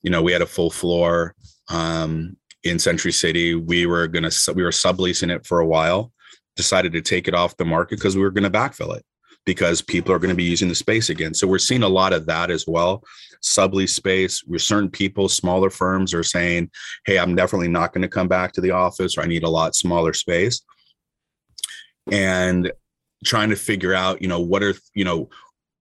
you 0.02 0.10
know, 0.10 0.22
we 0.22 0.32
had 0.32 0.42
a 0.42 0.46
full 0.46 0.70
floor 0.70 1.34
um, 1.68 2.36
in 2.62 2.78
Century 2.78 3.12
City. 3.12 3.54
We 3.54 3.86
were 3.86 4.06
gonna 4.06 4.30
we 4.54 4.62
were 4.62 4.70
subleasing 4.70 5.34
it 5.34 5.46
for 5.46 5.60
a 5.60 5.66
while. 5.66 6.12
Decided 6.54 6.92
to 6.92 7.02
take 7.02 7.28
it 7.28 7.34
off 7.34 7.56
the 7.56 7.64
market 7.64 7.98
because 7.98 8.16
we 8.16 8.22
were 8.22 8.30
going 8.30 8.50
to 8.50 8.58
backfill 8.58 8.96
it 8.96 9.04
because 9.44 9.82
people 9.82 10.12
are 10.12 10.18
going 10.18 10.30
to 10.30 10.36
be 10.36 10.44
using 10.44 10.68
the 10.68 10.74
space 10.74 11.10
again. 11.10 11.34
So 11.34 11.46
we're 11.46 11.58
seeing 11.58 11.82
a 11.82 11.88
lot 11.88 12.14
of 12.14 12.26
that 12.26 12.50
as 12.50 12.66
well. 12.66 13.02
Sublease 13.42 13.90
space. 13.90 14.42
Where 14.46 14.58
certain 14.58 14.90
people, 14.90 15.28
smaller 15.28 15.70
firms, 15.70 16.14
are 16.14 16.22
saying, 16.22 16.70
"Hey, 17.04 17.18
I'm 17.18 17.34
definitely 17.34 17.68
not 17.68 17.92
going 17.92 18.02
to 18.02 18.08
come 18.08 18.28
back 18.28 18.52
to 18.52 18.60
the 18.60 18.72
office, 18.72 19.16
or 19.16 19.22
I 19.22 19.26
need 19.26 19.44
a 19.44 19.50
lot 19.50 19.74
smaller 19.74 20.12
space." 20.12 20.62
and 22.12 22.72
trying 23.24 23.50
to 23.50 23.56
figure 23.56 23.94
out 23.94 24.20
you 24.22 24.28
know 24.28 24.40
what 24.40 24.62
are 24.62 24.74
you 24.94 25.04
know 25.04 25.28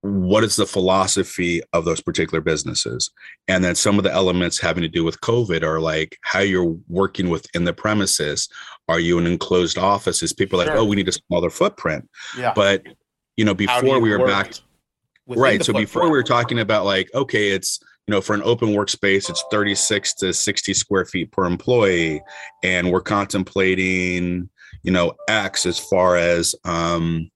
what 0.02 0.44
is 0.44 0.56
the 0.56 0.66
philosophy 0.66 1.62
of 1.74 1.84
those 1.84 2.00
particular 2.00 2.40
businesses 2.40 3.12
and 3.48 3.64
then 3.64 3.74
some 3.74 3.98
of 3.98 4.04
the 4.04 4.12
elements 4.12 4.60
having 4.60 4.82
to 4.82 4.88
do 4.88 5.04
with 5.04 5.20
covid 5.22 5.64
are 5.64 5.80
like 5.80 6.18
how 6.22 6.40
you're 6.40 6.76
working 6.88 7.30
within 7.30 7.64
the 7.64 7.74
premises 7.74 8.48
are 8.88 9.00
you 9.00 9.18
an 9.18 9.26
enclosed 9.28 9.78
office 9.78 10.22
is 10.24 10.34
people 10.34 10.60
sure. 10.60 10.68
like 10.68 10.78
oh 10.78 10.86
we 10.86 10.96
need 10.96 11.08
a 11.08 11.12
smaller 11.12 11.50
footprint 11.50 12.08
yeah 12.38 12.54
but 12.56 12.84
you 13.36 13.46
know 13.46 13.54
before 13.54 14.00
we 14.00 14.12
were 14.12 14.26
back 14.26 14.54
right 15.28 15.64
so 15.64 15.74
before 15.74 16.04
we 16.04 16.12
were 16.12 16.24
talking 16.24 16.60
about 16.60 16.86
like 16.86 17.10
okay 17.14 17.50
it's 17.50 17.80
you 18.08 18.12
know, 18.12 18.22
for 18.22 18.34
an 18.34 18.44
open 18.44 18.70
workspace, 18.70 19.30
it's 19.30 19.44
36 19.50 20.14
to 20.16 20.34
60 20.34 20.74
square 20.74 21.06
feet 21.06 21.32
per 21.32 21.46
employee. 21.46 22.22
And 22.64 22.92
we're 22.92 23.02
contemplating, 23.02 24.50
you 24.84 24.92
know, 24.92 25.14
X 25.28 25.66
as 25.66 25.80
far 25.80 26.16
as 26.16 26.54
um, 26.66 27.32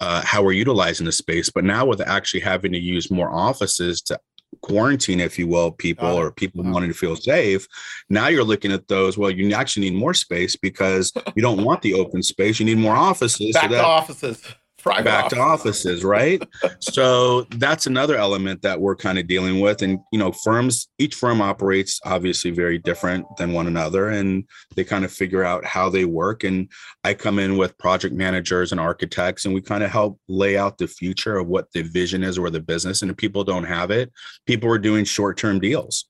uh, 0.00 0.22
how 0.24 0.42
we're 0.42 0.52
utilizing 0.52 1.04
the 1.04 1.12
space. 1.12 1.50
But 1.50 1.64
now 1.64 1.84
with 1.84 2.00
actually 2.00 2.40
having 2.40 2.72
to 2.72 2.78
use 2.78 3.10
more 3.10 3.30
offices 3.30 4.00
to 4.02 4.18
quarantine, 4.62 5.20
if 5.20 5.38
you 5.38 5.46
will, 5.46 5.72
people 5.72 6.08
or 6.08 6.32
people 6.32 6.64
wow. 6.64 6.72
wanting 6.72 6.90
to 6.90 6.96
feel 6.96 7.14
safe. 7.14 7.66
Now 8.08 8.28
you're 8.28 8.44
looking 8.44 8.72
at 8.72 8.88
those. 8.88 9.18
Well, 9.18 9.30
you 9.30 9.52
actually 9.52 9.90
need 9.90 9.98
more 9.98 10.14
space 10.14 10.56
because 10.56 11.12
you 11.36 11.42
don't 11.42 11.64
want 11.64 11.82
the 11.82 11.92
open 11.92 12.22
space. 12.22 12.58
You 12.58 12.64
need 12.64 12.78
more 12.78 12.96
offices. 12.96 13.52
Back 13.52 13.64
so 13.64 13.76
that, 13.76 13.84
offices 13.84 14.42
private 14.78 15.04
back 15.04 15.28
to 15.30 15.38
offices, 15.38 16.04
right? 16.04 16.42
so 16.80 17.42
that's 17.56 17.86
another 17.86 18.16
element 18.16 18.62
that 18.62 18.80
we're 18.80 18.96
kind 18.96 19.18
of 19.18 19.26
dealing 19.26 19.60
with. 19.60 19.82
And 19.82 19.98
you 20.12 20.18
know, 20.18 20.32
firms, 20.32 20.88
each 20.98 21.14
firm 21.14 21.40
operates 21.40 22.00
obviously 22.04 22.50
very 22.50 22.78
different 22.78 23.26
than 23.36 23.52
one 23.52 23.66
another, 23.66 24.08
and 24.08 24.44
they 24.76 24.84
kind 24.84 25.04
of 25.04 25.12
figure 25.12 25.44
out 25.44 25.64
how 25.64 25.88
they 25.88 26.04
work. 26.04 26.44
And 26.44 26.70
I 27.04 27.14
come 27.14 27.38
in 27.38 27.56
with 27.56 27.76
project 27.78 28.14
managers 28.14 28.72
and 28.72 28.80
architects, 28.80 29.44
and 29.44 29.54
we 29.54 29.60
kind 29.60 29.82
of 29.82 29.90
help 29.90 30.20
lay 30.28 30.56
out 30.56 30.78
the 30.78 30.88
future 30.88 31.36
of 31.36 31.48
what 31.48 31.70
the 31.72 31.82
vision 31.82 32.22
is 32.22 32.38
or 32.38 32.50
the 32.50 32.60
business. 32.60 33.02
And 33.02 33.10
if 33.10 33.16
people 33.16 33.44
don't 33.44 33.64
have 33.64 33.90
it, 33.90 34.12
people 34.46 34.70
are 34.70 34.78
doing 34.78 35.04
short-term 35.04 35.60
deals 35.60 36.06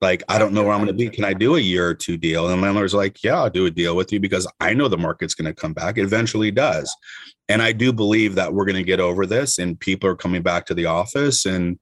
like 0.00 0.22
i 0.28 0.38
don't 0.38 0.52
know 0.52 0.62
where 0.62 0.72
i'm 0.72 0.78
going 0.78 0.86
to 0.86 0.92
be 0.92 1.08
can 1.08 1.24
i 1.24 1.32
do 1.32 1.56
a 1.56 1.60
year 1.60 1.88
or 1.88 1.94
two 1.94 2.16
deal? 2.16 2.48
And 2.48 2.58
the 2.58 2.62
landlord's 2.62 2.94
like 2.94 3.22
yeah 3.22 3.40
i'll 3.40 3.50
do 3.50 3.66
a 3.66 3.70
deal 3.70 3.96
with 3.96 4.12
you 4.12 4.20
because 4.20 4.46
i 4.60 4.72
know 4.72 4.88
the 4.88 4.98
market's 4.98 5.34
going 5.34 5.52
to 5.52 5.60
come 5.60 5.72
back. 5.72 5.98
It 5.98 6.02
eventually 6.02 6.50
does. 6.50 6.94
And 7.48 7.62
i 7.62 7.72
do 7.72 7.92
believe 7.92 8.34
that 8.36 8.52
we're 8.52 8.64
going 8.64 8.76
to 8.76 8.82
get 8.82 9.00
over 9.00 9.26
this 9.26 9.58
and 9.58 9.78
people 9.78 10.08
are 10.08 10.16
coming 10.16 10.42
back 10.42 10.66
to 10.66 10.74
the 10.74 10.86
office 10.86 11.46
and 11.46 11.78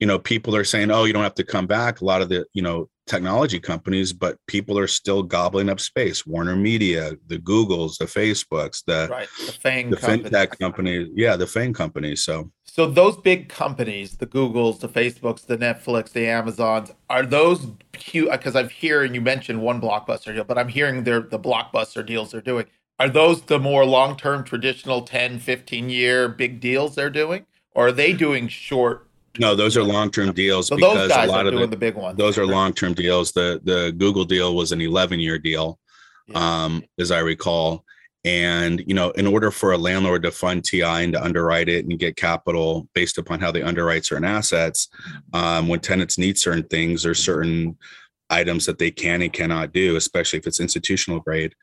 you 0.00 0.06
know 0.06 0.18
people 0.18 0.54
are 0.54 0.64
saying 0.64 0.90
oh 0.90 1.04
you 1.04 1.12
don't 1.12 1.22
have 1.22 1.34
to 1.34 1.44
come 1.44 1.66
back. 1.66 2.00
A 2.00 2.04
lot 2.04 2.22
of 2.22 2.28
the 2.28 2.46
you 2.52 2.62
know 2.62 2.88
technology 3.08 3.58
companies 3.58 4.12
but 4.12 4.36
people 4.46 4.78
are 4.78 4.86
still 4.86 5.22
gobbling 5.22 5.68
up 5.68 5.80
space. 5.80 6.26
Warner 6.26 6.56
media 6.56 7.12
the 7.26 7.38
googles 7.38 7.98
the 7.98 8.04
facebooks 8.04 8.84
the 8.84 9.08
right 9.10 9.28
the, 9.46 9.52
FANG 9.52 9.90
the 9.90 9.96
fintech 9.96 10.58
companies. 10.58 11.08
yeah 11.14 11.36
the 11.36 11.46
FANG 11.46 11.72
companies 11.72 12.22
so. 12.24 12.50
So 12.64 12.86
those 12.86 13.16
big 13.16 13.48
companies 13.48 14.16
the 14.16 14.26
googles 14.26 14.80
the 14.80 14.88
facebooks 14.88 15.46
the 15.46 15.58
netflix 15.58 16.12
the 16.12 16.26
amazons 16.26 16.92
are 17.10 17.26
those 17.26 17.66
cute 17.92 18.30
because 18.30 18.54
i'm 18.54 18.68
hearing 18.68 19.14
you 19.14 19.20
mentioned 19.20 19.60
one 19.60 19.80
blockbuster 19.80 20.32
deal 20.32 20.44
but 20.44 20.58
i'm 20.58 20.68
hearing 20.68 21.02
they're 21.02 21.20
the 21.20 21.38
blockbuster 21.38 22.04
deals 22.04 22.30
they're 22.30 22.40
doing. 22.40 22.66
Are 23.00 23.08
those 23.08 23.42
the 23.42 23.60
more 23.60 23.84
long-term 23.84 24.42
traditional 24.42 25.02
10 25.02 25.38
15 25.38 25.88
year 25.88 26.28
big 26.28 26.60
deals 26.60 26.96
they're 26.96 27.10
doing? 27.10 27.46
Or 27.72 27.88
are 27.88 27.92
they 27.92 28.12
doing 28.12 28.48
short 28.48 29.07
no, 29.38 29.54
those 29.54 29.76
are 29.76 29.82
long-term 29.82 30.32
deals 30.32 30.68
so 30.68 30.76
because 30.76 31.10
a 31.10 31.26
lot 31.26 31.46
of 31.46 31.54
the, 31.54 31.66
the, 31.66 31.76
big 31.76 31.94
ones. 31.94 32.16
Those 32.16 32.38
are 32.38 32.46
long-term 32.46 32.94
deals. 32.94 33.32
The 33.32 33.60
the 33.64 33.92
Google 33.96 34.24
deal 34.24 34.54
was 34.54 34.72
an 34.72 34.80
11-year 34.80 35.38
deal, 35.38 35.78
yeah. 36.26 36.64
um, 36.64 36.84
as 36.98 37.10
I 37.10 37.20
recall. 37.20 37.84
And 38.24 38.82
you 38.86 38.94
know, 38.94 39.10
in 39.12 39.26
order 39.26 39.50
for 39.50 39.72
a 39.72 39.78
landlord 39.78 40.22
to 40.24 40.30
fund 40.30 40.64
TI 40.64 40.82
and 40.82 41.12
to 41.12 41.22
underwrite 41.22 41.68
it 41.68 41.86
and 41.86 41.98
get 41.98 42.16
capital 42.16 42.88
based 42.94 43.16
upon 43.16 43.40
how 43.40 43.50
they 43.50 43.62
underwrite 43.62 44.04
certain 44.04 44.24
assets, 44.24 44.88
um, 45.32 45.68
when 45.68 45.80
tenants 45.80 46.18
need 46.18 46.36
certain 46.36 46.64
things, 46.64 47.02
there's 47.02 47.22
certain 47.22 47.78
items 48.30 48.66
that 48.66 48.78
they 48.78 48.90
can 48.90 49.22
and 49.22 49.32
cannot 49.32 49.72
do, 49.72 49.96
especially 49.96 50.38
if 50.38 50.46
it's 50.46 50.60
institutional 50.60 51.20
grade 51.20 51.54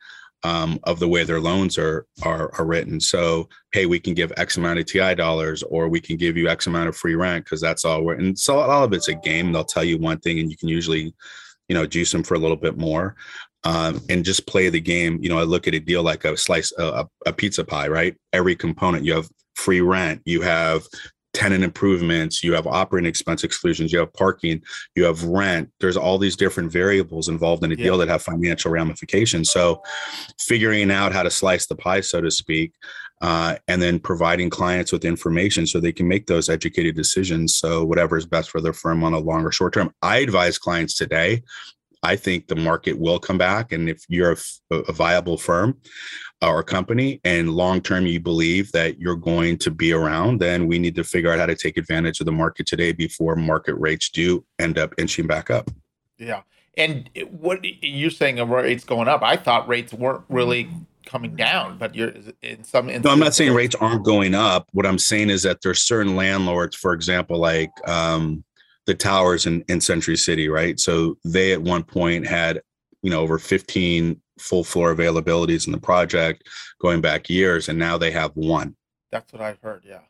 um, 0.42 0.78
of 0.84 0.98
the 0.98 1.08
way 1.08 1.24
their 1.24 1.40
loans 1.40 1.78
are, 1.78 2.06
are 2.22 2.52
are 2.58 2.64
written. 2.64 3.00
So, 3.00 3.48
hey, 3.72 3.86
we 3.86 3.98
can 3.98 4.14
give 4.14 4.32
X 4.36 4.56
amount 4.56 4.78
of 4.78 4.86
TI 4.86 5.14
dollars, 5.14 5.62
or 5.64 5.88
we 5.88 6.00
can 6.00 6.16
give 6.16 6.36
you 6.36 6.48
X 6.48 6.66
amount 6.66 6.88
of 6.88 6.96
free 6.96 7.14
rent 7.14 7.44
because 7.44 7.60
that's 7.60 7.84
all 7.84 8.02
we're. 8.02 8.14
And 8.14 8.38
so 8.38 8.58
all 8.58 8.84
of 8.84 8.92
it's 8.92 9.08
a 9.08 9.14
game. 9.14 9.52
They'll 9.52 9.64
tell 9.64 9.84
you 9.84 9.98
one 9.98 10.18
thing, 10.18 10.38
and 10.38 10.50
you 10.50 10.56
can 10.56 10.68
usually, 10.68 11.14
you 11.68 11.74
know, 11.74 11.86
juice 11.86 12.12
them 12.12 12.22
for 12.22 12.34
a 12.34 12.38
little 12.38 12.56
bit 12.56 12.76
more, 12.76 13.16
um, 13.64 14.00
and 14.08 14.24
just 14.24 14.46
play 14.46 14.68
the 14.68 14.80
game. 14.80 15.18
You 15.22 15.28
know, 15.28 15.38
I 15.38 15.42
look 15.42 15.66
at 15.66 15.74
a 15.74 15.80
deal 15.80 16.02
like 16.02 16.24
a 16.24 16.36
slice, 16.36 16.72
a, 16.78 17.06
a 17.26 17.32
pizza 17.32 17.64
pie, 17.64 17.88
right? 17.88 18.16
Every 18.32 18.54
component 18.54 19.04
you 19.04 19.14
have 19.14 19.28
free 19.54 19.80
rent, 19.80 20.22
you 20.26 20.42
have 20.42 20.86
tenant 21.36 21.62
improvements, 21.62 22.42
you 22.42 22.54
have 22.54 22.66
operating 22.66 23.08
expense 23.08 23.44
exclusions, 23.44 23.92
you 23.92 23.98
have 23.98 24.12
parking, 24.14 24.62
you 24.94 25.04
have 25.04 25.22
rent. 25.22 25.70
There's 25.80 25.96
all 25.96 26.16
these 26.16 26.34
different 26.34 26.72
variables 26.72 27.28
involved 27.28 27.62
in 27.62 27.72
a 27.72 27.74
yeah. 27.74 27.84
deal 27.84 27.98
that 27.98 28.08
have 28.08 28.22
financial 28.22 28.70
ramifications. 28.70 29.50
So, 29.50 29.82
figuring 30.40 30.90
out 30.90 31.12
how 31.12 31.22
to 31.22 31.30
slice 31.30 31.66
the 31.66 31.76
pie, 31.76 32.00
so 32.00 32.22
to 32.22 32.30
speak, 32.30 32.72
uh, 33.20 33.56
and 33.68 33.82
then 33.82 33.98
providing 33.98 34.48
clients 34.48 34.92
with 34.92 35.04
information 35.04 35.66
so 35.66 35.78
they 35.78 35.92
can 35.92 36.08
make 36.08 36.26
those 36.26 36.48
educated 36.48 36.96
decisions. 36.96 37.58
So, 37.58 37.84
whatever 37.84 38.16
is 38.16 38.24
best 38.24 38.50
for 38.50 38.62
their 38.62 38.72
firm 38.72 39.04
on 39.04 39.12
a 39.12 39.18
longer 39.18 39.52
short 39.52 39.74
term. 39.74 39.92
I 40.00 40.18
advise 40.18 40.56
clients 40.56 40.94
today. 40.94 41.42
I 42.02 42.16
think 42.16 42.46
the 42.46 42.56
market 42.56 42.98
will 42.98 43.18
come 43.18 43.36
back. 43.36 43.72
And 43.72 43.90
if 43.90 44.04
you're 44.08 44.32
a, 44.70 44.76
a 44.88 44.92
viable 44.92 45.36
firm, 45.36 45.78
our 46.42 46.62
company 46.62 47.20
and 47.24 47.50
long 47.50 47.80
term 47.80 48.06
you 48.06 48.20
believe 48.20 48.70
that 48.72 49.00
you're 49.00 49.16
going 49.16 49.56
to 49.58 49.70
be 49.70 49.92
around, 49.92 50.40
then 50.40 50.66
we 50.66 50.78
need 50.78 50.94
to 50.96 51.04
figure 51.04 51.32
out 51.32 51.38
how 51.38 51.46
to 51.46 51.56
take 51.56 51.76
advantage 51.76 52.20
of 52.20 52.26
the 52.26 52.32
market 52.32 52.66
today 52.66 52.92
before 52.92 53.36
market 53.36 53.74
rates 53.74 54.10
do 54.10 54.44
end 54.58 54.78
up 54.78 54.94
inching 54.98 55.26
back 55.26 55.50
up. 55.50 55.70
Yeah. 56.18 56.42
And 56.76 57.08
what 57.30 57.60
you're 57.62 58.10
saying 58.10 58.38
of 58.38 58.50
rates 58.50 58.84
going 58.84 59.08
up, 59.08 59.22
I 59.22 59.36
thought 59.36 59.66
rates 59.66 59.94
weren't 59.94 60.24
really 60.28 60.68
coming 61.06 61.34
down, 61.34 61.78
but 61.78 61.94
you're 61.94 62.12
in 62.42 62.64
some 62.64 62.88
No, 62.88 63.10
I'm 63.10 63.18
not 63.18 63.34
saying 63.34 63.54
rates 63.54 63.74
aren't 63.76 64.04
going 64.04 64.34
up. 64.34 64.68
What 64.72 64.84
I'm 64.84 64.98
saying 64.98 65.30
is 65.30 65.42
that 65.44 65.62
there's 65.62 65.82
certain 65.82 66.16
landlords, 66.16 66.76
for 66.76 66.92
example, 66.92 67.38
like 67.38 67.70
um, 67.88 68.44
the 68.84 68.94
towers 68.94 69.46
in, 69.46 69.62
in 69.68 69.80
Century 69.80 70.16
City, 70.16 70.48
right? 70.48 70.78
So 70.78 71.16
they 71.24 71.52
at 71.52 71.62
one 71.62 71.82
point 71.82 72.26
had, 72.26 72.60
you 73.02 73.10
know, 73.10 73.20
over 73.20 73.38
15 73.38 74.20
full 74.38 74.64
floor 74.64 74.94
availabilities 74.94 75.66
in 75.66 75.72
the 75.72 75.80
project 75.80 76.48
going 76.80 77.00
back 77.00 77.28
years, 77.30 77.68
and 77.68 77.78
now 77.78 77.98
they 77.98 78.10
have 78.10 78.32
one. 78.34 78.76
That's 79.10 79.32
what 79.32 79.42
I've 79.42 79.60
heard. 79.60 79.84
Yeah. 79.86 80.00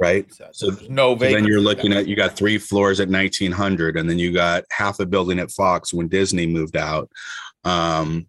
right. 0.00 0.26
So 0.52 0.70
There's 0.70 0.88
no. 0.88 1.16
So 1.16 1.24
then 1.26 1.44
you're 1.44 1.60
looking 1.60 1.92
at 1.92 2.06
you 2.06 2.16
got 2.16 2.36
three 2.36 2.58
floors 2.58 3.00
at 3.00 3.08
1900, 3.08 3.96
and 3.96 4.08
then 4.08 4.18
you 4.18 4.32
got 4.32 4.64
half 4.70 5.00
a 5.00 5.06
building 5.06 5.38
at 5.38 5.50
Fox 5.50 5.92
when 5.92 6.08
Disney 6.08 6.46
moved 6.46 6.76
out. 6.76 7.10
Um, 7.64 8.26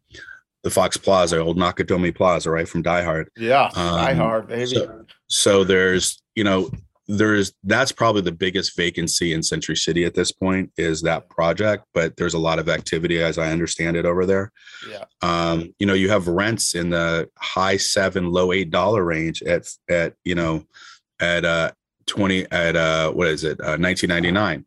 the 0.64 0.72
Fox 0.72 0.98
Plaza, 0.98 1.40
old 1.40 1.58
Nakatomi 1.58 2.14
Plaza, 2.14 2.52
right 2.52 2.68
from 2.68 2.82
Die 2.82 3.02
Hard. 3.02 3.30
Yeah, 3.38 3.66
um, 3.76 3.96
Die 3.96 4.14
Hard, 4.14 4.48
baby. 4.48 4.66
So, 4.66 5.06
so 5.28 5.64
there's 5.64 6.22
you 6.36 6.44
know 6.44 6.70
there's 7.08 7.54
that's 7.64 7.92
probably 7.92 8.22
the 8.22 8.32
biggest 8.32 8.76
vacancy 8.76 9.34
in 9.34 9.42
Century 9.42 9.76
City 9.76 10.04
at 10.04 10.14
this 10.14 10.32
point 10.32 10.72
is 10.78 11.02
that 11.04 11.30
project, 11.30 11.86
but 11.94 12.18
there's 12.18 12.34
a 12.34 12.40
lot 12.40 12.60
of 12.60 12.68
activity 12.68 13.22
as 13.22 13.38
I 13.38 13.52
understand 13.52 13.96
it 13.96 14.06
over 14.06 14.26
there. 14.26 14.52
Yeah. 14.90 15.06
Um, 15.22 15.74
you 15.80 15.88
know, 15.88 15.94
you 15.94 16.10
have 16.10 16.28
rents 16.28 16.76
in 16.76 16.90
the 16.90 17.30
high 17.38 17.78
seven, 17.78 18.30
low 18.30 18.52
eight 18.52 18.72
dollar 18.72 19.04
range 19.04 19.42
at 19.44 19.70
at 19.90 20.16
you 20.26 20.36
know 20.36 20.66
at 21.20 21.46
uh 21.46 21.72
20 22.08 22.52
at 22.52 22.76
uh 22.76 23.12
what 23.12 23.28
is 23.28 23.44
it 23.44 23.60
uh 23.60 23.78
1999 23.78 24.66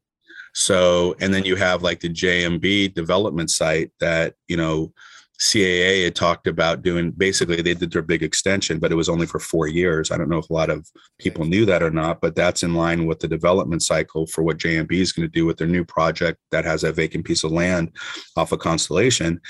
so 0.52 1.14
and 1.20 1.32
then 1.32 1.44
you 1.44 1.56
have 1.56 1.82
like 1.82 2.00
the 2.00 2.08
jmb 2.08 2.92
development 2.92 3.50
site 3.50 3.90
that 4.00 4.34
you 4.48 4.56
know 4.56 4.92
CAA 5.40 6.04
had 6.04 6.14
talked 6.14 6.46
about 6.46 6.82
doing 6.82 7.12
basically 7.12 7.62
they 7.62 7.72
did 7.72 7.90
their 7.90 8.02
big 8.02 8.22
extension, 8.22 8.78
but 8.78 8.92
it 8.92 8.94
was 8.94 9.08
only 9.08 9.26
for 9.26 9.38
four 9.38 9.66
years. 9.66 10.10
I 10.10 10.18
don't 10.18 10.28
know 10.28 10.38
if 10.38 10.50
a 10.50 10.52
lot 10.52 10.68
of 10.68 10.86
people 11.18 11.46
knew 11.46 11.64
that 11.64 11.82
or 11.82 11.90
not, 11.90 12.20
but 12.20 12.34
that's 12.34 12.62
in 12.62 12.74
line 12.74 13.06
with 13.06 13.20
the 13.20 13.28
development 13.28 13.82
cycle 13.82 14.26
for 14.26 14.42
what 14.42 14.58
JMB 14.58 14.92
is 14.92 15.12
going 15.12 15.26
to 15.26 15.32
do 15.32 15.46
with 15.46 15.56
their 15.56 15.66
new 15.66 15.84
project 15.84 16.38
that 16.50 16.66
has 16.66 16.84
a 16.84 16.92
vacant 16.92 17.24
piece 17.24 17.42
of 17.42 17.52
land 17.52 17.90
off 18.36 18.52
of 18.52 18.58
Constellation. 18.58 19.40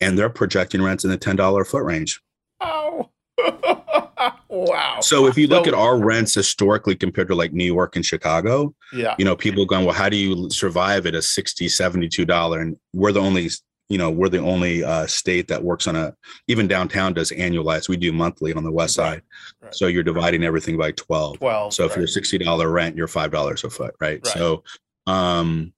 And 0.00 0.18
they're 0.18 0.30
projecting 0.30 0.82
rents 0.82 1.04
in 1.04 1.10
the 1.10 1.18
$10 1.18 1.66
foot 1.66 1.84
range. 1.84 2.22
Oh. 2.60 3.10
wow. 4.48 5.00
So 5.02 5.26
if 5.26 5.36
you 5.36 5.46
look 5.46 5.66
so, 5.66 5.72
at 5.72 5.78
our 5.78 5.98
rents 5.98 6.34
historically 6.34 6.96
compared 6.96 7.28
to 7.28 7.34
like 7.34 7.52
New 7.52 7.64
York 7.64 7.96
and 7.96 8.04
Chicago, 8.04 8.74
yeah, 8.94 9.14
you 9.18 9.26
know, 9.26 9.36
people 9.36 9.66
going, 9.66 9.84
well, 9.84 9.94
how 9.94 10.08
do 10.08 10.16
you 10.16 10.48
survive 10.48 11.06
at 11.06 11.14
a 11.14 11.20
60 11.20 11.66
$72? 11.66 12.60
And 12.60 12.76
we're 12.94 13.12
the 13.12 13.20
only 13.20 13.50
you 13.88 13.98
know 13.98 14.10
we're 14.10 14.28
the 14.28 14.38
only 14.38 14.82
uh, 14.82 15.06
state 15.06 15.48
that 15.48 15.62
works 15.62 15.86
on 15.86 15.96
a 15.96 16.14
even 16.48 16.66
downtown 16.66 17.12
does 17.12 17.30
annualized 17.30 17.88
we 17.88 17.96
do 17.96 18.12
monthly 18.12 18.52
on 18.54 18.64
the 18.64 18.72
west 18.72 18.94
side. 18.94 19.22
right. 19.60 19.74
so 19.74 19.86
you're 19.86 20.02
dividing 20.02 20.42
everything 20.42 20.76
by 20.76 20.90
12 20.92 21.38
12 21.38 21.74
so 21.74 21.84
if 21.84 21.96
you're 21.96 22.06
$60 22.06 22.72
rent 22.72 22.96
you're 22.96 23.08
$5 23.08 23.64
a 23.64 23.70
foot 23.70 23.94
right, 24.00 24.20
right. 24.24 24.26
so 24.26 24.62
um 25.06 25.72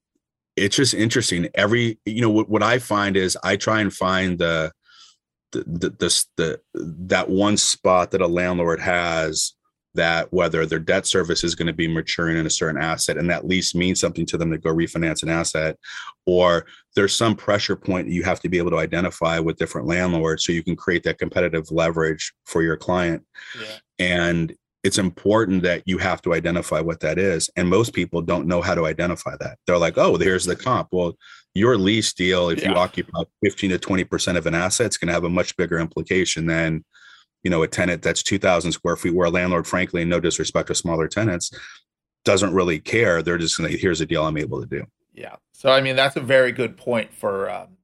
it's 0.57 0.77
just 0.77 0.95
interesting. 0.95 1.49
Every 1.55 1.99
you 2.07 2.23
know 2.23 2.31
what, 2.31 2.49
what 2.49 2.63
i 2.63 2.79
find 2.79 3.17
is 3.17 3.37
i 3.45 3.57
try 3.57 3.81
and 3.81 3.93
find 3.93 4.39
the 4.39 4.73
the, 5.53 5.65
the 5.65 5.91
the 5.91 6.27
the 6.37 6.61
that 6.73 7.29
one 7.29 7.57
spot 7.57 8.11
that 8.11 8.21
a 8.21 8.27
landlord 8.27 8.81
has 8.81 9.56
that 9.97 10.33
whether 10.33 10.65
their 10.65 10.79
debt 10.79 11.07
service 11.07 11.43
is 11.45 11.55
going 11.55 11.67
to 11.67 11.73
be 11.73 11.89
maturing 11.89 12.37
in 12.37 12.47
a 12.47 12.51
certain 12.51 12.81
asset 12.81 13.17
and 13.17 13.29
that 13.29 13.47
lease 13.47 13.75
means 13.75 14.01
something 14.01 14.27
to 14.27 14.37
them 14.37 14.51
to 14.51 14.59
go 14.59 14.73
refinance 14.73 15.23
an 15.23 15.29
asset 15.29 15.77
or 16.27 16.67
there's 16.95 17.15
some 17.15 17.35
pressure 17.35 17.77
point 17.77 18.07
that 18.07 18.13
you 18.13 18.23
have 18.23 18.41
to 18.41 18.49
be 18.49 18.59
able 18.59 18.71
to 18.71 18.79
identify 18.79 19.39
with 19.39 19.57
different 19.57 19.87
landlords 19.87 20.45
so 20.45 20.53
you 20.53 20.63
can 20.63 20.77
create 20.77 21.03
that 21.03 21.19
competitive 21.19 21.71
leverage 21.71 22.33
for 22.45 22.63
your 22.63 22.77
client 22.77 23.23
yeah. 23.61 23.77
and 23.99 24.55
it's 24.85 24.99
important 24.99 25.65
that 25.65 25.83
you 25.85 25.99
have 25.99 26.23
to 26.23 26.33
identify 26.33 26.81
what 26.81 27.01
that 27.01 27.19
is 27.19 27.51
and 27.57 27.69
most 27.69 27.93
people 27.93 28.23
don't 28.23 28.47
know 28.47 28.63
how 28.63 28.75
to 28.75 28.87
identify 28.87 29.35
that 29.41 29.59
they're 29.67 29.79
like 29.79 29.99
oh 29.99 30.17
there's 30.17 30.45
the 30.45 30.57
comp 30.57 30.89
well 30.93 31.17
your 31.55 31.79
lease 31.79 32.13
deal 32.13 32.51
if 32.51 32.63
yeah. 32.63 32.71
you 32.71 32.77
occupy 32.77 33.23
15 33.43 33.71
to 33.71 33.79
20% 33.79 34.37
of 34.37 34.47
an 34.47 34.55
asset 34.55 34.87
it's 34.87 34.99
going 34.99 35.09
to 35.09 35.15
have 35.15 35.25
a 35.25 35.31
much 35.31 35.57
bigger 35.57 35.79
implication 35.79 36.47
than 36.47 36.85
you 37.47 37.51
know, 37.51 37.63
a 37.63 37.69
tenant 37.69 38.03
that's 38.03 38.25
2000 38.25 38.73
square 38.73 38.97
feet 38.97 39.15
where 39.15 39.29
a 39.29 39.31
landlord, 39.31 39.69
frankly, 39.69 40.03
and 40.03 40.11
no 40.11 40.19
disrespect 40.19 40.67
to 40.67 40.75
smaller 40.75 41.07
tenants, 41.07 41.53
doesn't 42.25 42.53
really 42.53 42.81
care. 42.81 43.23
They're 43.23 43.39
just 43.39 43.57
going 43.57 43.71
to, 43.71 43.79
here's 43.79 44.01
a 44.01 44.07
deal 44.07 44.27
I'm 44.27 44.37
able 44.37 44.61
to 44.61 44.67
do. 44.67 44.85
Yeah. 45.15 45.37
So, 45.53 45.71
I 45.71 45.81
mean, 45.81 45.95
that's 45.95 46.17
a 46.17 46.21
very 46.21 46.51
good 46.51 46.77
point 46.77 47.15
for, 47.15 47.49
um, 47.49 47.77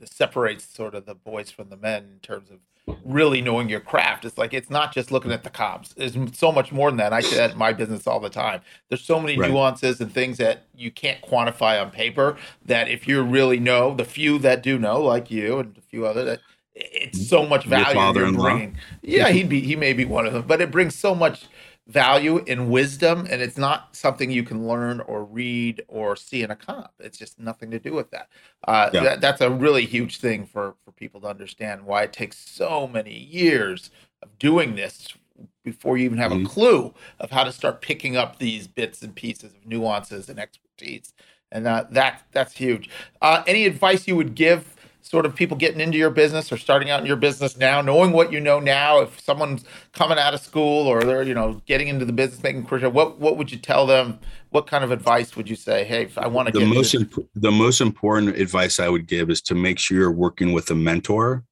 that 0.00 0.12
separates 0.12 0.66
sort 0.66 0.94
of 0.94 1.06
the 1.06 1.14
boys 1.14 1.50
from 1.50 1.70
the 1.70 1.78
men 1.78 2.10
in 2.12 2.18
terms 2.20 2.50
of 2.50 2.58
really 3.06 3.40
knowing 3.40 3.70
your 3.70 3.80
craft. 3.80 4.26
It's 4.26 4.36
like 4.36 4.52
it's 4.52 4.68
not 4.68 4.92
just 4.92 5.10
looking 5.10 5.32
at 5.32 5.44
the 5.44 5.48
comps. 5.48 5.94
There's 5.94 6.14
so 6.34 6.52
much 6.52 6.70
more 6.70 6.90
than 6.90 6.98
that. 6.98 7.14
I 7.14 7.20
say 7.20 7.36
that 7.36 7.52
in 7.52 7.58
my 7.58 7.72
business 7.72 8.06
all 8.06 8.20
the 8.20 8.28
time. 8.28 8.60
There's 8.90 9.02
so 9.02 9.18
many 9.18 9.38
right. 9.38 9.50
nuances 9.50 9.98
and 10.02 10.12
things 10.12 10.36
that 10.36 10.64
you 10.74 10.90
can't 10.90 11.22
quantify 11.22 11.80
on 11.80 11.90
paper 11.90 12.36
that 12.66 12.90
if 12.90 13.08
you 13.08 13.22
really 13.22 13.60
know, 13.60 13.94
the 13.94 14.04
few 14.04 14.38
that 14.40 14.62
do 14.62 14.78
know, 14.78 15.00
like 15.00 15.30
you 15.30 15.58
and 15.58 15.78
a 15.78 15.80
few 15.80 16.04
other 16.04 16.22
that 16.26 16.40
it's 16.76 17.28
so 17.28 17.46
much 17.46 17.64
value 17.64 18.20
you're 18.20 18.32
bringing. 18.32 18.76
Yeah, 19.02 19.28
he'd 19.30 19.48
be 19.48 19.60
he 19.60 19.76
may 19.76 19.92
be 19.92 20.04
one 20.04 20.26
of 20.26 20.32
them, 20.32 20.44
but 20.46 20.60
it 20.60 20.70
brings 20.70 20.94
so 20.94 21.14
much 21.14 21.46
value 21.86 22.38
in 22.46 22.68
wisdom 22.68 23.26
and 23.30 23.40
it's 23.40 23.56
not 23.56 23.94
something 23.94 24.30
you 24.30 24.42
can 24.42 24.66
learn 24.66 25.00
or 25.00 25.24
read 25.24 25.82
or 25.86 26.16
see 26.16 26.42
in 26.42 26.50
a 26.50 26.56
comp 26.56 26.90
it's 26.98 27.16
just 27.16 27.38
nothing 27.38 27.70
to 27.70 27.78
do 27.78 27.92
with 27.92 28.10
that 28.10 28.28
uh, 28.66 28.90
yeah. 28.92 29.04
that, 29.04 29.20
that's 29.20 29.40
a 29.40 29.48
really 29.48 29.86
huge 29.86 30.18
thing 30.18 30.44
for 30.44 30.74
for 30.84 30.90
people 30.90 31.20
to 31.20 31.28
understand 31.28 31.86
why 31.86 32.02
it 32.02 32.12
takes 32.12 32.36
so 32.36 32.88
many 32.88 33.16
years 33.16 33.92
of 34.20 34.36
doing 34.36 34.74
this 34.74 35.14
before 35.62 35.96
you 35.96 36.04
even 36.04 36.18
have 36.18 36.32
mm-hmm. 36.32 36.46
a 36.46 36.48
clue 36.48 36.92
of 37.20 37.30
how 37.30 37.44
to 37.44 37.52
start 37.52 37.80
picking 37.80 38.16
up 38.16 38.40
these 38.40 38.66
bits 38.66 39.00
and 39.02 39.14
pieces 39.14 39.54
of 39.54 39.64
nuances 39.64 40.28
and 40.28 40.40
expertise 40.40 41.14
and 41.52 41.68
uh, 41.68 41.84
that 41.88 42.24
that's 42.32 42.54
huge 42.54 42.90
uh, 43.22 43.44
any 43.46 43.64
advice 43.64 44.08
you 44.08 44.16
would 44.16 44.34
give 44.34 44.74
sort 45.06 45.24
of 45.24 45.36
people 45.36 45.56
getting 45.56 45.80
into 45.80 45.96
your 45.96 46.10
business 46.10 46.50
or 46.50 46.56
starting 46.56 46.90
out 46.90 46.98
in 46.98 47.06
your 47.06 47.16
business 47.16 47.56
now, 47.56 47.80
knowing 47.80 48.10
what 48.10 48.32
you 48.32 48.40
know 48.40 48.58
now, 48.58 49.00
if 49.00 49.20
someone's 49.20 49.64
coming 49.92 50.18
out 50.18 50.34
of 50.34 50.40
school 50.40 50.88
or 50.88 51.02
they're, 51.02 51.22
you 51.22 51.32
know, 51.32 51.62
getting 51.64 51.86
into 51.86 52.04
the 52.04 52.12
business 52.12 52.42
making 52.42 52.66
career, 52.66 52.90
what 52.90 53.18
what 53.20 53.36
would 53.36 53.52
you 53.52 53.58
tell 53.58 53.86
them? 53.86 54.18
What 54.50 54.66
kind 54.66 54.82
of 54.82 54.90
advice 54.90 55.36
would 55.36 55.48
you 55.48 55.54
say? 55.54 55.84
Hey, 55.84 56.08
I 56.16 56.26
want 56.26 56.48
to 56.48 56.58
the 56.58 56.66
most 56.66 56.94
imp- 56.94 57.28
the 57.34 57.52
most 57.52 57.80
important 57.80 58.36
advice 58.36 58.80
I 58.80 58.88
would 58.88 59.06
give 59.06 59.30
is 59.30 59.40
to 59.42 59.54
make 59.54 59.78
sure 59.78 59.96
you're 59.96 60.10
working 60.10 60.52
with 60.52 60.70
a 60.70 60.74
mentor 60.74 61.44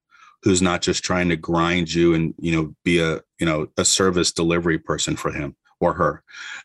who's 0.42 0.60
not 0.60 0.82
just 0.82 1.04
trying 1.04 1.28
to 1.28 1.36
grind 1.36 1.94
you 1.94 2.12
and 2.12 2.34
you 2.38 2.50
know 2.54 2.74
be 2.84 2.98
a 2.98 3.20
you 3.38 3.46
know 3.46 3.68
a 3.76 3.84
service 3.84 4.32
delivery 4.32 4.78
person 4.78 5.14
for 5.14 5.30
him 5.30 5.54
or 5.80 5.94
her 5.94 6.22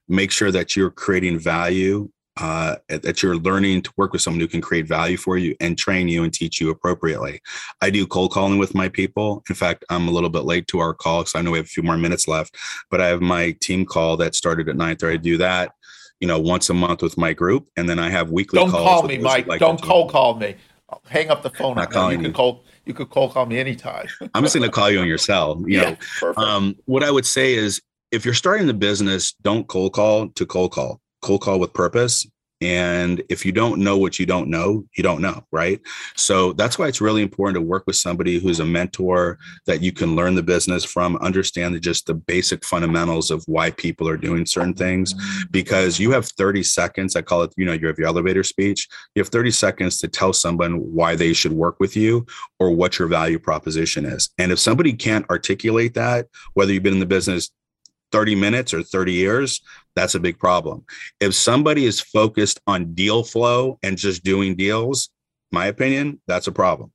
make 0.08 0.32
sure 0.32 0.52
that 0.52 0.76
you're 0.76 0.92
creating 0.92 1.38
value 1.38 2.10
uh, 2.38 2.76
that 2.88 3.24
you're 3.24 3.38
learning 3.38 3.82
to 3.82 3.92
work 3.98 4.14
with 4.14 4.22
someone 4.22 4.40
who 4.40 4.48
can 4.48 4.62
create 4.62 4.88
value 4.88 5.18
for 5.18 5.38
you 5.38 5.56
and 5.60 5.78
train 5.78 6.08
you 6.08 6.24
and 6.24 6.34
teach 6.34 6.62
you 6.62 6.70
appropriately. 6.70 7.42
I 7.82 7.90
do 7.90 8.06
cold 8.06 8.32
calling 8.32 8.58
with 8.58 8.76
my 8.76 8.90
people. 8.90 9.44
In 9.50 9.56
fact, 9.56 9.86
I'm 9.90 10.08
a 10.08 10.12
little 10.12 10.30
bit 10.30 10.44
late 10.44 10.68
to 10.68 10.80
our 10.80 10.94
call 10.94 11.22
because 11.22 11.36
I 11.36 11.42
know 11.42 11.52
we 11.52 11.58
have 11.58 11.66
a 11.66 11.70
few 11.70 11.84
more 11.84 11.98
minutes 11.98 12.28
left, 12.28 12.56
but 12.90 13.02
I 13.02 13.08
have 13.08 13.22
my 13.22 13.52
team 13.62 13.86
call 13.86 14.18
that 14.18 14.36
started 14.36 14.70
at 14.70 14.76
nine. 14.76 14.90
9:30. 14.90 15.14
I 15.14 15.18
do 15.18 15.38
that, 15.38 15.72
you 16.20 16.28
know, 16.28 16.40
once 16.40 16.70
a 16.70 16.74
month 16.74 17.02
with 17.02 17.18
my 17.18 17.34
group, 17.34 17.68
and 17.78 17.88
then 17.88 18.00
I 18.00 18.10
have 18.10 18.32
weekly. 18.32 18.60
Don't 18.60 18.72
call 18.72 19.04
me, 19.04 19.18
Mike. 19.18 19.48
Like 19.48 19.60
Don't 19.60 19.82
cold 19.82 20.12
call 20.12 20.36
me. 20.36 20.56
I'll 20.90 21.02
hang 21.08 21.30
up 21.30 21.44
the 21.44 21.52
phone. 21.52 21.76
Not 21.76 21.92
calling 21.92 22.20
you 22.20 22.26
can 22.26 22.34
call. 22.34 22.64
You 22.86 22.94
could 22.94 23.10
cold 23.10 23.34
call 23.34 23.46
me 23.46 23.60
anytime. 23.60 24.08
I'm 24.34 24.44
just 24.44 24.56
going 24.56 24.68
to 24.68 24.74
call 24.74 24.90
you 24.90 25.00
on 25.00 25.08
your 25.08 25.20
cell. 25.20 25.64
You 25.68 25.82
yeah, 25.82 25.96
know, 26.24 26.34
um, 26.38 26.76
what 26.86 27.04
I 27.04 27.12
would 27.12 27.26
say 27.26 27.54
is, 27.54 27.82
if 28.12 28.26
you're 28.26 28.34
starting 28.34 28.66
the 28.66 28.74
business, 28.74 29.34
don't 29.44 29.68
cold 29.68 29.94
call 29.94 30.30
to 30.30 30.46
cold 30.46 30.72
call. 30.72 31.00
Cold 31.22 31.41
call 31.41 31.59
with 31.59 31.74
purpose 31.74 32.26
and 32.61 33.24
if 33.30 33.45
you 33.45 33.53
don't 33.53 33.80
know 33.80 33.97
what 33.97 34.20
you 34.20 34.26
don't 34.26 34.49
know, 34.49 34.86
you 34.97 35.01
don't 35.01 35.22
know, 35.22 35.45
right? 35.51 35.80
So 36.17 36.51
that's 36.53 36.78
why 36.78 36.88
it's 36.88 36.99
really 36.99 37.22
important 37.22 37.55
to 37.55 37.61
work 37.61 37.86
with 37.88 37.95
somebody 37.95 38.38
who's 38.38 38.59
a 38.59 38.65
mentor 38.65 39.39
that 39.65 39.82
you 39.82 39.93
can 39.93 40.15
learn 40.15 40.36
the 40.36 40.43
business 40.43 40.84
from, 40.84 41.15
understand 41.17 41.82
just 41.82 42.05
the 42.05 42.13
basic 42.13 42.65
fundamentals 42.65 43.32
of 43.32 43.43
why 43.45 43.72
people 43.72 44.09
are 44.09 44.17
doing 44.17 44.45
certain 44.45 44.74
things. 44.74 45.13
Because 45.51 45.99
you 45.99 46.11
have 46.11 46.26
30 46.26 46.63
seconds, 46.63 47.15
I 47.15 47.22
call 47.22 47.43
it, 47.43 47.53
you 47.55 47.65
know, 47.65 47.72
you 47.72 47.88
have 47.88 47.97
your 47.97 48.07
elevator 48.07 48.43
speech. 48.43 48.89
You 49.15 49.22
have 49.22 49.30
30 49.30 49.51
seconds 49.51 49.97
to 49.99 50.09
tell 50.09 50.34
someone 50.34 50.80
why 50.93 51.15
they 51.15 51.32
should 51.32 51.53
work 51.53 51.80
with 51.80 51.95
you 51.95 52.26
or 52.59 52.72
what 52.72 52.99
your 52.99 53.07
value 53.07 53.39
proposition 53.39 54.03
is. 54.03 54.30
And 54.38 54.51
if 54.51 54.59
somebody 54.59 54.91
can't 54.91 55.30
articulate 55.30 55.93
that, 55.93 56.28
whether 56.55 56.74
you've 56.74 56.84
been 56.84 56.93
in 56.93 56.99
the 56.99 57.05
business 57.05 57.51
30 58.12 58.36
minutes 58.36 58.74
or 58.74 58.84
30 58.84 59.14
years, 59.14 59.62
that's 59.95 60.16
a 60.16 60.20
big 60.20 60.39
problem. 60.39 60.86
If 61.20 61.34
somebody 61.34 61.86
is 61.86 61.99
focused 61.99 62.60
on 62.68 62.93
deal 62.93 63.24
flow 63.24 63.80
and 63.84 63.97
just 63.97 64.24
doing 64.24 64.55
deals, 64.55 65.10
my 65.51 65.66
opinion, 65.68 66.22
that's 66.28 66.47
a 66.47 66.51
problem. 66.51 66.91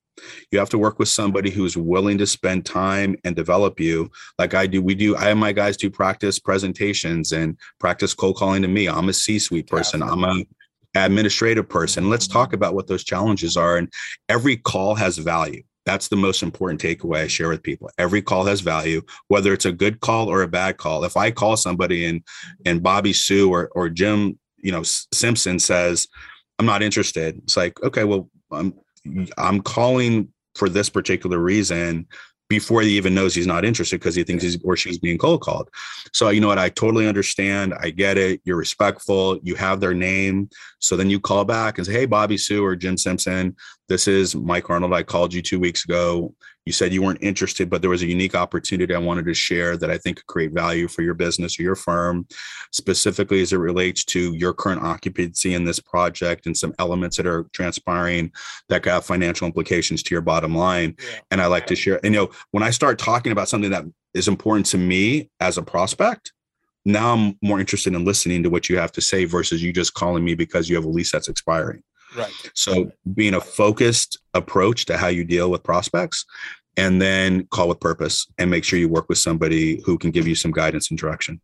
You 0.50 0.60
have 0.60 0.70
to 0.70 0.78
work 0.78 0.98
with 0.98 1.08
somebody 1.08 1.50
who's 1.50 1.76
willing 1.76 2.18
to 2.18 2.26
spend 2.26 2.64
time 2.64 3.16
and 3.24 3.34
develop 3.34 3.80
you 3.80 4.10
like 4.38 4.54
I 4.54 4.66
do. 4.66 4.80
We 4.80 4.94
do, 4.94 5.16
I 5.16 5.24
have 5.24 5.36
my 5.36 5.52
guys 5.52 5.76
do 5.76 5.90
practice 5.90 6.38
presentations 6.38 7.32
and 7.32 7.58
practice 7.80 8.14
cold 8.14 8.36
calling 8.36 8.62
to 8.62 8.68
me. 8.68 8.88
I'm 8.88 9.08
a 9.08 9.12
C 9.12 9.40
suite 9.40 9.66
person. 9.66 10.02
I'm 10.02 10.22
a 10.22 10.44
administrative 10.94 11.68
person. 11.68 12.08
Let's 12.08 12.28
talk 12.28 12.52
about 12.52 12.74
what 12.74 12.86
those 12.86 13.04
challenges 13.04 13.56
are. 13.56 13.76
And 13.76 13.92
every 14.28 14.56
call 14.56 14.94
has 14.94 15.18
value. 15.18 15.64
That's 15.86 16.08
the 16.08 16.16
most 16.16 16.42
important 16.42 16.80
takeaway 16.80 17.22
I 17.22 17.26
share 17.26 17.48
with 17.48 17.62
people. 17.62 17.90
Every 17.98 18.22
call 18.22 18.44
has 18.44 18.60
value, 18.60 19.02
whether 19.28 19.52
it's 19.52 19.66
a 19.66 19.72
good 19.72 20.00
call 20.00 20.28
or 20.28 20.42
a 20.42 20.48
bad 20.48 20.78
call. 20.78 21.04
If 21.04 21.16
I 21.16 21.30
call 21.30 21.56
somebody 21.56 22.06
and 22.06 22.22
and 22.64 22.82
Bobby 22.82 23.12
Sue 23.12 23.50
or 23.50 23.70
or 23.74 23.88
Jim, 23.88 24.38
you 24.58 24.72
know, 24.72 24.82
Simpson 24.82 25.58
says, 25.58 26.08
"I'm 26.58 26.66
not 26.66 26.82
interested," 26.82 27.38
it's 27.38 27.56
like, 27.56 27.82
okay, 27.82 28.04
well, 28.04 28.30
I'm 28.50 28.74
I'm 29.36 29.60
calling 29.60 30.28
for 30.54 30.68
this 30.68 30.88
particular 30.88 31.38
reason 31.38 32.06
before 32.48 32.82
he 32.82 32.96
even 32.96 33.14
knows 33.14 33.34
he's 33.34 33.46
not 33.46 33.64
interested 33.64 33.98
because 33.98 34.14
he 34.14 34.24
thinks 34.24 34.42
he's 34.42 34.58
or 34.62 34.76
she's 34.76 34.98
being 34.98 35.18
cold 35.18 35.40
called. 35.40 35.70
So 36.12 36.28
you 36.28 36.40
know 36.40 36.48
what? 36.48 36.58
I 36.58 36.68
totally 36.68 37.08
understand. 37.08 37.74
I 37.80 37.90
get 37.90 38.18
it. 38.18 38.40
You're 38.44 38.56
respectful. 38.56 39.38
You 39.42 39.54
have 39.54 39.80
their 39.80 39.94
name. 39.94 40.50
So 40.78 40.96
then 40.96 41.10
you 41.10 41.20
call 41.20 41.44
back 41.44 41.78
and 41.78 41.86
say, 41.86 41.92
"Hey, 41.92 42.06
Bobby 42.06 42.36
Sue 42.36 42.64
or 42.64 42.76
Jim 42.76 42.96
Simpson, 42.96 43.56
this 43.88 44.08
is 44.08 44.34
Mike 44.34 44.70
Arnold. 44.70 44.94
I 44.94 45.02
called 45.02 45.32
you 45.34 45.42
two 45.42 45.60
weeks 45.60 45.84
ago 45.84 46.34
you 46.66 46.72
said 46.72 46.92
you 46.92 47.02
weren't 47.02 47.22
interested, 47.22 47.68
but 47.68 47.80
there 47.82 47.90
was 47.90 48.02
a 48.02 48.06
unique 48.06 48.34
opportunity 48.34 48.94
I 48.94 48.98
wanted 48.98 49.26
to 49.26 49.34
share 49.34 49.76
that 49.76 49.90
I 49.90 49.98
think 49.98 50.16
could 50.16 50.26
create 50.26 50.52
value 50.52 50.88
for 50.88 51.02
your 51.02 51.14
business 51.14 51.58
or 51.58 51.62
your 51.62 51.74
firm, 51.74 52.26
specifically 52.72 53.42
as 53.42 53.52
it 53.52 53.58
relates 53.58 54.04
to 54.06 54.34
your 54.34 54.54
current 54.54 54.82
occupancy 54.82 55.54
in 55.54 55.64
this 55.64 55.78
project 55.78 56.46
and 56.46 56.56
some 56.56 56.74
elements 56.78 57.16
that 57.16 57.26
are 57.26 57.46
transpiring 57.52 58.32
that 58.68 58.82
could 58.82 58.92
have 58.92 59.04
financial 59.04 59.46
implications 59.46 60.02
to 60.04 60.14
your 60.14 60.22
bottom 60.22 60.54
line. 60.54 60.96
Yeah. 60.98 61.18
And 61.30 61.40
I 61.42 61.46
like 61.46 61.66
to 61.66 61.76
share. 61.76 62.00
And 62.04 62.14
you 62.14 62.20
know, 62.20 62.30
when 62.52 62.62
I 62.62 62.70
start 62.70 62.98
talking 62.98 63.32
about 63.32 63.48
something 63.48 63.70
that 63.70 63.84
is 64.14 64.28
important 64.28 64.66
to 64.66 64.78
me 64.78 65.30
as 65.40 65.58
a 65.58 65.62
prospect, 65.62 66.32
now 66.86 67.14
I'm 67.14 67.38
more 67.42 67.60
interested 67.60 67.94
in 67.94 68.04
listening 68.04 68.42
to 68.42 68.50
what 68.50 68.68
you 68.68 68.78
have 68.78 68.92
to 68.92 69.00
say 69.00 69.24
versus 69.24 69.62
you 69.62 69.72
just 69.72 69.94
calling 69.94 70.24
me 70.24 70.34
because 70.34 70.68
you 70.68 70.76
have 70.76 70.84
a 70.84 70.88
lease 70.88 71.12
that's 71.12 71.28
expiring. 71.28 71.82
Right. 72.16 72.32
So 72.54 72.92
being 73.14 73.34
a 73.34 73.40
focused 73.40 74.18
approach 74.34 74.86
to 74.86 74.96
how 74.96 75.08
you 75.08 75.24
deal 75.24 75.50
with 75.50 75.62
prospects 75.62 76.24
and 76.76 77.00
then 77.00 77.46
call 77.46 77.68
with 77.68 77.80
purpose 77.80 78.26
and 78.38 78.50
make 78.50 78.64
sure 78.64 78.78
you 78.78 78.88
work 78.88 79.08
with 79.08 79.18
somebody 79.18 79.82
who 79.84 79.98
can 79.98 80.10
give 80.10 80.26
you 80.26 80.34
some 80.34 80.50
guidance 80.50 80.90
and 80.90 80.98
direction. 80.98 81.40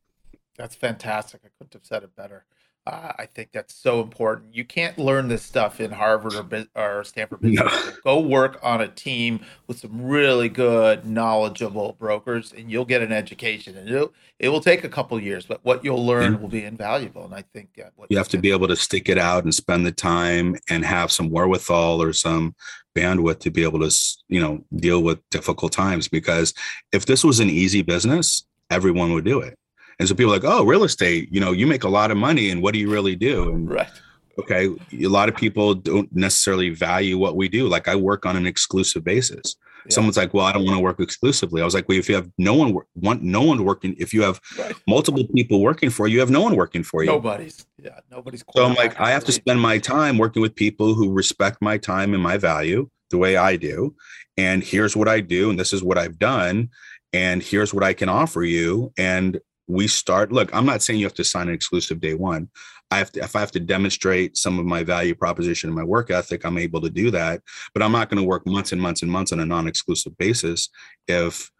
That's 0.56 0.74
fantastic. 0.74 1.40
I 1.44 1.48
couldn't 1.56 1.72
have 1.72 1.84
said 1.84 2.02
it 2.02 2.14
better. 2.16 2.44
Uh, 2.86 3.12
I 3.18 3.26
think 3.26 3.50
that's 3.52 3.74
so 3.74 4.00
important. 4.00 4.54
You 4.54 4.64
can't 4.64 4.98
learn 4.98 5.28
this 5.28 5.42
stuff 5.42 5.80
in 5.80 5.90
Harvard 5.90 6.34
or, 6.34 6.66
or 6.74 7.04
Stanford 7.04 7.42
Business 7.42 7.72
no. 7.86 7.92
Go 8.04 8.20
work 8.20 8.58
on 8.62 8.80
a 8.80 8.88
team 8.88 9.40
with 9.66 9.78
some 9.78 10.02
really 10.02 10.48
good, 10.48 11.04
knowledgeable 11.04 11.94
brokers, 11.98 12.54
and 12.54 12.70
you'll 12.70 12.86
get 12.86 13.02
an 13.02 13.12
education. 13.12 13.76
And 13.76 13.88
it'll, 13.88 14.14
it 14.38 14.48
will 14.48 14.62
take 14.62 14.82
a 14.82 14.88
couple 14.88 15.20
years, 15.20 15.44
but 15.44 15.62
what 15.62 15.84
you'll 15.84 16.04
learn 16.04 16.24
and 16.24 16.40
will 16.40 16.48
be 16.48 16.64
invaluable. 16.64 17.26
And 17.26 17.34
I 17.34 17.42
think 17.52 17.68
uh, 17.78 17.90
you 18.08 18.16
have 18.16 18.28
to 18.28 18.38
be 18.38 18.50
able 18.50 18.68
to 18.68 18.76
stick 18.76 19.10
it 19.10 19.18
out 19.18 19.44
and 19.44 19.54
spend 19.54 19.84
the 19.84 19.92
time 19.92 20.56
and 20.70 20.82
have 20.82 21.12
some 21.12 21.28
wherewithal 21.28 22.02
or 22.02 22.14
some 22.14 22.54
bandwidth 22.96 23.40
to 23.40 23.50
be 23.50 23.62
able 23.62 23.80
to, 23.80 23.94
you 24.28 24.40
know, 24.40 24.64
deal 24.76 25.02
with 25.02 25.18
difficult 25.28 25.72
times. 25.72 26.08
Because 26.08 26.54
if 26.92 27.04
this 27.04 27.24
was 27.24 27.40
an 27.40 27.50
easy 27.50 27.82
business, 27.82 28.46
everyone 28.70 29.12
would 29.12 29.26
do 29.26 29.40
it 29.40 29.58
and 30.00 30.08
so 30.08 30.14
people 30.14 30.32
are 30.32 30.36
like, 30.36 30.44
oh, 30.44 30.64
real 30.64 30.82
estate, 30.82 31.28
you 31.30 31.40
know, 31.40 31.52
you 31.52 31.66
make 31.66 31.84
a 31.84 31.88
lot 31.88 32.10
of 32.10 32.16
money 32.16 32.50
and 32.50 32.62
what 32.62 32.72
do 32.72 32.80
you 32.80 32.90
really 32.90 33.14
do? 33.14 33.50
And 33.50 33.70
right. 33.70 33.90
Okay. 34.38 34.70
A 34.98 35.08
lot 35.08 35.28
of 35.28 35.36
people 35.36 35.74
don't 35.74 36.08
necessarily 36.16 36.70
value 36.70 37.18
what 37.18 37.36
we 37.36 37.48
do. 37.48 37.68
Like 37.68 37.86
I 37.86 37.96
work 37.96 38.24
on 38.24 38.34
an 38.34 38.46
exclusive 38.46 39.04
basis. 39.04 39.56
Yeah. 39.84 39.92
Someone's 39.92 40.16
like, 40.16 40.32
well, 40.32 40.46
I 40.46 40.52
don't 40.52 40.64
want 40.64 40.78
to 40.78 40.82
work 40.82 41.00
exclusively. 41.00 41.60
I 41.60 41.66
was 41.66 41.74
like, 41.74 41.86
well, 41.86 41.98
if 41.98 42.08
you 42.08 42.14
have 42.14 42.30
no 42.38 42.54
one 42.54 42.78
want 42.94 43.22
no 43.22 43.42
one 43.42 43.62
working, 43.62 43.94
if 43.98 44.14
you 44.14 44.22
have 44.22 44.40
right. 44.58 44.74
multiple 44.86 45.26
people 45.34 45.60
working 45.60 45.90
for 45.90 46.08
you, 46.08 46.14
you 46.14 46.20
have 46.20 46.30
no 46.30 46.40
one 46.40 46.56
working 46.56 46.82
for 46.82 47.02
you. 47.02 47.10
Nobody's, 47.10 47.66
yeah, 47.76 48.00
nobody's. 48.10 48.42
So 48.56 48.64
I'm 48.64 48.74
like, 48.74 48.98
I 48.98 49.10
have 49.10 49.24
to 49.24 49.32
spend 49.32 49.60
my 49.60 49.76
time 49.76 50.16
working 50.16 50.40
with 50.40 50.54
people 50.54 50.94
who 50.94 51.12
respect 51.12 51.60
my 51.60 51.76
time 51.76 52.14
and 52.14 52.22
my 52.22 52.38
value 52.38 52.88
the 53.10 53.18
way 53.18 53.36
I 53.36 53.56
do. 53.56 53.94
And 54.38 54.62
here's 54.62 54.96
what 54.96 55.08
I 55.08 55.20
do, 55.20 55.50
and 55.50 55.60
this 55.60 55.74
is 55.74 55.82
what 55.82 55.98
I've 55.98 56.18
done, 56.18 56.70
and 57.12 57.42
here's 57.42 57.74
what 57.74 57.84
I 57.84 57.92
can 57.92 58.08
offer 58.08 58.42
you. 58.42 58.92
And 58.96 59.38
we 59.70 59.86
start 59.86 60.32
look 60.32 60.54
i'm 60.54 60.66
not 60.66 60.82
saying 60.82 60.98
you 60.98 61.06
have 61.06 61.14
to 61.14 61.24
sign 61.24 61.48
an 61.48 61.54
exclusive 61.54 62.00
day 62.00 62.14
one 62.14 62.48
i 62.90 62.98
have 62.98 63.10
to 63.12 63.20
if 63.20 63.36
i 63.36 63.40
have 63.40 63.50
to 63.50 63.60
demonstrate 63.60 64.36
some 64.36 64.58
of 64.58 64.66
my 64.66 64.82
value 64.82 65.14
proposition 65.14 65.68
and 65.68 65.76
my 65.76 65.84
work 65.84 66.10
ethic 66.10 66.44
i'm 66.44 66.58
able 66.58 66.80
to 66.80 66.90
do 66.90 67.10
that 67.10 67.40
but 67.72 67.82
i'm 67.82 67.92
not 67.92 68.08
going 68.08 68.20
to 68.20 68.26
work 68.26 68.46
months 68.46 68.72
and 68.72 68.80
months 68.80 69.02
and 69.02 69.10
months 69.10 69.32
on 69.32 69.40
a 69.40 69.46
non-exclusive 69.46 70.16
basis 70.18 70.68
if 71.06 71.50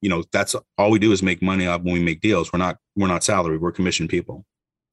you 0.00 0.08
know, 0.08 0.24
that's 0.32 0.54
all 0.76 0.90
we 0.90 0.98
do 0.98 1.12
is 1.12 1.22
make 1.22 1.42
money 1.42 1.66
when 1.66 1.82
we 1.84 2.02
make 2.02 2.20
deals. 2.20 2.52
We're 2.52 2.58
not 2.58 2.78
we're 2.96 3.08
not 3.08 3.24
salary. 3.24 3.58
We're 3.58 3.72
commission 3.72 4.08
people. 4.08 4.44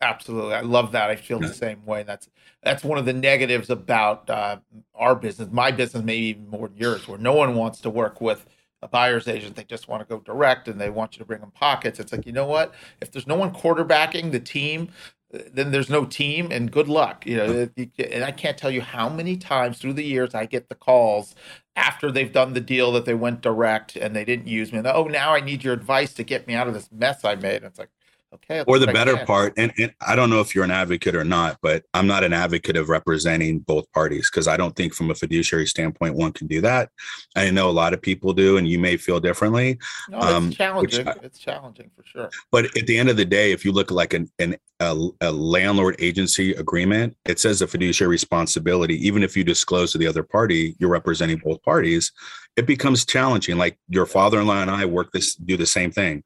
Absolutely, 0.01 0.53
I 0.53 0.61
love 0.61 0.91
that. 0.91 1.09
I 1.09 1.15
feel 1.15 1.39
the 1.39 1.53
same 1.53 1.85
way. 1.85 2.03
That's 2.03 2.27
that's 2.63 2.83
one 2.83 2.97
of 2.97 3.05
the 3.05 3.13
negatives 3.13 3.69
about 3.69 4.29
uh, 4.29 4.57
our 4.93 5.15
business, 5.15 5.49
my 5.51 5.71
business, 5.71 6.03
maybe 6.03 6.27
even 6.27 6.49
more 6.49 6.67
than 6.67 6.77
yours, 6.77 7.07
where 7.07 7.17
no 7.17 7.33
one 7.33 7.55
wants 7.55 7.79
to 7.81 7.89
work 7.89 8.19
with 8.19 8.45
a 8.81 8.87
buyer's 8.87 9.27
agent. 9.27 9.55
They 9.55 9.63
just 9.63 9.87
want 9.87 10.01
to 10.01 10.13
go 10.13 10.21
direct, 10.21 10.67
and 10.67 10.79
they 10.79 10.89
want 10.89 11.15
you 11.15 11.19
to 11.19 11.25
bring 11.25 11.41
them 11.41 11.51
pockets. 11.51 11.99
It's 11.99 12.11
like 12.11 12.25
you 12.25 12.33
know 12.33 12.47
what? 12.47 12.73
If 13.01 13.11
there's 13.11 13.27
no 13.27 13.35
one 13.35 13.53
quarterbacking 13.53 14.31
the 14.31 14.39
team, 14.39 14.89
uh, 15.33 15.39
then 15.53 15.71
there's 15.71 15.89
no 15.89 16.05
team, 16.05 16.49
and 16.51 16.71
good 16.71 16.87
luck. 16.87 17.25
You 17.25 17.37
know, 17.37 17.69
and 17.97 18.23
I 18.23 18.31
can't 18.31 18.57
tell 18.57 18.71
you 18.71 18.81
how 18.81 19.09
many 19.09 19.37
times 19.37 19.79
through 19.79 19.93
the 19.93 20.03
years 20.03 20.35
I 20.35 20.45
get 20.45 20.69
the 20.69 20.75
calls 20.75 21.35
after 21.75 22.11
they've 22.11 22.31
done 22.31 22.53
the 22.53 22.61
deal 22.61 22.91
that 22.93 23.05
they 23.05 23.13
went 23.13 23.41
direct 23.41 23.95
and 23.95 24.15
they 24.15 24.23
didn't 24.23 24.47
use 24.47 24.71
me. 24.71 24.77
And, 24.77 24.87
oh, 24.87 25.05
now 25.05 25.33
I 25.33 25.41
need 25.41 25.63
your 25.63 25.73
advice 25.73 26.13
to 26.13 26.23
get 26.23 26.47
me 26.47 26.53
out 26.53 26.67
of 26.67 26.73
this 26.73 26.89
mess 26.91 27.25
I 27.25 27.35
made. 27.35 27.57
And 27.57 27.65
it's 27.65 27.79
like 27.79 27.89
Okay. 28.35 28.63
Or 28.67 28.79
the 28.79 28.87
better 28.87 29.17
part, 29.25 29.53
and, 29.57 29.71
and, 29.77 29.93
I 30.05 30.15
don't 30.15 30.29
know 30.29 30.41
if 30.41 30.53
you're 30.53 30.63
an 30.63 30.71
advocate 30.71 31.15
or 31.15 31.23
not, 31.23 31.57
but 31.61 31.83
I'm 31.93 32.07
not 32.07 32.23
an 32.23 32.33
advocate 32.33 32.75
of 32.75 32.89
representing 32.89 33.59
both 33.59 33.91
parties 33.91 34.29
because 34.29 34.47
I 34.47 34.57
don't 34.57 34.75
think 34.75 34.93
from 34.93 35.11
a 35.11 35.15
fiduciary 35.15 35.67
standpoint 35.67 36.15
one 36.15 36.33
can 36.33 36.47
do 36.47 36.61
that. 36.61 36.89
I 37.35 37.49
know 37.51 37.69
a 37.69 37.71
lot 37.71 37.93
of 37.93 38.01
people 38.01 38.33
do, 38.33 38.57
and 38.57 38.67
you 38.67 38.79
may 38.79 38.97
feel 38.97 39.19
differently. 39.19 39.77
No, 40.09 40.17
it's 40.17 40.27
um, 40.27 40.51
challenging. 40.51 41.07
I, 41.07 41.15
it's 41.23 41.39
challenging 41.39 41.89
for 41.95 42.03
sure. 42.05 42.29
But 42.51 42.65
at 42.77 42.87
the 42.87 42.97
end 42.97 43.09
of 43.09 43.17
the 43.17 43.25
day, 43.25 43.51
if 43.51 43.63
you 43.63 43.71
look 43.71 43.91
like 43.91 44.13
an, 44.13 44.29
an 44.39 44.57
a, 44.79 45.09
a 45.21 45.31
landlord 45.31 45.95
agency 45.99 46.51
agreement, 46.53 47.15
it 47.25 47.39
says 47.39 47.61
a 47.61 47.67
fiduciary 47.67 48.09
responsibility. 48.09 48.95
Even 49.07 49.23
if 49.23 49.37
you 49.37 49.43
disclose 49.43 49.91
to 49.91 49.97
the 49.97 50.07
other 50.07 50.23
party, 50.23 50.75
you're 50.79 50.89
representing 50.89 51.37
both 51.37 51.61
parties. 51.63 52.11
It 52.55 52.67
becomes 52.67 53.05
challenging. 53.05 53.57
Like 53.57 53.77
your 53.87 54.05
father-in-law 54.05 54.61
and 54.61 54.71
I 54.71 54.85
work 54.85 55.11
this, 55.11 55.35
do 55.35 55.57
the 55.57 55.65
same 55.65 55.91
thing. 55.91 56.23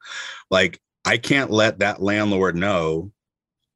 Like 0.49 0.80
I 1.10 1.18
can't 1.18 1.49
let 1.49 1.80
that 1.80 2.03
landlord 2.03 2.55
know 2.55 3.12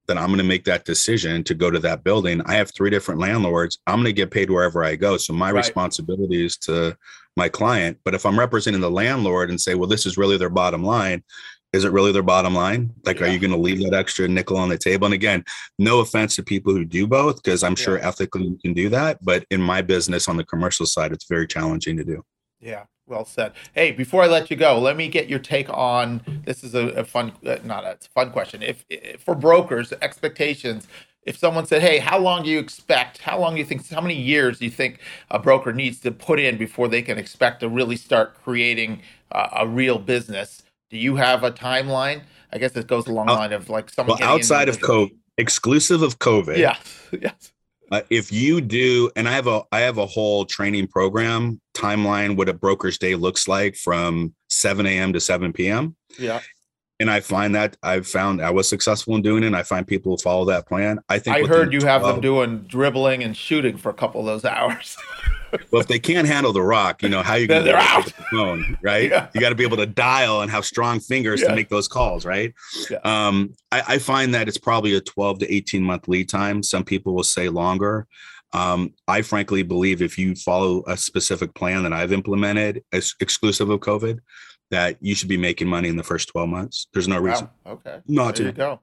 that 0.08 0.20
I'm 0.20 0.28
going 0.28 0.38
to 0.38 0.44
make 0.44 0.66
that 0.66 0.86
decision 0.86 1.44
to 1.46 1.56
go 1.56 1.72
to 1.72 1.80
that 1.80 2.04
building. 2.04 2.44
I 2.46 2.54
have 2.54 2.72
three 2.72 2.92
different 2.92 3.20
landlords. 3.20 3.80
I'm 3.88 3.96
going 3.96 4.06
to 4.06 4.14
get 4.14 4.30
paid 4.30 4.52
wherever 4.52 4.84
I 4.84 4.96
go. 4.96 5.18
So 5.18 5.34
my 5.34 5.52
right. 5.52 5.66
responsibility 5.66 6.46
is 6.46 6.58
to 6.58 6.96
my 7.36 7.50
client. 7.50 7.98
But 8.06 8.14
if 8.14 8.28
I'm 8.28 8.38
representing 8.38 8.82
the 8.82 8.92
landlord 8.92 9.50
and 9.50 9.60
say, 9.60 9.74
well, 9.74 9.90
this 9.90 10.06
is 10.06 10.16
really 10.16 10.38
their 10.38 10.52
bottom 10.52 10.84
line, 10.84 11.24
is 11.72 11.86
it 11.86 11.92
really 11.92 12.12
their 12.12 12.22
bottom 12.22 12.54
line? 12.54 12.94
Like, 13.04 13.20
yeah. 13.20 13.26
are 13.26 13.30
you 13.30 13.40
going 13.40 13.50
to 13.50 13.58
leave 13.58 13.80
that 13.80 13.98
extra 13.98 14.28
nickel 14.28 14.58
on 14.58 14.70
the 14.70 14.78
table? 14.78 15.06
And 15.06 15.16
again, 15.16 15.44
no 15.80 16.02
offense 16.02 16.36
to 16.36 16.44
people 16.44 16.72
who 16.72 16.86
do 16.86 17.08
both, 17.08 17.42
because 17.42 17.64
I'm 17.64 17.72
yeah. 17.72 17.84
sure 17.84 17.98
ethically 17.98 18.44
you 18.44 18.60
can 18.62 18.74
do 18.76 18.90
that. 18.90 19.18
But 19.24 19.48
in 19.50 19.60
my 19.60 19.82
business 19.82 20.28
on 20.28 20.38
the 20.38 20.46
commercial 20.46 20.86
side, 20.86 21.12
it's 21.12 21.26
very 21.28 21.48
challenging 21.48 21.98
to 21.98 22.04
do. 22.04 22.24
Yeah, 22.60 22.84
well 23.08 23.26
said. 23.26 23.54
Hey, 23.74 23.92
before 23.92 24.24
I 24.24 24.28
let 24.28 24.50
you 24.50 24.58
go, 24.58 24.80
let 24.80 24.96
me 24.96 25.08
get 25.08 25.28
your 25.28 25.40
take 25.40 25.70
on 25.70 26.22
this. 26.46 26.64
Is 26.64 26.76
a, 26.76 26.88
a 26.90 27.04
fun, 27.04 27.34
uh, 27.46 27.58
not 27.64 27.84
a, 27.84 27.92
it's 27.92 28.08
a 28.08 28.10
fun 28.10 28.32
question. 28.32 28.62
If, 28.62 28.86
if, 28.90 29.22
for 29.22 29.36
brokers, 29.36 29.94
expectations. 30.02 30.88
If 31.26 31.38
someone 31.38 31.66
said, 31.66 31.82
"Hey, 31.82 32.00
how 32.00 32.20
long 32.20 32.44
do 32.44 32.50
you 32.50 32.60
expect? 32.60 33.20
How 33.20 33.40
long 33.40 33.54
do 33.54 33.60
you 33.60 33.66
think? 33.66 33.90
How 33.90 34.02
many 34.02 34.16
years 34.16 34.60
do 34.60 34.66
you 34.66 34.72
think 34.72 35.00
a 35.32 35.40
broker 35.40 35.72
needs 35.72 36.02
to 36.02 36.12
put 36.12 36.38
in 36.38 36.58
before 36.58 36.90
they 36.90 37.02
can 37.02 37.18
expect 37.18 37.62
to 37.62 37.70
really 37.70 37.96
start 37.96 38.36
creating 38.44 39.02
uh, 39.32 39.48
a 39.60 39.68
real 39.68 39.98
business?" 40.00 40.64
Do 40.90 40.98
you 40.98 41.16
have 41.16 41.44
a 41.44 41.52
timeline? 41.52 42.24
I 42.52 42.60
guess 42.60 42.76
it 42.76 42.88
goes 42.88 43.08
along 43.08 43.28
the 43.28 43.34
line 43.34 43.54
of 43.54 43.70
like 43.70 43.90
someone 43.90 44.18
well, 44.20 44.30
outside 44.30 44.70
of 44.70 44.80
COVID, 44.80 45.12
exclusive 45.38 46.02
of 46.02 46.20
COVID. 46.20 46.58
Yeah. 46.58 46.78
yes. 47.22 47.54
Uh, 47.92 48.02
if 48.10 48.32
you 48.32 48.62
do, 48.62 49.10
and 49.16 49.28
I 49.28 49.32
have 49.32 49.48
a 49.48 49.64
I 49.72 49.80
have 49.80 49.98
a 49.98 50.06
whole 50.06 50.46
training 50.46 50.88
program 50.88 51.62
timeline 51.74 52.38
what 52.38 52.50
a 52.50 52.54
broker's 52.54 52.98
day 52.98 53.16
looks 53.16 53.48
like 53.48 53.76
from 53.76 54.34
7 54.50 54.86
a.m. 54.86 55.14
to 55.14 55.20
7 55.20 55.54
p.m. 55.54 55.96
Yeah. 56.20 56.42
And 57.00 57.10
I 57.10 57.20
find 57.20 57.56
that 57.56 57.76
I've 57.84 58.08
found 58.08 58.42
I 58.42 58.52
was 58.52 58.70
successful 58.70 59.16
in 59.16 59.22
doing 59.22 59.44
it. 59.44 59.48
And 59.48 59.56
I 59.56 59.64
find 59.64 59.86
people 59.86 60.14
who 60.14 60.18
follow 60.18 60.46
that 60.46 60.68
plan. 60.68 61.00
I 61.10 61.20
think 61.20 61.36
I 61.36 61.48
heard 61.48 61.74
you 61.74 61.80
12, 61.80 62.02
have 62.02 62.14
them 62.14 62.22
doing 62.22 62.60
dribbling 62.60 63.24
and 63.24 63.36
shooting 63.36 63.78
for 63.78 63.90
a 63.90 63.94
couple 63.94 64.22
of 64.22 64.28
those 64.28 64.46
hours. 64.46 64.96
well, 65.72 65.82
if 65.82 65.88
they 65.88 66.00
can't 66.00 66.28
handle 66.28 66.54
the 66.54 66.62
rock, 66.62 67.02
you 67.02 67.10
know 67.10 67.22
how 67.22 67.36
you 67.36 67.48
going 67.48 67.66
to 67.66 67.76
out 67.76 68.06
the 68.06 68.12
phone, 68.32 68.78
right? 68.82 69.10
Yeah. 69.10 69.28
You 69.34 69.42
got 69.42 69.50
to 69.50 69.56
be 69.56 69.64
able 69.64 69.78
to 69.78 69.86
dial 69.86 70.42
and 70.42 70.52
have 70.52 70.66
strong 70.66 71.00
fingers 71.00 71.42
yeah. 71.42 71.50
to 71.50 71.56
make 71.56 71.70
those 71.70 71.88
calls, 71.88 72.26
right? 72.26 72.54
Yeah. 72.90 73.00
Um, 73.04 73.54
I, 73.72 73.84
I, 73.88 73.98
find 73.98 74.34
that 74.34 74.48
it's 74.48 74.58
probably 74.58 74.96
a 74.96 75.02
12 75.02 75.40
to 75.40 75.54
18 75.54 75.84
month 75.84 76.08
lead 76.08 76.30
time. 76.30 76.64
Some 76.64 76.84
people 76.84 77.14
will 77.14 77.24
say 77.24 77.50
longer. 77.50 78.08
Um, 78.54 78.94
I 79.08 79.22
frankly 79.22 79.64
believe 79.64 80.02
if 80.02 80.18
you 80.18 80.36
follow 80.36 80.84
a 80.88 80.96
specific 80.96 81.54
plan 81.56 81.84
that 81.84 81.94
I've 81.94 82.14
implemented, 82.14 82.84
as 82.94 83.16
exclusive 83.20 83.70
of 83.70 83.80
COVID, 83.80 84.20
that 84.72 84.98
you 85.02 85.16
should 85.16 85.30
be 85.30 85.38
making 85.38 85.68
money 85.68 85.90
in 85.90 85.98
the 85.98 86.04
first 86.04 86.30
12 86.30 86.50
months. 86.50 86.88
There's 86.94 87.08
no 87.08 87.20
reason. 87.20 87.50
Wow. 87.66 87.74
Okay. 87.74 88.00
Not 88.08 88.36
there 88.36 88.48
to. 88.48 88.52
go. 88.52 88.80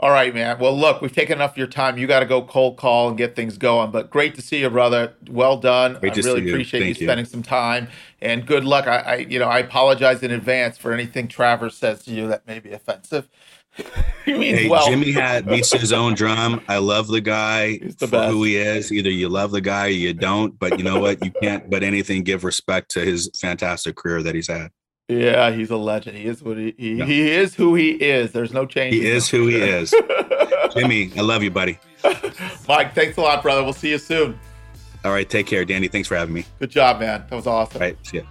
All 0.00 0.10
right, 0.10 0.34
man. 0.34 0.58
Well, 0.58 0.76
look, 0.76 1.02
we've 1.02 1.12
taken 1.12 1.34
enough 1.34 1.52
of 1.52 1.56
your 1.58 1.66
time. 1.66 1.98
You 1.98 2.06
got 2.06 2.20
to 2.20 2.26
go 2.26 2.40
cold 2.42 2.78
call 2.78 3.08
and 3.08 3.18
get 3.18 3.36
things 3.36 3.58
going. 3.58 3.90
But 3.90 4.08
great 4.08 4.34
to 4.36 4.42
see 4.42 4.60
you, 4.60 4.70
brother. 4.70 5.12
Well 5.28 5.58
done. 5.58 5.98
Great 6.00 6.14
I 6.14 6.16
really 6.22 6.50
appreciate 6.50 6.80
you, 6.80 6.86
you 6.86 6.94
spending 6.94 7.26
some 7.26 7.42
time. 7.42 7.88
And 8.22 8.46
good 8.46 8.64
luck. 8.64 8.86
I, 8.86 8.98
I, 8.98 9.14
you 9.16 9.38
know, 9.38 9.48
I 9.48 9.58
apologize 9.58 10.22
in 10.22 10.30
advance 10.30 10.78
for 10.78 10.94
anything 10.94 11.28
Travers 11.28 11.76
says 11.76 12.02
to 12.04 12.12
you 12.12 12.28
that 12.28 12.46
may 12.46 12.60
be 12.60 12.72
offensive. 12.72 13.28
hey, 14.24 14.68
well. 14.68 14.86
Jimmy 14.86 15.12
had 15.12 15.46
beats 15.46 15.72
his 15.72 15.92
own 15.92 16.14
drum. 16.14 16.60
I 16.68 16.78
love 16.78 17.08
the 17.08 17.20
guy 17.20 17.78
the 17.98 18.06
for 18.06 18.06
best. 18.08 18.32
who 18.32 18.44
he 18.44 18.56
is. 18.56 18.92
Either 18.92 19.10
you 19.10 19.28
love 19.28 19.50
the 19.50 19.60
guy 19.60 19.86
or 19.86 19.90
you 19.90 20.12
don't. 20.12 20.58
But 20.58 20.78
you 20.78 20.84
know 20.84 21.00
what? 21.00 21.24
You 21.24 21.30
can't. 21.42 21.68
But 21.70 21.82
anything 21.82 22.22
give 22.22 22.44
respect 22.44 22.90
to 22.92 23.00
his 23.00 23.30
fantastic 23.40 23.96
career 23.96 24.22
that 24.22 24.34
he's 24.34 24.48
had. 24.48 24.70
Yeah, 25.08 25.50
he's 25.50 25.70
a 25.70 25.76
legend. 25.76 26.16
He 26.16 26.26
is 26.26 26.42
what 26.42 26.56
he 26.56 26.74
he, 26.78 26.94
yeah. 26.94 27.04
he 27.04 27.30
is 27.30 27.54
who 27.54 27.74
he 27.74 27.90
is. 27.90 28.32
There's 28.32 28.52
no 28.52 28.64
change. 28.64 28.94
He 28.94 29.06
is 29.06 29.28
who 29.28 29.48
he 29.48 29.56
is. 29.60 29.94
Jimmy, 30.74 31.10
I 31.16 31.22
love 31.22 31.42
you, 31.42 31.50
buddy. 31.50 31.78
Mike, 32.68 32.94
thanks 32.94 33.16
a 33.16 33.20
lot, 33.20 33.42
brother. 33.42 33.64
We'll 33.64 33.72
see 33.72 33.90
you 33.90 33.98
soon. 33.98 34.38
All 35.04 35.10
right, 35.10 35.28
take 35.28 35.46
care, 35.46 35.64
Danny. 35.64 35.88
Thanks 35.88 36.06
for 36.06 36.14
having 36.14 36.34
me. 36.34 36.44
Good 36.58 36.70
job, 36.70 37.00
man. 37.00 37.24
That 37.28 37.34
was 37.34 37.46
awesome. 37.46 37.82
All 37.82 37.88
right, 37.88 38.06
see 38.06 38.18
ya. 38.18 38.24